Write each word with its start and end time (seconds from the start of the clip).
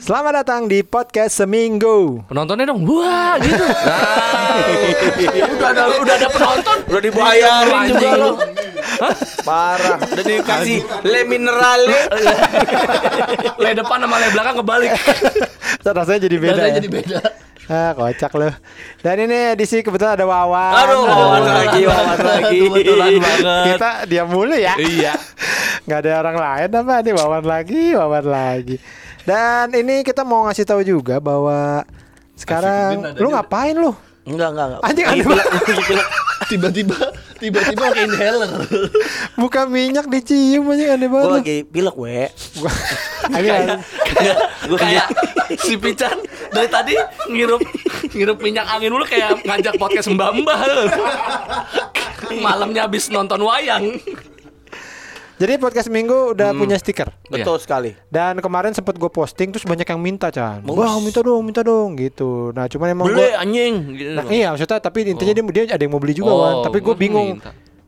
Selamat 0.00 0.42
datang 0.42 0.64
di 0.64 0.80
podcast 0.80 1.44
seminggu. 1.44 2.24
Penontonnya 2.24 2.72
dong, 2.72 2.88
wah 2.88 3.36
gitu. 3.36 3.60
Nah, 4.50 5.46
udah 5.46 5.68
ada 5.70 5.82
udah 6.02 6.14
ada 6.18 6.28
penonton. 6.32 6.76
Udah 6.90 7.02
dibayarin 7.04 7.70
Anjing 7.70 7.94
juga 7.94 8.10
lo. 8.18 8.30
Parah. 9.46 9.96
Udah 10.02 10.24
dikasih 10.26 10.78
le 11.06 11.20
minerale. 11.22 11.86
Le 13.62 13.70
depan 13.76 14.02
sama 14.02 14.16
le 14.18 14.28
belakang 14.34 14.56
kebalik. 14.58 14.90
Rasanya 15.84 16.20
jadi 16.26 16.36
beda. 16.36 16.52
Rasanya 16.58 16.66
ya? 16.66 16.76
jadi 16.82 16.88
beda. 16.90 17.18
Ah, 17.70 17.90
kocak 17.94 18.32
loh. 18.34 18.54
Dan 18.98 19.16
ini 19.30 19.54
edisi 19.54 19.78
kebetulan 19.78 20.18
ada 20.18 20.26
Wawan. 20.26 20.72
Aduh, 20.74 21.06
wawan 21.06 21.42
lagi, 21.46 21.80
wawan 21.86 22.18
lagi. 22.18 22.58
Kebetulan 22.66 23.10
banget. 23.22 23.64
Kita 23.70 23.90
diam 24.10 24.26
mulu 24.26 24.56
ya. 24.58 24.74
Iya. 24.74 25.14
Nggak 25.86 25.98
ada 26.02 26.10
orang 26.26 26.36
lain 26.36 26.68
apa 26.74 26.94
nih 27.06 27.14
Wawan 27.14 27.44
lagi, 27.46 27.82
Wawan 27.94 28.26
lagi. 28.26 28.76
Dan 29.30 29.70
ini 29.72 30.02
kita 30.02 30.26
mau 30.26 30.42
ngasih 30.44 30.66
tahu 30.66 30.82
juga 30.82 31.18
bahwa 31.18 31.86
sekarang 32.34 32.98
ada 33.06 33.14
lu 33.14 33.30
ngapain 33.30 33.78
lu? 33.78 33.94
Enggak, 34.26 34.50
enggak, 34.52 34.66
enggak. 34.68 34.80
Anjing, 34.82 35.06
aneh 35.06 35.22
pilek, 35.22 35.46
lagi 35.46 35.82
pilek. 35.86 36.08
Tiba-tiba 36.42 36.96
tiba-tiba 37.38 37.84
pakai 37.86 38.04
inhaler. 38.04 38.50
Buka 39.34 39.60
minyak 39.64 40.06
dicium 40.06 40.66
aja 40.68 40.84
aneh 40.92 41.06
Gue 41.06 41.14
banget. 41.14 41.30
lagi 41.36 41.56
pilek, 41.64 41.94
we. 41.94 42.26
Gua- 42.58 42.78
Anjing, 43.30 43.80
Kayak 44.10 44.36
Gua 44.66 44.78
kayak 44.78 45.06
si 45.56 45.74
Pican 45.76 46.16
dari 46.50 46.66
tadi 46.66 46.94
ngirup 47.28 47.62
ngirup 48.10 48.38
minyak 48.40 48.66
angin 48.66 48.90
dulu 48.90 49.04
kayak 49.04 49.40
ngajak 49.40 49.78
podcast 49.78 50.10
mbak-mbak. 50.10 50.58
Malamnya 52.44 52.86
habis 52.86 53.08
nonton 53.08 53.40
wayang. 53.40 53.94
Jadi 55.40 55.56
podcast 55.56 55.88
minggu 55.88 56.36
udah 56.36 56.52
Hmm. 56.52 56.60
punya 56.60 56.76
stiker. 56.76 57.08
Betul 57.26 57.56
sekali. 57.56 57.96
Dan 58.06 58.38
kemarin 58.38 58.70
sempet 58.70 58.92
gue 58.94 59.08
posting 59.08 59.48
terus 59.48 59.64
banyak 59.64 59.88
yang 59.88 59.96
minta 59.96 60.28
Chan 60.28 60.60
Wah 60.62 61.00
minta 61.00 61.20
dong 61.20 61.40
minta 61.40 61.60
dong 61.60 61.96
gitu 61.96 62.52
Nah 62.52 62.68
cuman 62.68 62.86
emang 62.90 63.08
Beli 63.08 63.16
gue 63.16 63.30
anjing 63.34 63.74
gitu. 63.96 64.10
Nah, 64.12 64.28
Iya 64.28 64.52
maksudnya 64.52 64.76
tapi 64.78 64.98
intinya 65.02 65.32
dia, 65.32 65.44
dia 65.64 65.64
ada 65.70 65.80
yang 65.80 65.90
mau 65.90 65.96
beli 65.96 66.12
juga 66.12 66.28
Oh, 66.28 66.38
Wan 66.38 66.54
Tapi 66.60 66.78
gue 66.78 66.86
gua 66.86 66.94
bingung 66.94 67.40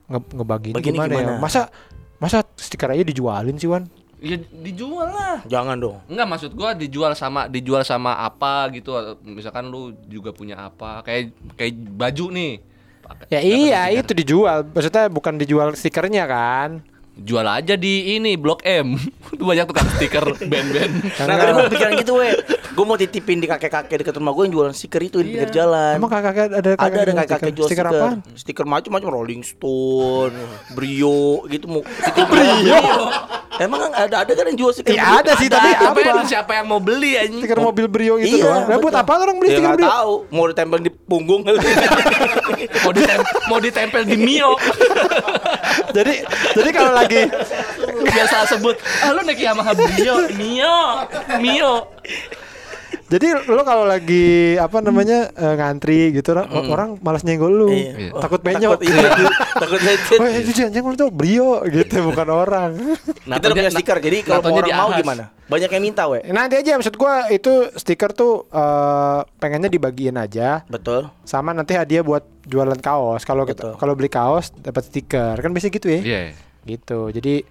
nge 0.08 0.18
ngebagiin 0.32 0.74
Bagiinnya 0.74 0.96
gimana, 0.98 1.12
ya 1.12 1.20
gimana? 1.20 1.38
Masa 1.38 1.60
masa 2.16 2.40
stiker 2.56 2.88
aja 2.88 3.04
dijualin 3.04 3.54
sih 3.54 3.68
Wan 3.68 3.84
Ya 4.16 4.38
dijual 4.38 5.10
lah. 5.10 5.44
Jangan 5.44 5.76
dong. 5.76 5.98
Enggak 6.06 6.26
maksud 6.30 6.50
gua 6.54 6.72
dijual 6.72 7.12
sama 7.12 7.50
dijual 7.50 7.82
sama 7.82 8.16
apa 8.16 8.72
gitu 8.72 8.96
misalkan 9.20 9.66
lu 9.66 9.92
juga 10.06 10.32
punya 10.32 10.56
apa 10.62 11.02
kayak 11.02 11.28
kayak 11.52 11.74
baju 11.92 12.32
nih 12.32 12.52
Ya 13.28 13.40
iya 13.42 13.80
stiker. 13.84 14.00
itu 14.00 14.12
dijual 14.16 14.58
Maksudnya 14.64 15.10
bukan 15.10 15.36
dijual 15.36 15.68
stikernya 15.74 16.24
kan 16.24 16.80
jual 17.14 17.44
aja 17.44 17.76
di 17.76 18.16
ini 18.16 18.34
blok 18.34 18.64
M 18.64 18.96
Tuh 19.32 19.44
banyak 19.44 19.64
tukang 19.64 19.88
stiker 19.96 20.24
band-band 20.50 20.92
Nah, 21.18 21.34
tadi 21.34 21.50
gue 21.50 21.64
pikiran 21.72 21.92
gitu, 21.96 22.12
we. 22.14 22.28
Gue 22.72 22.84
mau 22.84 22.96
titipin 22.96 23.36
di 23.36 23.48
kakek-kakek 23.48 24.04
deket 24.04 24.14
rumah 24.16 24.32
gue 24.32 24.44
yang 24.44 24.52
jualan 24.52 24.72
stiker 24.72 25.00
itu 25.00 25.20
di 25.20 25.32
pinggir 25.32 25.48
jalan. 25.50 25.96
Emang 25.96 26.08
kakak 26.08 26.32
ada 26.36 26.44
ada 26.52 26.70
ada 26.76 26.88
jual 27.00 27.16
kakek-kakek 27.16 27.52
jual 27.52 27.68
stiker 27.68 27.86
stiker. 27.86 28.10
Stiker 28.32 28.64
macam-macam 28.68 29.08
Rolling 29.08 29.40
Stone, 29.40 30.36
Brio 30.70 31.48
gitu 31.48 31.64
mau 31.66 31.80
titipin. 31.80 32.28
Brio. 32.28 32.80
Emang 33.56 33.80
ada 33.88 34.16
ada 34.20 34.32
kan 34.32 34.44
yang 34.48 34.58
jual 34.58 34.72
stiker? 34.72 34.92
Iya, 34.92 35.04
ada 35.20 35.32
sih, 35.36 35.48
Ada, 35.48 35.60
tapi 35.86 36.00
apa? 36.04 36.24
siapa 36.24 36.52
yang 36.54 36.66
mau 36.68 36.80
beli 36.80 37.16
anjing 37.16 37.40
Stiker 37.40 37.60
mobil 37.60 37.86
Brio 37.88 38.16
gitu 38.16 38.36
Iya, 38.36 38.44
doang 38.44 38.64
Nah, 38.64 38.76
buat 38.80 38.96
apa 38.96 39.12
orang 39.14 39.36
beli 39.36 39.48
Ya 39.48 39.56
stiker 39.60 39.72
Brio? 39.76 39.88
tahu, 39.88 40.12
mau 40.28 40.44
ditempel 40.48 40.78
di 40.80 40.90
punggung. 40.90 41.40
mau 42.80 42.92
ditempel, 42.92 43.26
mau 43.46 43.58
ditempel 43.60 44.02
di 44.04 44.16
Mio 44.18 44.56
Jadi 45.92 46.14
jadi 46.56 46.70
kalau 46.72 46.92
lagi 46.96 47.28
biasa 48.02 48.56
sebut 48.56 48.76
ah 49.04 49.12
lu 49.12 49.20
naik 49.24 49.40
Yamaha 49.40 49.72
Brio 49.76 50.16
Mio 50.34 50.80
Mio 51.38 51.72
Jadi 53.12 53.28
lo 53.44 53.60
kalau 53.60 53.84
lagi 53.84 54.56
apa 54.56 54.80
namanya 54.80 55.28
eh, 55.36 55.54
ngantri 55.60 56.16
gitu 56.16 56.32
orang, 56.32 56.48
orang 56.48 56.90
malas 57.04 57.20
nyenggol 57.28 57.52
lu. 57.52 57.68
Iya. 57.68 58.16
Takut 58.16 58.40
penyok. 58.40 58.80
Takut 58.80 58.88
iya, 58.88 59.08
takut 59.68 59.80
lecet. 59.84 60.16
Oh, 60.16 60.28
itu 60.32 60.50
jangan 60.56 60.72
jangan 60.72 60.92
itu 60.96 61.06
Brio 61.12 61.60
gitu 61.68 61.96
bukan 62.08 62.28
orang. 62.32 62.70
Kita 63.28 63.36
udah 63.36 63.56
punya 63.60 63.72
stiker, 63.72 63.98
jadi 64.00 64.18
kalau 64.24 64.40
mau 64.48 64.56
orang 64.56 64.72
mau 64.72 64.90
gimana? 64.96 65.24
Banyak 65.44 65.68
yang 65.76 65.84
minta, 65.84 66.08
we. 66.08 66.24
Nanti 66.32 66.56
aja 66.56 66.80
maksud 66.80 66.96
gua 66.96 67.28
itu 67.28 67.68
stiker 67.76 68.16
tuh 68.16 68.48
eh, 68.48 69.20
pengennya 69.36 69.68
dibagiin 69.68 70.16
aja 70.16 70.64
Betul. 70.64 71.12
sama 71.28 71.52
nanti 71.52 71.76
hadiah 71.76 72.00
buat 72.00 72.24
jualan 72.48 72.80
kaos. 72.80 73.28
Kalau 73.28 73.44
kalau 73.76 73.92
beli 73.92 74.08
kaos 74.08 74.56
dapat 74.56 74.88
stiker. 74.88 75.36
Kan 75.36 75.52
biasa 75.52 75.68
gitu 75.68 75.92
ya. 75.92 76.00
iya 76.00 76.20
Gitu. 76.64 77.12
Jadi 77.12 77.44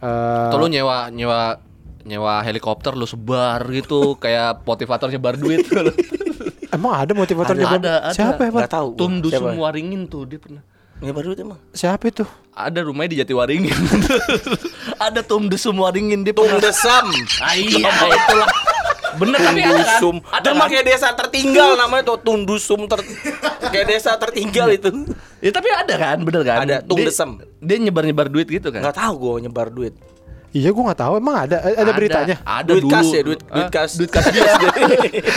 eh 0.00 0.46
Atau 0.46 0.62
lu 0.62 0.70
nyewa 0.70 1.10
nyewa 1.10 1.69
nyewa 2.02 2.40
helikopter 2.40 2.92
lu 2.92 3.04
sebar 3.04 3.60
gitu 3.68 4.16
kayak 4.16 4.64
motivator 4.64 5.08
nyebar 5.08 5.36
duit 5.36 5.64
emang 6.74 6.92
ada 6.94 7.12
motivatornya 7.12 7.66
Ada, 7.66 7.76
ada, 7.76 7.92
ada. 8.08 8.14
Siapa 8.14 8.40
ya, 8.40 8.50
Bang? 8.50 8.62
Enggak 8.62 8.72
tahu. 8.72 8.88
Tum 8.94 9.12
gua. 9.18 9.28
Siapa? 9.28 9.42
Dusum 9.42 9.58
Waringin 9.58 10.02
tuh 10.06 10.22
dia 10.24 10.38
pernah 10.38 10.62
Nyebar 11.00 11.24
duit 11.24 11.40
emang. 11.40 11.56
Siapa 11.72 12.04
itu? 12.06 12.24
ada 12.50 12.84
rumahnya 12.84 13.10
di 13.10 13.16
Jatiwaringin 13.24 13.72
ada 15.06 15.20
Tum 15.24 15.48
Dusum 15.48 15.80
Waringin 15.80 16.22
dia 16.22 16.36
Tung 16.36 16.44
pernah 16.44 16.60
Desam. 16.60 17.08
ah, 17.40 17.54
iya 17.56 17.88
itulah 17.88 18.48
bener 19.10 19.36
tapi 19.36 19.58
ada 19.58 19.64
kan 19.64 19.74
Tundusum. 19.74 20.16
ada 20.28 20.48
mah 20.52 20.60
kan? 20.60 20.70
kayak 20.70 20.84
desa 20.86 21.08
tertinggal 21.10 21.70
namanya 21.74 22.02
tuh 22.06 22.18
Tundusum 22.20 22.84
ter 22.84 23.00
kayak 23.66 23.86
desa 23.88 24.14
tertinggal 24.14 24.68
itu. 24.70 24.88
ya 25.40 25.50
tapi 25.50 25.66
ada 25.68 25.94
kan 25.96 26.18
bener 26.20 26.42
kan 26.44 26.58
Ada, 26.62 26.76
Tung 26.84 27.00
Dia- 27.00 27.10
dia 27.58 27.76
nyebar 27.80 28.04
nyebar 28.04 28.28
duit 28.28 28.46
gitu 28.46 28.68
kan 28.68 28.84
Enggak 28.84 29.00
tahu 29.00 29.14
gue 29.16 29.48
nyebar 29.48 29.66
duit. 29.68 29.94
Iya 30.50 30.74
gua 30.74 30.90
nggak 30.90 30.98
tahu 30.98 31.14
emang 31.16 31.36
ada 31.40 31.62
ada 31.62 31.92
beritanya. 31.92 32.36
Ada 32.42 32.74
Duit 32.74 32.82
dulu. 32.82 32.90
kas 32.90 33.06
ya, 33.08 33.22
duit- 33.22 33.44
duit 33.46 33.70
kas. 33.70 33.90
Duit 33.94 34.10
kas 34.10 34.26
dia. 34.28 34.50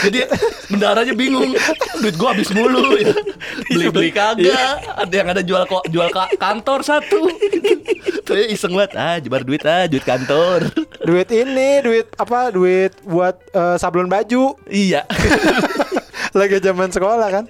Jadi 0.02 0.18
bendaranya 0.66 1.14
bingung. 1.14 1.54
Duit 1.98 2.14
gua 2.14 2.34
habis 2.34 2.50
mulu. 2.50 2.98
ya. 2.98 3.14
Beli-beli 3.64 4.10
kagak. 4.10 4.74
Ada 4.98 5.14
yang 5.14 5.28
ada 5.30 5.42
jual 5.42 5.62
kok 5.64 5.86
jual 5.86 6.10
ka- 6.10 6.34
kantor 6.34 6.82
satu. 6.82 7.30
Terus 8.24 8.50
iseng 8.50 8.74
banget. 8.74 8.92
Ah, 8.94 9.16
jebar 9.16 9.42
duit 9.42 9.62
ah, 9.62 9.86
duit 9.86 10.02
kantor. 10.02 10.66
Duit 11.00 11.30
ini, 11.30 11.78
duit 11.78 12.10
apa? 12.14 12.50
Duit 12.50 12.98
buat 13.04 13.38
eh, 13.48 13.76
sablon 13.78 14.10
baju. 14.10 14.58
iya. 14.66 15.06
Lagi 16.34 16.58
zaman 16.58 16.90
sekolah 16.90 17.28
kan. 17.30 17.44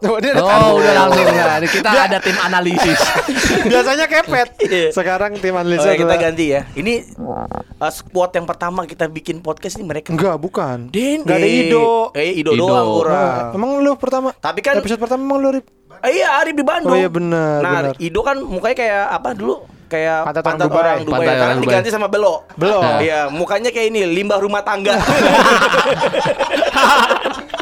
Oh, 0.00 0.16
ini 0.16 0.30
ada 0.30 0.40
Oh, 0.40 0.74
udah 0.74 0.92
langsung 0.96 1.24
ya. 1.28 1.44
Kita 1.60 1.88
ada 1.92 2.16
tim 2.18 2.34
analisis. 2.34 2.98
Biasanya 3.68 4.04
kepet. 4.04 4.48
Iya. 4.58 4.88
Sekarang 4.90 5.36
tim 5.36 5.52
Oh, 5.52 5.60
analisa 5.60 5.86
ya, 5.86 5.94
kita 5.94 6.14
ganti 6.16 6.44
ya. 6.50 6.60
Ini 6.72 7.14
uh, 7.16 7.90
squad 7.90 8.32
yang 8.32 8.44
pertama 8.44 8.84
kita 8.84 9.06
bikin 9.06 9.38
podcast 9.38 9.76
ini 9.76 9.84
mereka. 9.84 10.08
Enggak, 10.08 10.34
bukan. 10.36 10.88
Den, 10.88 11.20
Enggak 11.20 11.36
ada 11.36 11.46
Ido. 11.46 12.10
Eh, 12.12 12.32
Ido, 12.34 12.50
Ido. 12.50 12.64
doang 12.64 12.80
Nah, 12.80 12.96
kurang. 12.96 13.52
emang 13.52 13.68
lu 13.78 13.92
pertama? 13.94 14.28
Tapi 14.34 14.58
kan- 14.60 14.74
episode 14.74 14.98
pertama 14.98 15.20
emang 15.22 15.38
lu 15.38 15.48
Rip? 15.52 15.64
Eh, 16.00 16.16
iya, 16.16 16.40
Arif 16.40 16.54
di 16.54 16.64
Bandung. 16.64 16.88
Oh, 16.88 16.96
iya, 16.96 17.06
benar, 17.06 17.60
Nah, 17.60 17.70
benar. 17.84 17.94
Ido 18.00 18.20
kan 18.22 18.36
mukanya 18.40 18.74
kayak 18.74 19.02
apa 19.12 19.28
dulu? 19.30 19.62
Kayak 19.84 20.22
Pantat 20.22 20.42
orang 20.46 20.58
Dubai. 20.62 20.78
orang 20.78 20.98
Dubai. 21.02 21.18
Pantat 21.18 21.36
orang 21.36 21.52
Dubai. 21.52 21.64
diganti 21.68 21.88
sama 21.90 22.06
belo. 22.06 22.46
Belo. 22.54 22.78
Iya, 22.96 23.26
mukanya 23.28 23.68
kayak 23.68 23.90
ini, 23.90 24.06
limbah 24.06 24.38
rumah 24.38 24.62
tangga. 24.62 24.94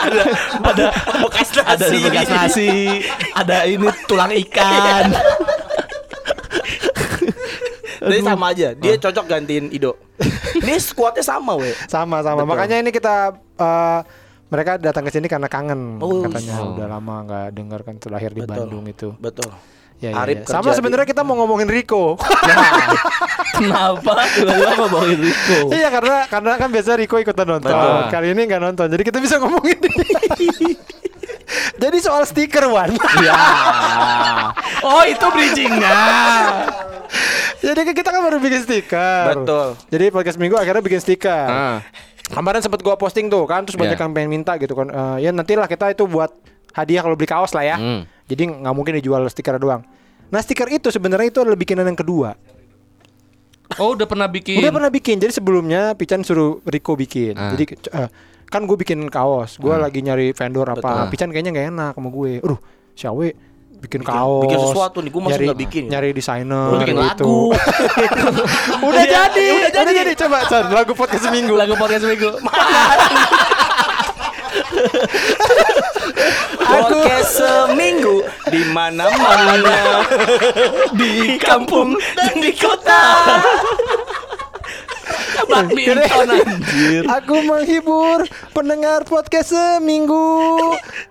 ada 0.00 0.22
ada 0.64 0.84
bekas 1.20 1.48
nasi. 1.52 1.64
ada 1.68 1.86
bekas 2.00 2.28
nasi, 2.28 2.70
ada 3.36 3.56
ini 3.68 3.88
tulang 4.08 4.32
ikan. 4.48 5.04
Jadi 8.00 8.24
sama 8.24 8.46
aja. 8.56 8.72
Dia 8.72 8.96
cocok 8.96 9.24
gantiin 9.28 9.68
Ido. 9.68 9.92
Ini 10.56 10.80
squadnya 10.80 11.20
sama, 11.20 11.56
we. 11.60 11.76
Sama 11.84 12.24
sama. 12.24 12.42
Betul. 12.42 12.50
Makanya 12.56 12.76
ini 12.80 12.90
kita 12.92 13.36
eh, 13.60 14.00
mereka 14.50 14.80
datang 14.80 15.04
ke 15.06 15.12
sini 15.12 15.28
karena 15.28 15.46
kangen 15.46 16.00
Oh, 16.02 16.24
katanya 16.26 16.54
oh. 16.64 16.74
udah 16.74 16.86
lama 16.90 17.14
nggak 17.28 17.46
dengar 17.54 17.80
kan 17.84 17.94
terlahir 18.00 18.32
di 18.32 18.42
Betul. 18.42 18.56
Bandung 18.56 18.84
itu. 18.88 19.08
Betul. 19.20 19.52
Ya, 20.00 20.16
ya, 20.16 20.24
Arif 20.24 20.48
ya. 20.48 20.48
Sama 20.48 20.72
sebenarnya 20.72 21.04
kita 21.04 21.20
mau 21.20 21.36
ngomongin 21.36 21.68
Riko. 21.68 22.16
Kenapa 23.60 24.24
tiba-tiba 24.32 24.72
mau 24.80 24.88
bawain 24.88 25.20
Rico? 25.20 25.68
Iya 25.68 25.92
karena 25.92 26.24
karena 26.24 26.56
kan 26.56 26.68
biasa 26.72 26.96
Riko 26.96 27.20
ikutan 27.20 27.44
nonton. 27.44 27.68
Betul. 27.68 28.08
Kali 28.08 28.32
ini 28.32 28.48
nggak 28.48 28.62
nonton. 28.64 28.86
Jadi 28.88 29.02
kita 29.04 29.20
bisa 29.20 29.36
ngomongin. 29.36 29.76
Jadi 31.82 31.98
soal 32.00 32.24
stiker 32.24 32.64
Wan. 32.72 32.96
Ya. 33.20 33.36
Oh, 34.80 35.04
itu 35.04 35.28
bridgingnya. 35.28 35.92
Jadi 37.60 37.84
kan 37.84 37.92
kita 37.92 38.08
kan 38.08 38.24
baru 38.24 38.40
bikin 38.40 38.64
stiker. 38.64 39.36
Betul. 39.36 39.76
Jadi 39.92 40.08
podcast 40.08 40.40
minggu 40.40 40.56
akhirnya 40.56 40.80
bikin 40.80 41.04
stiker. 41.04 41.28
Ah. 41.44 41.78
Kemarin 42.32 42.64
sempat 42.64 42.80
gua 42.80 42.96
posting 42.96 43.28
tuh 43.28 43.44
kan, 43.44 43.68
terus 43.68 43.76
banyak 43.76 44.00
Iya. 44.00 44.08
yang 44.08 44.16
pengen 44.16 44.32
minta 44.32 44.56
gitu 44.56 44.72
kan. 44.72 44.88
Eh, 44.88 45.28
ya 45.28 45.36
nantilah 45.36 45.68
kita 45.68 45.92
itu 45.92 46.08
buat 46.08 46.32
hadiah 46.72 47.04
kalau 47.04 47.12
beli 47.12 47.28
kaos 47.28 47.52
lah 47.52 47.60
ya. 47.60 47.76
Hmm. 47.76 48.08
Jadi 48.30 48.46
nggak 48.46 48.70
mungkin 48.70 48.94
dijual 48.96 49.26
stiker 49.26 49.58
doang. 49.58 49.82
Nah 50.30 50.38
stiker 50.38 50.70
itu 50.70 50.88
sebenarnya 50.88 51.26
itu 51.28 51.42
adalah 51.42 51.58
bikinan 51.58 51.84
yang 51.84 51.98
kedua. 51.98 52.32
Oh, 53.76 53.94
udah 53.94 54.02
pernah 54.02 54.26
bikin. 54.26 54.58
Udah 54.58 54.70
pernah 54.70 54.88
bikin. 54.88 55.18
Jadi 55.18 55.30
sebelumnya 55.32 55.94
Pican 55.94 56.22
suruh 56.22 56.58
Riko 56.62 56.94
bikin. 56.94 57.34
Ah. 57.34 57.50
Jadi 57.50 57.64
eh, 57.88 58.08
kan 58.46 58.62
gue 58.62 58.74
bikin 58.74 59.06
kaos. 59.06 59.58
Gue 59.58 59.74
lagi 59.74 60.00
nyari 60.00 60.30
vendor 60.30 60.66
apa. 60.66 61.06
Betul. 61.06 61.10
Pican 61.10 61.28
kayaknya 61.30 61.50
nggak 61.50 61.66
enak 61.70 61.92
sama 61.94 62.08
gue. 62.08 62.32
Aduh, 62.42 62.58
Xiaowe 62.94 63.28
bikin, 63.80 63.80
Bikin- 63.80 64.02
kaos. 64.04 64.44
bikin 64.44 64.60
sesuatu 64.60 65.00
nih, 65.00 65.08
gua 65.08 65.22
masih 65.24 65.32
nyari, 65.32 65.44
nggak 65.48 65.60
bikin. 65.64 65.82
Nyari 65.88 66.08
desainer 66.12 66.68
Bikin 66.84 66.96
gitu. 67.00 67.00
lagu. 67.00 67.48
udah 68.92 69.00
Iya, 69.00 69.32
jadi, 69.32 69.46
udah 69.48 69.70
udah 69.70 69.82
jadi. 69.88 70.00
jadi. 70.04 70.12
Coba 70.20 70.36
Chan, 70.44 70.64
lagu 70.68 70.92
podcast 70.92 71.22
seminggu. 71.24 71.56
Lagu 71.56 71.72
podcast 71.80 72.04
Podcast 76.80 77.36
seminggu 77.36 78.24
di 78.48 78.64
mana-mana 78.72 80.00
di 80.96 81.36
kampung 81.36 81.92
dan 82.16 82.40
di 82.40 82.56
kota. 82.56 83.04
Badminton 85.44 86.30
anjir. 86.30 87.04
Aku 87.04 87.44
menghibur 87.44 88.24
pendengar 88.56 89.04
podcast 89.04 89.52
seminggu 89.52 90.24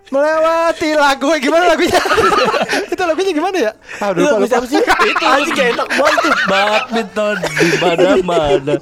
melewati 0.10 0.98
lagu 0.98 1.30
gimana 1.38 1.70
lagunya? 1.78 2.02
itu 2.94 3.04
lagunya 3.06 3.32
gimana 3.36 3.58
ya? 3.70 3.72
Udah 4.10 4.42
lupa, 4.42 4.58
lupa. 4.58 4.66
sih? 4.66 4.82
Itu 5.14 5.22
Anjing 5.22 5.54
kayak 5.54 5.72
enak 5.78 5.88
banget. 5.94 6.34
Badminton 6.50 7.36
di 7.46 7.68
mana-mana. 7.78 8.74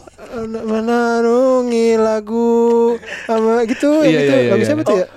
menarungi 0.63 1.99
lagu 1.99 2.95
sama 3.27 3.65
gitu 3.67 4.05
Iya, 4.07 4.19
gitu 4.23 4.31
iya, 4.31 4.39
iya, 4.39 4.51
lagu 4.53 4.61
iya. 4.63 4.67
siapa 4.69 4.83
tuh 4.87 4.97
ya 5.03 5.07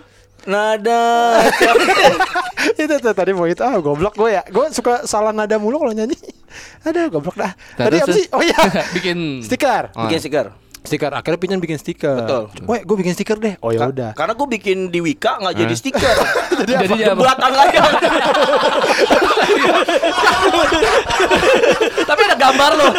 Nada. 0.49 1.03
itu 2.81 2.95
tuh 2.97 3.13
tadi 3.13 3.33
mau 3.37 3.45
itu 3.45 3.61
ah 3.61 3.77
goblok 3.81 4.17
gue 4.17 4.31
ya. 4.41 4.43
Gue 4.49 4.73
suka 4.73 5.05
salah 5.05 5.33
nada 5.37 5.61
mulu 5.61 5.77
kalau 5.81 5.93
nyanyi. 5.93 6.17
Aduh 6.87 7.13
goblok 7.13 7.37
dah. 7.37 7.53
Tadi 7.77 7.97
apa 8.01 8.13
sih? 8.13 8.27
Oh 8.33 8.41
iya. 8.41 8.57
Bikin. 8.97 9.45
Stiker. 9.45 9.93
Oh. 9.93 10.09
Bikin 10.09 10.19
stiker. 10.21 10.47
Stiker. 10.83 11.11
Akhirnya 11.13 11.39
pinjam 11.41 11.59
bikin 11.61 11.77
stiker. 11.77 12.17
Betul. 12.25 12.43
Weh 12.65 12.81
gue 12.83 12.97
bikin 12.97 13.13
stiker 13.13 13.37
deh. 13.37 13.55
Oh 13.61 13.71
ya 13.71 13.89
udah. 13.89 14.13
Karena 14.17 14.33
gue 14.33 14.49
bikin 14.51 14.89
di 14.89 15.01
Wika 15.01 15.41
nggak 15.41 15.55
jadi 15.57 15.75
stiker. 15.77 16.17
Jadinya 16.69 16.95
apa? 16.95 17.21
Jembatan 17.21 17.53
aja. 17.57 17.81
Tapi 22.05 22.21
ada 22.27 22.37
gambar 22.37 22.71
loh. 22.77 22.93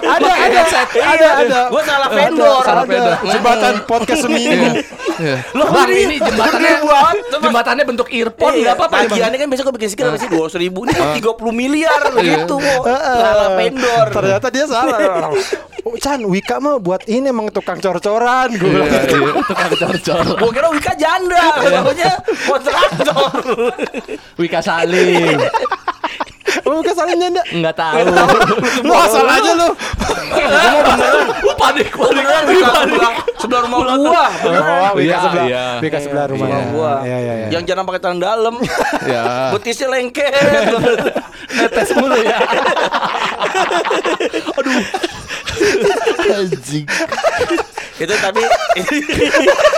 ada 0.00 0.20
Pakai 0.20 0.46
ada. 0.48 0.56
headset. 0.60 0.88
ada. 0.96 1.28
ada. 1.44 1.60
Gue 1.70 1.82
salah 1.84 2.08
vendor. 2.08 2.60
salah 2.62 2.84
ada. 2.84 2.90
vendor. 2.90 3.14
jembatan 3.30 3.74
podcast 3.86 4.20
seminggu 4.24 4.66
Iya. 5.20 5.36
Loh, 5.52 5.68
Bang, 5.68 5.92
ini 5.92 6.16
jembatannya 6.16 6.72
jembatannya 7.28 7.84
bentuk 7.84 8.08
earphone 8.08 8.56
Iya, 8.56 8.72
enggak 8.72 8.76
apa-apa 8.80 8.94
ya, 8.96 8.96
Bang? 8.96 9.10
tagihannya 9.12 9.38
kan 9.38 9.48
biasa 9.52 9.62
gue 9.68 9.74
bikin 9.76 9.88
stiker 9.92 10.06
apa 10.08 10.16
sih 10.16 10.30
dua 10.32 10.48
ribu 10.56 10.78
ini 10.88 10.96
tiga 11.20 11.30
puluh 11.36 11.52
miliar. 11.52 12.00
Iya. 12.16 12.48
gitu 12.48 12.56
salah 12.88 13.48
vendor. 13.52 14.06
Ternyata 14.08 14.46
dia 14.48 14.64
salah. 14.64 15.28
Oh, 15.80 15.96
Chan 15.96 16.20
Wika 16.20 16.60
mah 16.60 16.76
buat 16.76 17.08
ini 17.08 17.19
emang 17.22 17.48
tukang 17.48 17.76
cor-coran 17.76 18.48
gue 18.52 18.70
Iya, 18.70 19.00
gitu. 19.02 19.16
iya. 19.18 19.32
Tukang 19.42 19.72
cor-cor. 19.74 20.24
gue 20.38 20.50
kira 20.50 20.68
Wika 20.70 20.92
janda 20.94 21.42
namanya 21.60 22.12
kontraktor 22.42 23.30
Wika 24.36 24.60
Salim. 24.60 25.36
Oh, 26.62 26.78
Wika 26.78 26.92
salah 26.92 27.12
nyanda 27.12 27.42
Enggak 27.48 27.74
tahu. 27.74 27.96
lu 28.80 28.92
asal 28.92 29.24
aja 29.24 29.52
lu 29.54 29.68
panik, 31.56 31.88
panik. 31.88 31.88
beneran 31.92 32.42
Wika 32.44 32.68
sebelah, 32.76 33.12
sebelah 33.36 33.60
rumah 33.64 33.78
gua 33.92 34.24
Oh, 34.42 34.92
Wika 34.94 35.00
Iya, 35.00 35.16
sebelah, 35.20 35.44
iya. 35.46 35.64
Wika 35.78 35.98
sebelah 35.98 36.24
rumah. 36.26 36.46
gua 36.70 36.92
Iya, 37.02 37.16
iya, 37.18 37.32
iya. 37.36 37.46
yang 37.50 37.64
jangan 37.64 37.84
pakai 37.84 38.00
tangan 38.00 38.18
dalam 38.20 38.54
Ya. 39.04 39.50
betisnya 39.50 39.88
lengket 39.88 40.30
Netes 41.50 41.90
mulu 41.92 42.16
ya. 42.16 42.38
Aduh. 44.52 44.82
Anjing. 46.32 46.86
itu 48.00 48.14
tapi 48.16 48.40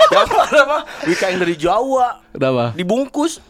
yang 0.08 0.28
parah 0.28 0.64
mah 0.64 0.82
Wika 1.02 1.26
yang 1.26 1.40
dari 1.40 1.56
Jawa 1.56 2.22
Kenapa? 2.30 2.70
dibungkus 2.72 3.42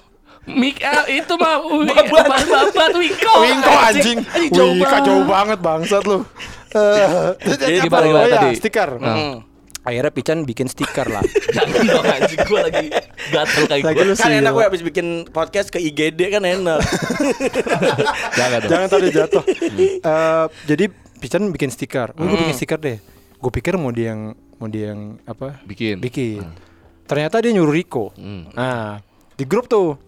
Mik 0.42 0.76
eh, 0.78 1.22
itu 1.22 1.32
mah 1.36 1.62
Babat. 1.88 2.42
babat 2.44 2.92
Wiko. 2.94 3.32
Wingko 3.38 3.72
anjing. 3.80 4.18
Anjing 4.26 4.50
jauh 4.50 5.22
banget. 5.24 5.58
bangsat 5.58 6.02
lu. 6.02 6.26
Eh, 6.72 7.30
jadi 7.38 7.84
gimana, 7.84 8.04
gimana 8.04 8.18
Oh, 8.18 8.26
iya, 8.26 8.36
tadi? 8.40 8.56
stiker. 8.56 8.90
Nah. 8.98 9.14
Hmm. 9.14 9.36
Akhirnya 9.82 10.10
Pican 10.10 10.38
bikin 10.42 10.66
stiker 10.66 11.06
lah. 11.06 11.22
Jangan 11.56 11.82
dong 11.84 12.06
anjing 12.06 12.40
gua 12.44 12.60
lagi 12.64 12.86
gatel 13.28 13.62
kayak 13.66 13.82
Lagi 13.84 13.98
gue. 14.00 14.14
kan 14.14 14.30
enak 14.32 14.50
gue 14.52 14.64
habis 14.64 14.78
bikin 14.80 15.06
podcast 15.26 15.68
ke 15.68 15.78
IGD 15.80 16.30
kan 16.30 16.42
enak 16.42 16.78
Jangan 18.38 18.58
dong. 18.58 18.70
Jangan 18.70 18.88
tadi 18.88 19.06
jatuh. 19.10 19.44
Eh, 19.98 20.46
jadi 20.66 20.84
Pican 21.18 21.50
bikin 21.50 21.70
stiker. 21.70 22.14
Oh, 22.14 22.22
gue 22.24 22.34
bikin 22.36 22.56
stiker 22.56 22.78
deh. 22.78 22.98
Gue 23.36 23.50
pikir 23.52 23.74
mau 23.74 23.90
dia 23.90 24.10
yang 24.10 24.34
mau 24.56 24.66
dia 24.66 24.90
yang 24.90 25.18
apa? 25.22 25.58
Bikin. 25.62 25.98
Bikin. 25.98 26.42
Ternyata 27.04 27.38
dia 27.38 27.50
nyuruh 27.50 27.70
Riko. 27.70 28.10
Hmm. 28.14 28.50
Nah, 28.52 28.98
di 29.34 29.44
grup 29.44 29.66
tuh. 29.66 29.98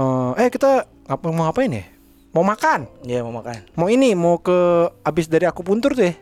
Eh, 0.00 0.42
eh 0.42 0.48
kita 0.48 0.70
ngapa 1.06 1.26
mau 1.30 1.44
ngapain 1.46 1.70
ya? 1.70 1.84
Mau 2.30 2.46
makan. 2.46 2.86
Iya 3.02 3.20
mau 3.20 3.34
makan 3.34 3.58
Mau 3.74 3.90
ini, 3.90 4.14
mau 4.14 4.38
ke 4.38 4.54
abis 5.02 5.26
dari 5.26 5.44
aku 5.44 5.66
puntur 5.66 5.92
tuh 5.92 6.06
ya. 6.06 6.14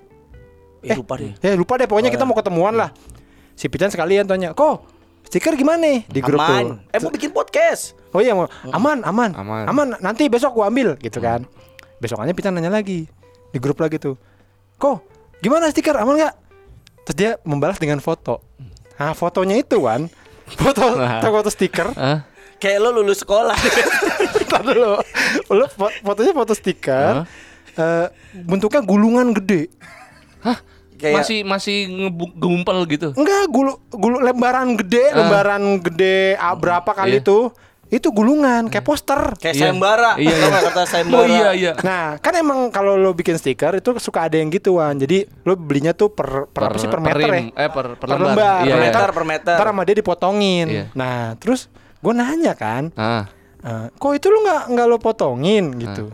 Eh, 0.81 0.97
lupa 0.97 1.19
deh 1.19 1.35
Ya 1.39 1.53
lupa 1.53 1.77
deh 1.77 1.85
pokoknya 1.85 2.09
kita 2.09 2.25
mau 2.25 2.33
ketemuan 2.33 2.73
lah. 2.73 2.91
Si 3.53 3.67
Pican 3.67 3.91
sekalian 3.91 4.25
tanya, 4.25 4.55
"Kok 4.55 4.87
stiker 5.27 5.53
gimana 5.53 5.83
nih 5.83 5.99
di 6.07 6.21
grup 6.23 6.39
aman 6.41 6.65
tuh?" 6.65 6.95
eh 6.95 6.99
mau 6.99 7.11
bikin 7.11 7.31
podcast 7.31 7.99
Oh 8.15 8.23
iya 8.23 8.33
mau 8.33 8.47
aman, 8.73 9.05
aman, 9.05 9.31
Aman. 9.69 9.87
Nanti 10.01 10.31
besok 10.31 10.57
gua 10.57 10.73
ambil 10.73 10.97
gitu 10.97 11.21
kan. 11.21 11.45
Besokannya 11.99 12.33
Pican 12.33 12.57
nanya 12.57 12.73
lagi 12.73 13.05
di 13.51 13.59
grup 13.61 13.77
lagi 13.77 14.01
tuh. 14.01 14.17
Kok 14.79 14.97
gimana 15.43 15.69
stiker 15.69 15.93
aman 15.93 16.17
nggak? 16.17 16.35
Terus 17.05 17.17
dia 17.19 17.31
membalas 17.45 17.77
dengan 17.77 18.01
foto. 18.01 18.41
Nah 18.97 19.13
fotonya 19.13 19.61
itu 19.61 19.83
kan 19.85 20.09
foto 20.57 20.97
Nah. 20.97 21.21
foto 21.21 21.51
stiker. 21.53 21.93
Hah? 22.59 22.61
kayak 22.61 22.79
lo 22.81 22.91
lulus 22.93 23.19
sekolah 23.19 23.55
Ntar 24.45 24.63
dulu. 24.65 24.99
Lu 25.49 25.65
fo- 25.71 25.95
fotonya 26.01 26.33
foto 26.33 26.53
stiker. 26.53 27.23
eh, 27.73 28.07
bentuknya 28.35 28.83
gulungan 28.83 29.31
gede. 29.33 29.71
kayak 30.99 31.15
Masih 31.15 31.39
masih 31.45 31.77
ngegumpel 31.87 32.83
gitu. 32.89 33.09
Enggak, 33.15 33.47
gulu 33.47 33.79
gulu 33.89 34.19
lembaran 34.19 34.75
gede, 34.75 35.05
Ah. 35.07 35.17
lembaran 35.17 35.63
gede 35.79 36.35
ah, 36.35 36.53
berapa 36.53 36.91
kali 36.91 37.15
Iya. 37.15 37.23
itu? 37.23 37.39
Itu 37.89 38.11
gulungan 38.11 38.67
kayak 38.67 38.83
poster. 38.83 39.33
kayak 39.37 39.55
Iya. 39.55 39.63
sayembara 39.65 40.13
Iya, 40.17 40.29
iya. 40.29 40.45
nggak 40.45 40.63
kata 40.67 40.83
sayembara 40.85 41.21
Oh 41.21 41.27
iya 41.27 41.51
iya. 41.53 41.73
Nah, 41.79 42.19
kan 42.19 42.35
emang 42.35 42.69
kalau 42.69 42.97
lo 42.97 43.13
bikin 43.13 43.33
stiker 43.35 43.73
itu 43.75 43.97
suka 43.97 44.27
ada 44.27 44.37
yang 44.37 44.51
gituan. 44.51 44.93
Jadi 44.95 45.25
lo 45.43 45.55
belinya 45.55 45.93
tuh 45.93 46.11
per 46.11 46.49
per, 46.49 46.63
apa 46.67 46.77
sih 46.77 46.85
per 46.87 46.99
meter 46.99 47.17
ya? 47.23 47.49
Eh 47.49 47.71
per, 47.71 47.95
per 47.95 48.05
Per 48.05 48.09
lembar. 48.11 48.29
lembar, 48.29 48.59
Iya, 48.59 48.67
per 48.67 48.77
iya. 48.77 48.85
meter 48.85 49.09
per 49.11 49.25
meter 49.25 49.55
Ntar 49.55 49.69
sama 49.69 49.83
dia 49.85 49.97
dipotongin. 49.97 50.67
Iya. 50.67 50.85
Nah, 50.93 51.17
terus 51.37 51.71
gue 51.99 52.13
nanya 52.13 52.53
kan, 52.53 52.91
Ah. 52.95 53.27
eh, 53.61 53.87
kok 53.91 54.13
itu 54.13 54.27
lo 54.27 54.39
nggak 54.41 54.63
nggak 54.71 54.87
lo 54.87 54.97
potongin 54.97 55.75
gitu? 55.75 56.09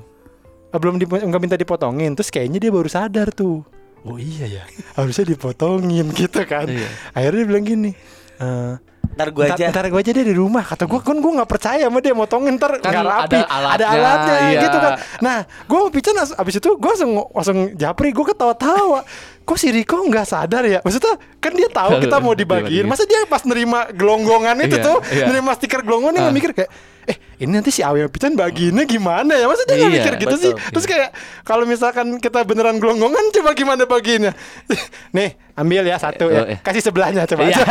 Ah, 0.68 0.78
belum 0.78 0.96
di, 0.96 1.06
nggak 1.06 1.38
minta 1.38 1.54
dipotongin. 1.54 2.12
Terus 2.12 2.28
kayaknya 2.28 2.58
dia 2.58 2.70
baru 2.70 2.88
sadar 2.88 3.30
tuh. 3.30 3.62
Oh 4.02 4.16
iya 4.16 4.60
ya, 4.60 4.64
harusnya 4.94 5.24
dipotongin 5.26 6.10
gitu 6.20 6.42
kan. 6.44 6.66
Iya. 6.66 6.88
Akhirnya 7.12 7.38
dia 7.38 7.48
bilang 7.48 7.64
gini. 7.64 7.90
eh, 8.34 8.74
ntar 9.14 9.30
gue 9.30 9.46
aja 9.46 9.70
ntar 9.70 9.86
gue 9.86 10.00
aja 10.02 10.10
deh 10.10 10.26
di 10.26 10.34
rumah 10.34 10.66
Kata 10.66 10.90
gue 10.90 10.98
kan 10.98 11.14
gue 11.14 11.32
gak 11.38 11.46
percaya 11.46 11.86
sama 11.86 12.02
dia 12.02 12.18
Motongin 12.18 12.58
ntar 12.58 12.82
Kan 12.82 12.90
nggak 12.90 13.06
rapi 13.06 13.38
ada 13.38 13.46
alatnya, 13.46 13.70
Ada 13.70 13.86
alatnya 13.94 14.36
iya. 14.50 14.60
gitu 14.66 14.78
kan 14.82 14.92
Nah 15.22 15.36
gue 15.46 15.78
mau 15.78 15.86
pican 15.86 16.18
Abis 16.18 16.58
itu 16.58 16.70
gue 16.74 16.90
langsung, 16.90 17.12
langsung 17.30 17.58
japri 17.78 18.10
Gue 18.10 18.26
ketawa-tawa 18.26 19.06
Kok 19.44 19.54
si 19.54 19.68
Riko 19.68 20.00
gak 20.06 20.24
sadar 20.24 20.64
ya 20.64 20.80
Maksudnya 20.80 21.14
kan 21.36 21.52
dia 21.52 21.68
tahu 21.68 22.00
kita 22.00 22.16
mau 22.16 22.32
dibagiin. 22.32 22.84
Masa 22.84 23.04
dia 23.04 23.22
pas 23.24 23.40
nerima 23.42 23.86
gelonggongan 23.88 24.56
itu 24.58 24.74
Iya, 24.74 24.82
tuh 24.82 24.96
iya. 25.10 25.24
Nerima 25.26 25.52
stiker 25.52 25.80
gelonggongan 25.80 26.12
Dia 26.12 26.20
Ah. 26.20 26.24
nggak 26.26 26.36
mikir 26.36 26.50
kayak 26.54 26.70
Eh 27.04 27.16
ini 27.38 27.52
nanti 27.52 27.68
si 27.68 27.80
Awi 27.80 28.08
Pican 28.08 28.32
bagiinnya 28.32 28.82
gimana 28.82 29.32
ya 29.32 29.44
Masa 29.44 29.62
dia 29.62 29.76
gak 29.76 29.84
Iya, 29.84 29.92
mikir 29.94 30.12
gitu 30.18 30.36
sih. 30.38 30.52
Terus 30.56 30.84
kayak 30.84 31.12
Kalau 31.42 31.64
misalkan 31.64 32.16
kita 32.16 32.40
beneran 32.42 32.76
gelonggongan 32.76 33.20
Coba 33.30 33.52
gimana 33.52 33.84
bagiinnya 33.84 34.32
Nih 35.16 35.36
ambil 35.52 35.84
ya 35.84 35.96
satu 35.96 36.24
Oh, 36.24 36.32
ya 36.32 36.42
iya. 36.46 36.58
Kasih 36.58 36.80
sebelahnya 36.82 37.24
coba 37.24 37.44
Iya. 37.44 37.54
aja 37.54 37.64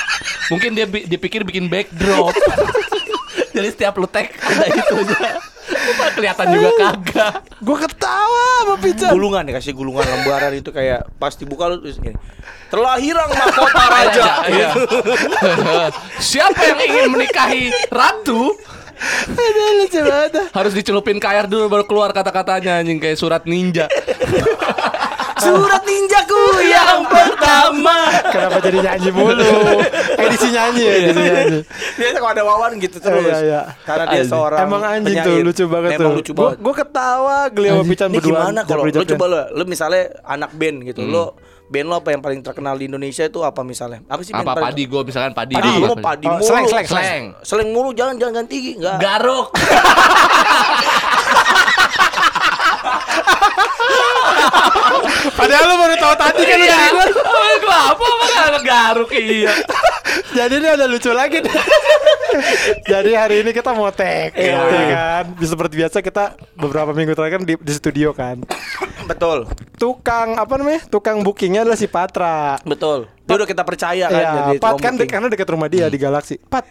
Mungkin 0.54 0.72
dia 0.72 0.86
dipikir 0.86 1.42
bikin 1.42 1.66
backdrop. 1.66 2.30
Jadi 3.50 3.68
setiap 3.68 3.96
lu 3.96 4.06
tag 4.06 4.30
ada 4.30 4.62
itu 4.64 4.94
aja. 4.94 5.42
Cuma 5.66 6.06
kelihatan 6.14 6.46
juga 6.54 6.70
kagak. 6.78 7.32
Gue 7.58 7.76
ketawa 7.82 8.44
sama 8.62 8.76
Pican 8.78 9.12
gulungan 9.14 9.42
ya 9.46 9.52
kasih 9.58 9.72
gulungan 9.74 10.04
lembaran 10.04 10.52
itu 10.54 10.70
kayak 10.70 11.06
pas 11.18 11.32
dibuka 11.34 11.70
lu 11.70 11.82
terus 11.82 11.98
gini 11.98 12.14
terlahirang 12.68 13.30
mahkota 13.30 13.84
raja 13.94 14.24
Iya. 14.50 14.70
Siapa 16.34 16.60
yang 16.62 16.80
ingin 16.82 17.06
menikahi 17.14 17.70
ratu 17.90 18.54
Aduh 19.28 19.70
lucu 19.84 20.00
banget 20.00 20.48
harus 20.56 20.72
dicelupin 20.72 21.20
air 21.20 21.44
dulu 21.44 21.68
baru 21.68 21.84
keluar 21.84 22.10
kata-katanya 22.16 22.80
anjing 22.80 22.96
kayak 22.96 23.20
surat 23.20 23.44
ninja. 23.44 23.92
surat 25.38 25.82
ninjaku 25.82 26.42
yang 26.62 27.04
pertama 27.04 27.96
Kenapa 28.26 28.58
jadi 28.58 28.78
nyanyi 28.82 29.10
mulu? 29.10 29.52
Edisi 30.16 30.48
nyanyi 30.48 30.82
ya, 30.82 30.94
edisi 31.02 31.20
nyanyi. 31.22 31.58
biasa 31.94 32.16
kalau 32.16 32.32
ada 32.32 32.42
wawan 32.42 32.70
gitu 32.76 32.96
terus 32.96 33.22
Iya, 33.22 33.38
iya. 33.42 33.60
karena 33.82 34.04
dia 34.06 34.12
Anjing. 34.18 34.30
seorang 34.30 34.58
Emang 34.60 34.82
anjing 34.82 35.06
penyair. 35.12 35.26
tuh 35.26 35.36
lucu 35.42 35.64
banget 35.66 35.90
Emang 35.92 36.04
tuh. 36.06 36.16
lucu 36.16 36.30
Gua 36.30 36.40
banget 36.42 36.58
gua 36.58 36.74
ketawa 36.74 37.38
geli 37.48 37.68
sama 37.68 37.84
Pican 37.84 38.08
ini 38.08 38.16
berdua. 38.16 38.30
gimana 38.30 38.60
kalau 38.62 38.82
lu 38.82 39.04
coba 39.06 39.24
lu, 39.26 39.38
lu 39.52 39.64
misalnya 39.66 40.02
anak 40.22 40.50
band 40.52 40.76
gitu, 40.84 41.00
lu 41.02 41.24
band 41.66 41.84
lo 41.84 41.94
apa 41.96 42.08
yang 42.08 42.22
paling 42.22 42.40
terkenal 42.40 42.74
di 42.74 42.86
Indonesia 42.86 43.22
itu 43.22 43.40
apa 43.40 43.60
misalnya? 43.60 43.98
Apa 44.04 44.22
sih 44.22 44.30
band 44.30 44.40
Apa 44.40 44.52
paling 44.54 44.66
padi 44.66 44.82
gue 44.86 45.02
misalkan 45.02 45.32
padi. 45.32 45.54
Padi, 45.54 45.70
lu 45.74 45.84
mau 45.84 45.98
padi 45.98 46.26
Oh, 46.26 46.32
mulu. 46.32 46.44
slang, 46.44 46.64
slang, 46.64 46.86
slang. 46.86 47.24
Slang 47.42 47.68
mulu 47.68 47.90
jangan 47.90 48.14
jangan 48.16 48.34
ganti 48.40 48.56
enggak. 48.72 48.96
Garuk. 48.98 49.46
Padahal 55.36 55.64
lu 55.66 55.76
baru 55.76 55.94
tahu 55.96 56.14
tadi 56.16 56.42
kan 56.42 56.56
udah 56.56 56.66
Iya. 56.72 56.88
gua. 56.94 57.06
Gua 57.58 57.78
apa 57.92 58.04
apa 58.04 58.24
nggak 58.48 58.64
garuk 58.64 59.10
iya. 59.12 59.52
Jadi 60.36 60.54
ini 60.56 60.68
ada 60.70 60.84
lucu 60.84 61.10
lagi. 61.10 61.44
Jadi 62.90 63.10
hari 63.12 63.40
ini 63.40 63.50
kita 63.50 63.70
mau 63.70 63.88
tag 63.90 64.32
Iya. 64.32 64.56
ya 64.58 64.84
kan. 64.88 65.24
Seperti 65.38 65.74
biasa 65.76 66.00
kita 66.00 66.24
beberapa 66.54 66.90
minggu 66.90 67.12
terakhir 67.12 67.34
kan 67.34 67.44
di, 67.44 67.54
di 67.54 67.72
studio 67.72 68.10
kan. 68.12 68.40
Betul. 69.04 69.46
Tukang 69.76 70.34
apa 70.34 70.56
namanya? 70.56 70.82
Tukang 70.86 71.20
bookingnya 71.20 71.62
adalah 71.62 71.76
si 71.76 71.86
Patra. 71.86 72.56
Betul. 72.62 73.06
Dia 73.22 73.34
udah 73.34 73.46
kita 73.46 73.62
percaya 73.62 74.06
kan 74.06 74.16
Iya, 74.16 74.30
jadi 74.46 74.56
Pat 74.56 74.74
kan 74.78 74.92
dek- 74.94 75.10
karena 75.10 75.28
dekat 75.28 75.48
rumah 75.48 75.68
dia 75.68 75.86
di 75.86 75.96
Galaxy. 75.96 76.38
Pat, 76.40 76.64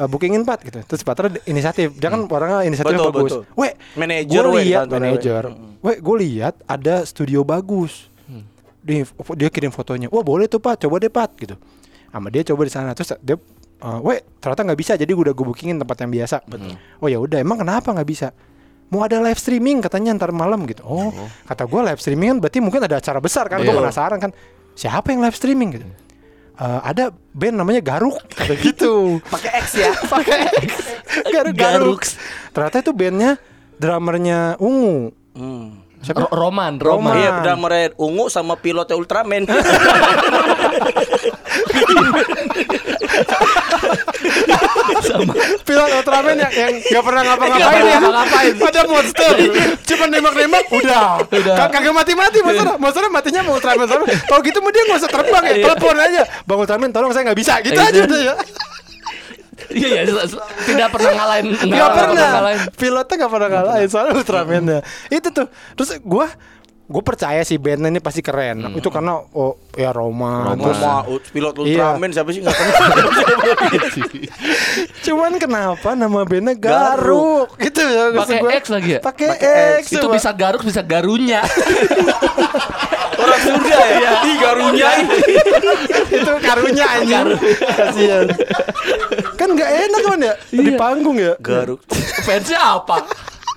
uh, 0.00 0.08
bookingin 0.08 0.42
Pat 0.42 0.64
gitu. 0.64 0.80
Terus 0.80 1.04
Patra 1.04 1.28
inisiatif. 1.44 1.92
Dia 2.00 2.08
kan 2.08 2.24
orangnya 2.24 2.64
inisiatifnya 2.64 3.04
Betul, 3.04 3.12
bagus. 3.12 3.30
betul. 3.30 3.42
Weh, 3.54 3.72
Manajer, 3.94 4.42
gue 4.42 4.60
lihat 4.64 4.86
manajer. 4.88 5.42
Weh, 5.84 5.96
gue 6.00 6.16
lihat 6.24 6.54
ada 6.64 7.04
studio 7.04 7.44
bagus. 7.44 8.08
Dia, 8.80 9.04
dia 9.36 9.48
kirim 9.52 9.68
fotonya. 9.68 10.08
Wah 10.08 10.24
boleh 10.24 10.48
tuh 10.48 10.56
Pat, 10.56 10.80
coba 10.80 10.96
deh 10.96 11.12
Pat 11.12 11.28
gitu. 11.36 11.60
Sama 12.08 12.32
dia 12.32 12.40
coba 12.48 12.64
di 12.64 12.72
sana. 12.72 12.96
Terus 12.96 13.12
dia, 13.20 13.36
uh, 13.84 14.00
weh 14.00 14.24
ternyata 14.40 14.64
nggak 14.64 14.80
bisa. 14.80 14.92
Jadi 14.96 15.12
gue 15.12 15.20
udah 15.28 15.36
gue 15.36 15.44
bookingin 15.44 15.76
tempat 15.76 16.00
yang 16.00 16.10
biasa. 16.16 16.36
Oh 17.04 17.08
ya 17.12 17.20
udah, 17.20 17.44
emang 17.44 17.60
kenapa 17.60 17.92
nggak 17.92 18.08
bisa? 18.08 18.32
Mau 18.90 19.06
ada 19.06 19.22
live 19.22 19.38
streaming 19.38 19.78
katanya 19.84 20.16
ntar 20.18 20.34
malam 20.34 20.66
gitu. 20.66 20.82
Oh, 20.82 21.14
kata 21.46 21.62
gue 21.62 21.80
live 21.92 22.00
streaming 22.02 22.28
kan 22.34 22.38
berarti 22.42 22.58
mungkin 22.58 22.80
ada 22.82 22.98
acara 22.98 23.20
besar 23.22 23.46
kan. 23.46 23.62
Gue 23.62 23.70
Iya. 23.70 23.78
penasaran 23.84 24.18
kan. 24.18 24.32
Siapa 24.74 25.12
yang 25.12 25.20
live 25.22 25.36
streaming 25.36 25.68
gitu? 25.76 25.86
"Eh, 26.60 26.80
ada 26.84 27.04
band 27.32 27.56
namanya 27.56 27.80
Garuk 27.80 28.20
kata 28.28 28.52
gitu. 28.68 29.16
pakai 29.26 29.50
X 29.64 29.66
ya. 29.74 29.92
Pakai 29.96 30.38
X. 30.60 30.70
Garuk 31.34 31.54
Garuk. 31.56 32.00
Ternyata 32.52 32.76
itu 32.78 32.92
bandnya 32.92 33.40
drummernya 33.80 34.60
Ungu. 34.60 35.08
Hmm. 35.32 35.80
Siapa? 36.00 36.24
Ro- 36.24 36.32
Roman, 36.32 36.80
Roman. 36.80 37.12
Roman. 37.12 37.16
Iya, 37.16 37.30
drummer 37.44 37.72
ungu 37.96 38.28
sama 38.28 38.56
pilotnya 38.56 38.96
Ultraman. 38.96 39.44
Pilot 45.62 45.90
Ultraman 45.94 46.36
yang 46.36 46.52
yang 46.52 46.72
nggak 46.76 47.02
pernah 47.02 47.22
ngapa-ngapain 47.24 47.60
Nggak 47.60 47.60
ya. 47.60 47.70
pernah 47.72 48.00
ngapa-ngapain. 48.00 48.52
Ada 48.60 48.82
monster. 48.84 49.32
Cuma 49.84 50.04
nembak-nembak 50.06 50.64
udah. 50.70 51.04
Udah. 51.24 51.54
Kag- 51.56 51.72
Kagak 51.72 51.94
mati-mati 51.94 52.38
monster. 52.40 52.66
Monster 52.76 53.02
matinya 53.08 53.40
mau 53.42 53.54
Ultraman 53.54 53.86
sama. 53.86 54.04
Kalau 54.06 54.40
gitu 54.40 54.58
mah 54.58 54.70
dia 54.70 54.82
nggak 54.84 54.98
usah 54.98 55.10
terbang 55.10 55.42
ya. 55.42 55.52
Iya. 55.52 55.64
Telepon 55.66 55.96
aja. 55.96 56.22
Bang 56.42 56.58
Ultraman 56.58 56.90
tolong 56.90 57.10
saya 57.10 57.22
nggak 57.24 57.38
bisa. 57.38 57.54
Gitu 57.60 57.74
Iya. 57.74 57.86
aja 57.86 58.00
udah 58.02 58.20
ya. 58.20 58.34
Iya 59.70 60.02
iya 60.02 60.24
s- 60.24 60.34
tidak 60.64 60.88
pernah 60.90 61.12
ngalahin 61.14 61.46
Gak 61.54 61.90
pernah. 61.92 62.30
ngalahin. 62.32 62.60
Pilotnya 62.74 63.14
gak 63.20 63.30
pernah 63.30 63.48
ngalahin 63.52 63.86
soalnya 63.86 64.12
Ultraman-nya. 64.16 64.78
Itu 65.08 65.28
tuh. 65.30 65.46
Terus 65.74 65.90
gue 65.96 66.26
gue 66.90 67.02
percaya 67.06 67.38
sih 67.40 67.54
bandnya 67.54 67.86
ini 67.88 68.02
pasti 68.02 68.18
keren. 68.18 68.74
Itu 68.74 68.90
karena 68.90 69.22
oh 69.30 69.54
ya 69.72 69.94
Roma. 69.94 70.50
Roma. 70.50 70.64
Terus, 70.66 70.82
u- 71.06 71.22
pilot 71.30 71.54
Iya. 71.62 71.94
Ultraman 71.94 72.10
siapa 72.10 72.30
sih 72.34 72.42
nggak 72.42 72.50
kenal? 72.50 72.98
cuman 75.06 75.32
kenapa 75.38 75.94
nama 75.94 76.26
bandnya 76.26 76.58
Garuk? 76.58 77.54
Gitu 77.56 77.78
ya. 77.78 78.10
Pakai 78.10 78.38
gua. 78.42 78.50
X 78.58 78.64
lagi 78.68 78.90
ya? 78.90 79.00
Pakai 79.00 79.28
X. 79.78 79.94
Itu 79.94 80.02
coba. 80.02 80.18
bisa 80.18 80.30
garuk 80.34 80.62
bisa 80.66 80.82
garunya. 80.82 81.46
Orang 83.20 83.40
surga 83.40 83.76
ya. 83.94 84.12
Ih 84.24 84.36
garunya 84.36 84.88
ini. 84.98 85.16
itu 86.18 86.32
karunya 86.42 86.84
anjing. 86.90 87.26
Kasihan. 87.70 88.26
kan 89.38 89.48
nggak 89.48 89.70
enak 89.86 90.00
kan 90.02 90.18
ya 90.20 90.34
di 90.50 90.72
panggung 90.74 91.16
ya. 91.16 91.38
Garuk. 91.38 91.78
Fansnya 92.26 92.58
apa? 92.58 93.06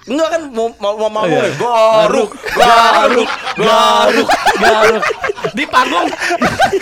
Enggak 0.04 0.30
kan 0.30 0.42
mau 0.52 0.68
mau 0.78 0.94
mau 0.98 1.10
mau 1.10 1.24
Iya. 1.24 1.48
garuk, 1.56 2.32
garuk, 2.54 3.30
garuk. 3.56 4.28
Garuk. 4.60 5.04
Di 5.56 5.64
panggung. 5.64 6.08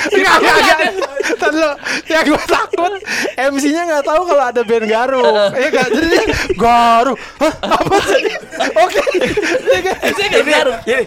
Di 0.10 0.18
Enggak, 0.18 0.36
panggung 0.42 0.58
enggak, 0.58 0.78
ada. 0.80 0.86
enggak. 0.90 1.10
Ntar 1.32 1.52
lu, 1.54 1.70
yang 2.10 2.24
gue 2.26 2.42
takut 2.44 2.94
MC-nya 3.38 3.82
nggak 3.88 4.04
tahu 4.04 4.22
kalau 4.26 4.44
ada 4.44 4.62
band 4.62 4.86
Garuk. 4.86 5.26
Iya 5.54 5.70
kan? 5.70 5.88
Jadi 5.88 6.08
dia 6.10 6.24
Garuk. 6.58 7.18
Hah? 7.38 7.54
Apa 7.62 7.96
sih? 8.04 8.24
Oke. 8.76 9.00
Kan- 9.00 10.30
nggak 10.32 10.46
garuk. 10.48 10.78
Ini 10.82 11.02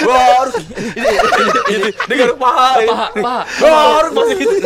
garuk. 0.00 0.64
Ini 0.96 1.08
ini 1.68 1.88
ini 1.92 2.14
garuk 2.16 2.38
paha. 2.38 2.68
Paha, 2.80 3.06
paha. 3.14 3.42
Garuk 3.60 4.12
masih 4.16 4.36
gitu. 4.40 4.56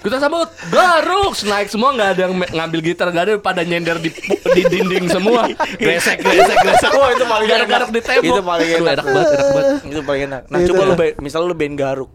Kita 0.00 0.16
sambut 0.16 0.48
garuk 0.68 1.36
naik 1.42 1.68
semua 1.68 1.92
nggak 1.92 2.08
ada 2.10 2.20
yang 2.24 2.32
ngambil 2.34 2.80
gitar 2.82 3.06
nggak 3.08 3.20
ada 3.22 3.34
pada 3.36 3.60
nyender 3.60 3.96
di 3.96 4.08
di 4.50 4.62
dinding 4.64 5.06
semua 5.06 5.44
gresek 5.76 6.18
gresek 6.18 6.56
gresek 6.56 6.90
Oh, 6.90 7.08
itu 7.08 7.22
paling 7.22 7.46
garuk 7.46 7.68
garuk 7.68 7.88
enak. 7.88 7.94
di 7.94 8.00
tembok 8.02 8.24
Itu 8.26 8.40
paling 8.42 8.66
Aduh, 8.66 8.80
enak. 8.80 8.94
enak 8.94 9.04
banget 9.06 9.28
enak 9.30 9.48
banget 9.52 9.74
Itu 9.86 10.00
paling 10.02 10.22
enak. 10.24 10.42
Nah, 10.46 10.58
Itu 10.58 10.68
coba 10.70 10.82
lu 10.82 10.94
ba- 10.94 11.16
misal 11.18 11.40
lu 11.42 11.52
band 11.52 11.76
garuk. 11.76 12.10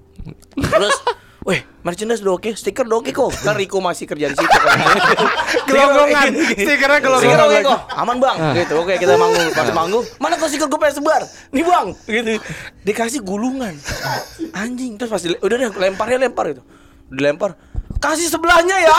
Terus 0.56 0.98
Weh, 1.46 1.62
merchandise 1.80 2.26
udah 2.26 2.42
oke, 2.42 2.50
stiker 2.52 2.82
udah 2.84 3.06
oke 3.06 3.14
kok. 3.14 3.30
Kan 3.38 3.54
Riko 3.54 3.78
masih 3.78 4.10
kerja 4.10 4.26
di 4.26 4.36
situ 4.36 4.50
kan. 4.50 4.78
Gelonggongan. 5.64 6.32
Stikernya 6.58 6.98
gelonggongan 6.98 7.22
Stiker 7.22 7.42
oke 7.44 7.60
kok. 7.62 7.80
Aman 7.94 8.18
bang. 8.18 8.38
Gitu. 8.56 8.74
Oke 8.76 8.94
kita 8.98 9.14
manggung. 9.14 9.54
Pas 9.54 9.70
manggung, 9.70 10.02
mana 10.18 10.34
kok 10.36 10.50
stiker 10.50 10.66
gue 10.66 10.80
pengen 10.80 10.96
sebar? 10.98 11.22
Nih 11.54 11.62
bang. 11.62 11.88
Gitu. 12.04 12.42
Dikasih 12.82 13.22
gulungan. 13.22 13.78
Anjing. 14.54 14.98
Terus 14.98 15.14
pasti 15.14 15.38
udah 15.38 15.56
deh 15.56 15.70
lemparnya 15.72 16.18
lempar 16.20 16.50
gitu. 16.50 16.66
Dilempar. 17.08 17.54
Kasih 17.96 18.28
sebelahnya 18.28 18.76
ya. 18.78 18.96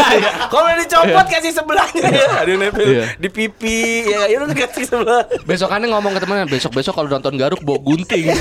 Kalau 0.50 0.64
udah 0.64 0.78
dicopot 0.78 1.26
kasih 1.28 1.52
sebelahnya 1.52 2.06
ya. 2.06 2.28
Ada 2.38 2.48
yang 2.48 2.60
nempel 2.60 2.86
Iya. 2.86 3.04
di 3.14 3.28
pipi. 3.28 3.80
Ya, 4.04 4.26
ya 4.26 4.40
udah 4.40 4.56
kasih 4.56 4.84
sebelah. 4.84 5.22
besokannya 5.44 5.88
ngomong 5.88 6.12
ke 6.12 6.20
temennya 6.20 6.46
besok 6.46 6.72
besok 6.72 6.92
kalau 6.92 7.08
nonton 7.08 7.34
garuk 7.34 7.60
bawa 7.60 7.78
gunting 7.78 8.28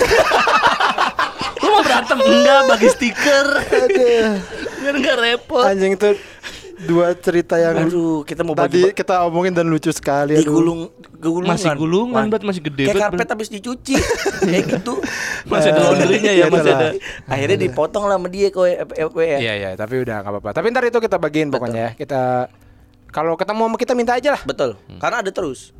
lu 1.57 1.67
mau 1.67 1.81
berantem 1.81 2.17
enggak 2.17 2.61
bagi 2.67 2.87
stiker 2.87 3.47
biar 4.77 4.93
nggak 4.95 5.17
repot 5.17 5.65
Anjing 5.65 5.95
itu 5.95 6.09
dua 6.85 7.17
cerita 7.17 7.57
yang 7.57 7.89
Aduh, 7.89 8.21
kita 8.21 8.45
mau 8.45 8.53
tadi 8.53 8.85
bagi 8.85 8.93
kita 8.93 9.25
omongin 9.25 9.53
dan 9.57 9.65
lucu 9.65 9.89
sekali. 9.89 10.37
aduh. 10.37 10.45
digulung 10.45 10.79
gulungan. 11.17 11.57
masih 11.57 11.73
gulungan 11.73 12.23
bet 12.29 12.43
masih 12.45 12.61
gede 12.61 12.83
Kayak 12.85 12.95
bet 12.95 13.03
karpet 13.09 13.27
habis 13.33 13.49
dicuci. 13.49 13.95
Kayak 14.51 14.63
gitu. 14.77 14.93
masih 15.49 15.69
ada 15.73 15.81
laundrynya 15.89 16.31
ya 16.33 16.45
Iya, 16.45 16.45
masih 16.53 16.71
ada 16.77 16.87
Akhirnya 17.25 17.57
dipotong 17.57 18.03
lah 18.05 18.21
sama 18.21 18.29
dia 18.29 18.47
kok 18.53 18.65
ya. 18.69 18.85
Iya 19.41 19.53
iya, 19.57 19.69
tapi 19.73 20.05
udah 20.05 20.21
nggak 20.21 20.33
apa-apa. 20.37 20.49
Tapi 20.53 20.65
ntar 20.69 20.83
itu 20.85 20.99
kita 21.01 21.17
bagiin 21.17 21.49
pokoknya 21.49 21.81
ya. 21.81 21.89
Kita 21.97 22.21
kalau 23.09 23.33
ketemu 23.33 23.61
sama 23.65 23.77
kita 23.81 23.93
minta 23.97 24.13
aja 24.13 24.29
lah. 24.37 24.41
Betul. 24.45 24.77
Karena 25.01 25.25
ada 25.25 25.31
terus. 25.33 25.73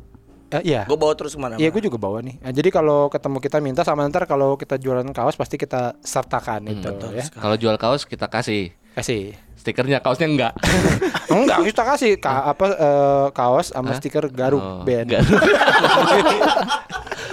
Eh, 0.48 0.62
iya. 0.64 0.88
Gue 0.88 0.96
bawa 0.96 1.12
terus 1.12 1.36
ke 1.36 1.40
mana 1.40 1.60
Iya, 1.60 1.68
gue 1.68 1.82
juga 1.84 2.00
bawa 2.00 2.24
nih. 2.24 2.40
Nah, 2.40 2.52
jadi 2.56 2.72
kalau 2.72 3.12
ketemu 3.12 3.36
kita 3.36 3.60
minta 3.60 3.84
sama 3.84 4.08
ntar 4.08 4.24
kalau 4.24 4.56
kita 4.56 4.80
jualan 4.80 5.04
kaos 5.12 5.36
pasti 5.36 5.60
kita 5.60 6.00
sertakan 6.00 6.72
itu 6.72 6.88
ya. 7.12 7.28
kalau 7.36 7.56
jual 7.60 7.76
kaos 7.76 8.08
kita 8.08 8.32
kasih 8.32 8.72
Kasih. 8.98 9.38
stikernya 9.58 9.98
kaosnya 9.98 10.26
enggak 10.26 10.52
Enggak, 11.28 11.60
kita 11.60 11.82
kasih 11.84 12.12
ka 12.16 12.50
apa 12.50 12.66
eh, 12.72 13.26
kaos 13.36 13.68
sama 13.70 13.92
stiker 13.94 14.32
Garuk 14.32 14.58
Oh, 14.58 14.80
band. 14.82 15.12
garuk. 15.12 15.28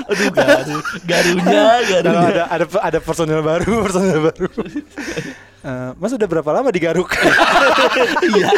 aduh 0.06 0.30
garu 0.30 0.76
garunya 1.02 1.64
garunya 1.90 2.44
ada 2.46 2.62
ada 2.62 2.66
ada 2.78 3.00
personil 3.02 3.42
baru, 3.42 3.72
personil 3.88 4.20
baru. 4.22 4.48
Eh, 5.66 5.90
mas 5.98 6.14
udah 6.14 6.28
berapa 6.30 6.50
lama 6.52 6.70
di 6.70 6.78
Garuk? 6.78 7.10
iya 8.22 8.50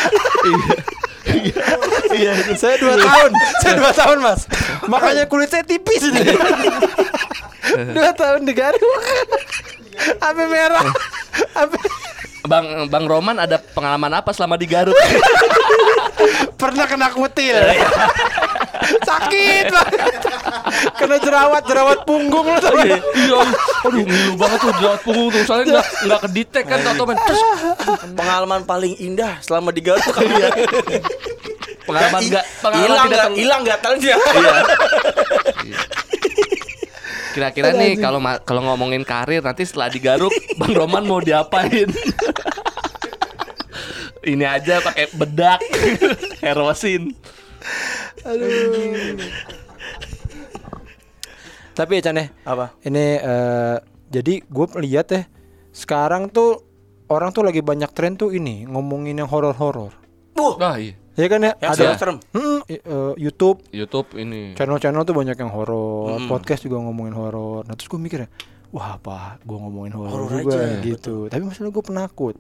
iya 1.24 2.34
iya 2.36 2.56
saya 2.58 2.76
dua 2.76 3.00
tahun, 3.00 3.32
saya 3.64 3.74
dua 3.80 3.92
tahun 3.96 4.18
mas. 4.20 4.42
Makanya 4.90 5.24
kulit 5.30 5.48
saya 5.48 5.64
tipis 5.64 6.04
ini. 6.04 6.20
dua 7.96 8.12
tahun 8.12 8.44
di 8.44 8.52
Garuk. 8.52 9.02
Merah. 10.36 10.84
Sampai 11.54 11.80
Bang 12.48 12.66
Bang 12.88 13.06
Roman 13.06 13.38
ada 13.38 13.60
pengalaman 13.60 14.12
apa 14.14 14.32
selama 14.32 14.56
di 14.56 14.66
Garut? 14.66 14.96
pernah 16.62 16.88
kena 16.88 17.12
kutil. 17.12 17.54
Sakit 19.08 19.66
banget. 19.68 20.22
Kena 20.96 21.18
jerawat, 21.18 21.64
jerawat 21.66 22.00
punggung 22.04 22.46
lo 22.46 22.58
tau 22.58 22.72
gak? 22.74 23.02
Iya, 23.18 23.40
aduh 23.84 24.02
ngilu 24.02 24.34
banget 24.36 24.60
tuh 24.60 24.72
jerawat 24.76 25.02
punggung 25.02 25.30
tuh 25.30 25.42
soalnya 25.44 25.66
nggak 25.74 25.86
nggak 26.08 26.20
kedetek 26.24 26.64
kan 26.66 26.80
atau 26.86 27.04
men 27.04 27.18
terus 27.18 27.42
Pengalaman 28.14 28.62
paling 28.64 28.94
indah 28.98 29.42
selama 29.42 29.70
di 29.70 29.82
Garut 29.82 30.04
Iya. 30.08 30.50
pengalaman 31.84 32.22
nggak 32.22 32.46
pengalaman 32.60 32.84
hilang 32.84 33.06
tidak 33.06 33.08
nggak 33.08 33.24
terlu- 33.24 33.40
hilang 33.40 33.60
nggak 33.64 33.80
tahunya. 33.80 34.16
Kira-kira 37.38 37.70
nih 37.70 38.02
kalau 38.02 38.18
kalau 38.42 38.66
ngomongin 38.66 39.06
karir 39.06 39.46
nanti 39.46 39.62
setelah 39.62 39.94
di 39.94 40.02
Garuk 40.02 40.34
Bang 40.60 40.74
Roman 40.74 41.06
mau 41.06 41.22
diapain? 41.22 41.86
Ini 44.26 44.42
aja 44.42 44.82
pakai 44.82 45.06
bedak, 45.14 45.62
herosin. 46.44 47.14
Tapi 51.78 51.92
ya 51.94 52.10
Chan 52.10 52.18
ya, 52.18 52.26
Apa? 52.42 52.74
ini 52.82 53.22
eh, 53.22 53.78
Jadi 54.10 54.42
gue 54.42 54.66
lihat 54.82 55.08
ya 55.14 55.22
sekarang 55.70 56.34
tuh 56.34 56.66
orang 57.06 57.30
tuh 57.30 57.46
lagi 57.46 57.62
banyak 57.62 57.94
tren 57.94 58.18
tuh 58.18 58.34
ini 58.34 58.66
ngomongin 58.66 59.22
yang 59.22 59.30
horor-horor. 59.30 59.94
Wah, 60.34 60.56
Nah, 60.58 60.76
iya. 60.82 60.98
Ya 61.18 61.26
kan 61.26 61.42
ya? 61.42 61.58
yang 61.58 61.74
ada 61.74 61.82
serem-serem. 61.98 62.18
Hmm, 62.30 62.62
eh, 62.64 62.82
YouTube 63.18 63.66
YouTube 63.72 64.14
ini. 64.16 64.54
channel-channel 64.54 65.02
tuh 65.02 65.12
banyak 65.12 65.34
yang 65.34 65.50
horor, 65.50 66.16
Hmm. 66.16 66.30
podcast 66.30 66.62
juga 66.62 66.78
ngomongin 66.80 67.12
horor. 67.12 67.66
Nah 67.66 67.74
terus 67.74 67.90
gue 67.90 67.98
mikir 67.98 68.20
ya, 68.22 68.30
wah 68.70 68.96
apa 68.96 69.42
gue 69.42 69.58
ngomongin 69.58 69.92
horor 69.92 70.30
juga 70.30 70.56
aja, 70.56 70.78
gitu. 70.80 71.26
Tapi 71.26 71.42
masalah 71.42 71.70
gue 71.70 71.84
penakut. 71.84 72.36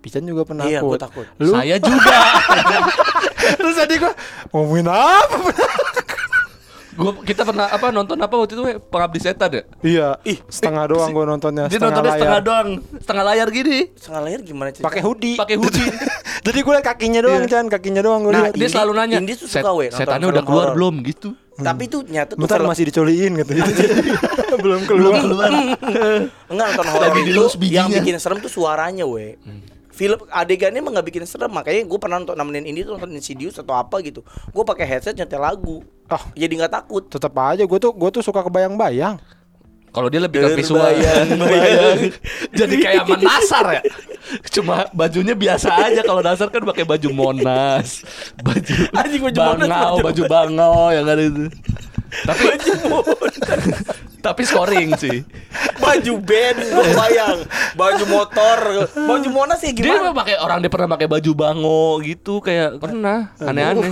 Pican 0.00 0.24
juga 0.24 0.44
penakut. 0.44 0.68
Iya, 0.70 0.80
gue 0.82 0.96
takut. 0.98 1.26
Lu 1.38 1.48
Saya 1.50 1.76
juga. 1.76 2.16
terus 3.60 3.74
tadi 3.74 3.94
gue 3.96 4.12
ngomongin 4.50 4.88
apa? 4.88 5.36
Gua 7.00 7.12
kita 7.18 7.42
pernah 7.42 7.66
apa 7.66 7.88
nonton 7.88 8.16
apa 8.16 8.34
waktu 8.34 8.52
itu 8.52 8.62
we? 8.62 8.74
Pengabdi 8.76 9.18
Setan 9.18 9.50
ya? 9.50 9.62
iya, 9.80 10.08
setengah 10.46 10.84
doang 10.86 11.08
gue 11.08 11.24
nontonnya. 11.26 11.64
Dia 11.66 11.74
setengah 11.74 11.88
nontonnya 11.90 12.04
layar. 12.06 12.20
setengah 12.20 12.40
doang, 12.42 12.68
setengah 12.94 13.24
layar 13.24 13.48
gini. 13.48 13.78
Setengah 13.94 14.22
layar 14.22 14.40
gimana 14.40 14.68
cerita? 14.70 14.86
Pakai 14.86 15.00
hoodie. 15.00 15.36
Pakai 15.36 15.56
hoodie. 15.56 15.88
Jadi 16.46 16.58
gue 16.60 16.72
liat 16.72 16.86
kakinya 16.86 17.20
doang, 17.20 17.44
Chan, 17.44 17.64
kakinya 17.66 18.00
doang 18.00 18.20
gue 18.22 18.32
Nah, 18.32 18.42
liat. 18.46 18.52
Dia 18.54 18.68
selalu 18.68 18.92
nanya, 18.94 19.16
Indi 19.18 19.34
tuh 19.34 19.44
"Set- 19.44 19.60
suka, 19.60 19.72
we, 19.72 19.88
setannya 19.88 20.28
udah 20.28 20.42
keluar 20.42 20.66
horor." 20.70 20.76
belum 20.76 20.94
gitu. 21.04 21.32
Tapi 21.56 21.84
tuh 21.86 22.00
nyata 22.02 22.32
tuh 22.32 22.40
Bentar 22.40 22.56
film- 22.56 22.72
masih 22.72 22.84
dicoliin 22.88 23.32
gitu. 23.36 23.52
Belum 24.64 24.80
keluar. 24.82 25.20
Enggak 26.52 26.66
nonton 26.72 26.86
horor 26.90 27.12
itu 27.16 27.42
yang 27.66 27.88
bikin 27.88 28.16
serem 28.16 28.40
tuh 28.40 28.48
suaranya, 28.48 29.04
we. 29.04 29.36
Film 29.90 30.16
adegannya 30.32 30.80
emang 30.80 30.96
gak 30.96 31.12
bikin 31.12 31.28
serem, 31.28 31.52
makanya 31.52 31.84
gue 31.84 31.98
pernah 32.00 32.16
nonton 32.16 32.32
nemenin 32.32 32.64
ini 32.64 32.80
tuh 32.80 32.96
nonton 32.96 33.12
Insidious 33.12 33.60
atau 33.60 33.76
apa 33.76 34.00
gitu. 34.00 34.24
Gue 34.48 34.64
pakai 34.64 34.88
headset 34.88 35.12
nyetel 35.12 35.36
lagu. 35.36 35.84
Ah. 36.10 36.22
Jadi 36.34 36.52
nggak 36.58 36.72
takut. 36.72 37.06
Tetap 37.06 37.34
aja 37.38 37.62
gue 37.62 37.78
tuh 37.78 37.92
gue 37.94 38.10
tuh 38.10 38.22
suka 38.22 38.42
kebayang-bayang. 38.42 39.16
Kalau 39.90 40.06
dia 40.06 40.22
lebih 40.22 40.38
ke 40.42 40.62
visual. 40.62 40.86
Jadi 42.58 42.74
kayak 42.78 43.10
menasar 43.10 43.78
ya. 43.78 43.82
Cuma 44.50 44.86
bajunya 44.90 45.34
biasa 45.34 45.90
aja 45.90 46.06
kalau 46.06 46.22
dasar 46.22 46.46
kan 46.46 46.62
pakai 46.62 46.86
baju 46.86 47.08
Monas, 47.10 48.06
baju 48.38 48.74
Anjing, 48.94 49.22
baju 49.26 49.38
Monas, 49.38 49.66
bangau, 49.66 49.94
baju- 49.98 50.04
baju 50.06 50.22
bangau 50.30 50.80
yang 50.94 51.06
ada 51.10 51.22
itu. 51.22 51.50
Tapi 52.22 52.44
tapi 54.26 54.42
scoring 54.46 54.94
sih. 54.94 55.26
Baju 55.82 56.12
band, 56.22 56.58
gue 56.60 56.84
bayang. 56.94 57.38
Baju 57.74 58.04
motor, 58.06 58.58
baju 58.94 59.28
Monas 59.32 59.58
ya 59.58 59.74
Dia 59.74 59.78
gimana? 59.82 60.00
emang 60.06 60.14
pakai 60.14 60.36
orang 60.38 60.58
dia 60.62 60.70
pernah 60.70 60.88
pakai 60.94 61.08
baju 61.10 61.30
bango 61.34 61.98
gitu 62.04 62.38
kayak 62.38 62.78
pernah 62.78 63.34
aneh-aneh. 63.42 63.90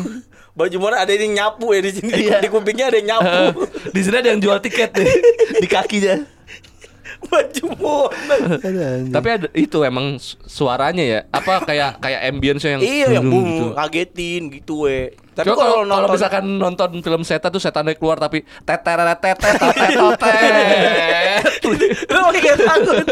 Baju 0.59 0.77
Monas 0.83 1.07
ada 1.07 1.13
yang 1.15 1.31
nyapu 1.31 1.71
ya 1.71 1.81
di 1.81 1.93
sini. 1.95 2.11
Iya. 2.27 2.43
Di 2.43 2.51
kupingnya 2.51 2.91
ada 2.91 2.99
yang 2.99 3.09
nyapu. 3.15 3.63
di 3.95 4.01
sini 4.03 4.17
ada 4.19 4.29
yang 4.35 4.43
jual 4.43 4.59
tiket 4.59 4.91
nih 4.91 5.07
di 5.55 5.69
kakinya. 5.71 6.19
Baju 7.31 7.65
Monas. 7.79 8.59
Tapi 9.09 9.29
ada 9.31 9.47
itu 9.55 9.79
emang 9.87 10.19
su- 10.19 10.35
suaranya 10.43 11.05
ya. 11.07 11.21
Apa 11.31 11.63
kayak 11.63 12.03
kayak 12.03 12.21
ambience 12.27 12.67
yang 12.67 12.83
Iya 12.83 13.07
yang 13.15 13.31
boom, 13.31 13.47
gitu. 13.47 13.67
ngagetin 13.79 14.43
gitu 14.51 14.75
we. 14.83 15.15
Tapi 15.39 15.55
kalau 15.55 15.87
nonton 15.87 16.11
misalkan 16.11 16.45
nonton 16.59 16.91
film 16.99 17.23
setan 17.23 17.55
tuh 17.55 17.63
setannya 17.63 17.95
keluar 17.95 18.19
tapi 18.19 18.43
teteret 18.67 19.23
tetet 19.23 19.55
tetet 19.55 19.95
lu 22.11 22.19
makin 22.19 22.43
takut. 22.59 23.07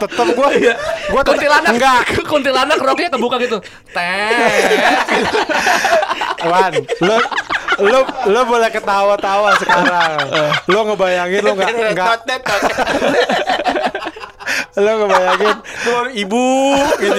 Tetap 0.00 0.28
gue 0.32 0.48
Iya. 0.62 0.74
gue 1.10 1.22
kuntilanak 1.22 1.72
enggak 1.74 2.02
kuntilanak 2.30 2.78
roknya 2.78 3.08
kebuka 3.10 3.36
gitu 3.40 3.58
tet 3.90 4.72
Wan, 6.42 6.72
lo 7.00 7.16
lo 7.78 8.00
lo 8.26 8.40
boleh 8.44 8.66
ketawa-tawa 8.68 9.54
sekarang. 9.56 10.26
Lo 10.66 10.78
ngebayangin 10.90 11.40
lo 11.40 11.54
nggak 11.54 11.70
nggak 11.94 12.18
lo 14.78 14.90
ngebayangin. 15.04 15.56
Lo 15.86 15.98
ibu 16.12 16.46
gitu. 17.00 17.18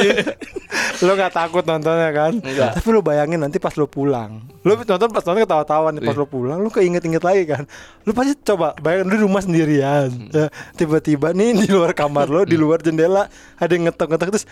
Lo 1.06 1.12
gak 1.14 1.34
takut 1.36 1.64
nontonnya 1.66 2.10
kan? 2.14 2.34
Enggak. 2.40 2.80
tapi 2.80 2.88
lo 2.90 3.02
bayangin 3.06 3.40
nanti 3.42 3.58
pas 3.62 3.74
lo 3.78 3.86
pulang. 3.86 4.42
Lo 4.66 4.74
hmm. 4.74 4.88
nonton 4.88 5.10
pas 5.12 5.24
nonton 5.26 5.44
ketawa-tawa 5.46 5.94
nih 5.94 6.02
pas 6.02 6.16
iya. 6.16 6.22
lo 6.22 6.28
pulang 6.28 6.58
lo 6.62 6.70
keinget-inget 6.72 7.24
lagi 7.24 7.44
kan? 7.46 7.64
Lo 8.04 8.12
pasti 8.12 8.34
coba 8.42 8.74
bayangin 8.80 9.06
lo 9.10 9.14
di 9.14 9.24
rumah 9.24 9.42
sendirian. 9.44 10.10
Hmm. 10.10 10.30
Ya, 10.34 10.48
tiba-tiba 10.76 11.36
nih 11.36 11.66
di 11.66 11.68
luar 11.70 11.94
kamar 11.94 12.28
lo 12.30 12.42
di 12.44 12.56
hmm. 12.58 12.64
luar 12.64 12.80
jendela 12.82 13.30
ada 13.60 13.72
yang 13.72 13.88
ngetok-ngetok 13.90 14.28
terus 14.34 14.46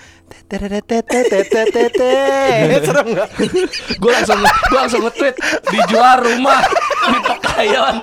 tete 0.47 2.21
serem 2.81 3.07
nggak 3.13 3.29
gue 4.01 4.11
langsung 4.11 4.39
gue 4.43 4.79
langsung 4.79 5.01
nge-tweet 5.07 5.35
dijual 5.69 6.17
rumah 6.23 6.61
di 7.11 7.19
Pekayon 7.25 7.95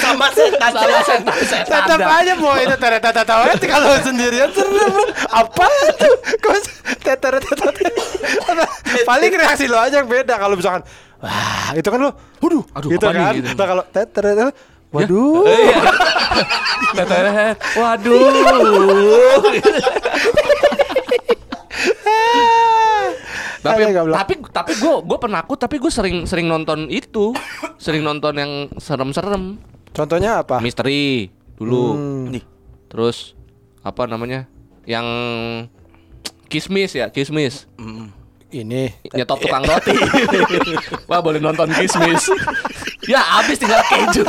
sama 0.00 0.26
setan. 0.32 0.70
sama 0.72 1.00
setan 1.04 1.36
setan 1.44 1.86
Tetap 1.86 1.98
aja 2.02 2.32
mau 2.34 2.54
itu 2.56 2.76
teret 2.76 3.00
teret 3.00 3.24
teret 3.26 3.60
kalau 3.64 3.88
sendirian 4.00 4.50
serem 4.50 4.94
apa 5.30 5.66
tuh 5.98 6.14
kok 6.40 6.54
teret 7.02 7.42
teret 7.42 7.94
paling 9.04 9.32
reaksi 9.34 9.64
lo 9.66 9.78
aja 9.78 10.02
yang 10.02 10.08
beda 10.08 10.34
kalau 10.36 10.54
misalkan 10.58 10.82
wah 11.20 11.70
itu 11.72 11.88
kan 11.88 12.00
lo. 12.00 12.10
Waduh 12.42 12.62
Aduh, 12.76 12.90
gitu 12.92 13.04
nih, 13.08 13.16
kan 13.16 13.34
gitu. 13.38 13.48
nah 13.56 13.66
kalau 13.66 13.84
teret 13.88 14.10
teret 14.12 14.54
waduh 14.94 15.42
Iya. 15.48 15.78
Tetet. 16.94 17.56
waduh. 17.74 19.42
Tapi 23.64 23.96
tapi 23.96 24.34
tapi 24.52 24.72
gue 24.76 24.94
gue 25.08 25.18
penakut 25.18 25.56
tapi 25.56 25.80
gue 25.80 25.88
sering 25.88 26.28
sering 26.28 26.44
nonton 26.44 26.84
itu. 26.92 27.32
Sering 27.80 28.04
nonton 28.04 28.36
yang 28.36 28.52
serem-serem 28.76 29.56
contohnya 29.94 30.42
apa? 30.42 30.58
Misteri 30.58 31.30
dulu. 31.54 31.94
Hmm. 31.94 32.34
Nih. 32.34 32.44
terus 32.90 33.38
apa 33.80 34.06
namanya? 34.10 34.46
Yang 34.84 35.06
kismis 36.52 36.92
ya 36.94 37.08
kismis 37.10 37.66
ini 38.54 38.86
nyetop 39.10 39.42
tukang 39.42 39.66
roti 39.66 39.90
wah 41.10 41.18
boleh 41.18 41.42
nonton 41.42 41.66
kismis 41.74 42.30
ya 43.04 43.20
habis 43.20 43.58
tinggal 43.58 43.82
keju 43.84 44.24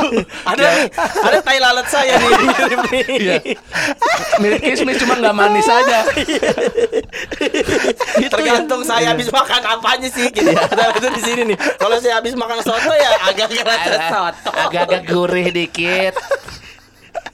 Ada 0.46 0.62
nih, 0.62 0.88
ada 1.26 1.38
tai 1.42 1.58
lalat 1.58 1.86
saya 1.88 2.20
nih. 2.20 2.30
mirip 2.38 2.80
nih. 2.86 3.04
Iya. 3.18 3.36
Mirip 4.38 4.60
kismis 4.62 5.00
cuma 5.00 5.16
nggak 5.16 5.34
manis 5.34 5.66
aja. 5.66 6.04
Itu 8.20 8.30
Tergantung 8.30 8.84
ya. 8.84 8.86
saya 8.86 9.06
habis 9.16 9.32
makan 9.32 9.62
apanya 9.64 10.08
sih 10.12 10.28
gitu. 10.30 10.52
Ada 10.52 10.92
itu 10.92 11.08
di 11.08 11.22
sini 11.24 11.42
nih. 11.52 11.56
Kalau 11.80 11.96
saya 11.98 12.20
habis 12.20 12.36
makan 12.36 12.60
soto 12.62 12.92
ya 12.94 13.10
agak 13.26 13.48
rasa 13.64 13.96
soto. 14.12 14.50
agak-agak 14.54 15.02
gurih 15.08 15.48
dikit. 15.50 16.14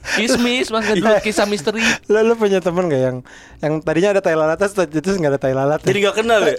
Kismis 0.03 0.69
mas 0.69 0.83
dulu 0.85 1.07
kisah 1.19 1.45
misteri. 1.45 1.79
lo 2.07 2.19
lo 2.23 2.35
punya 2.35 2.59
temen 2.59 2.87
gak 2.87 3.01
yang 3.01 3.17
yang 3.59 3.79
tadinya 3.79 4.11
ada 4.11 4.21
tai 4.21 4.35
lalat 4.35 4.57
terus 4.57 4.73
terus 4.75 5.17
nggak 5.17 5.31
ada 5.31 5.41
tai 5.41 5.53
lalat 5.53 5.79
Jadi 5.81 5.99
nggak 6.01 6.17
kenal 6.17 6.43
ya. 6.43 6.57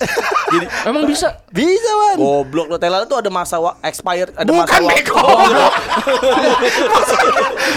Jadi 0.49 0.65
Emang 0.83 1.03
bisa? 1.03 1.43
bisa 1.49 1.89
wan 1.93 2.15
goblok 2.15 2.67
lo 2.67 2.77
tai 2.77 2.87
lalat 2.87 3.05
tuh 3.05 3.17
ada 3.17 3.27
masa 3.27 3.57
wa- 3.57 3.75
expired, 3.81 4.31
ada 4.33 4.47
bukan 4.47 4.63
masa 4.63 4.79
waktu. 4.79 4.93
bego 4.95 5.21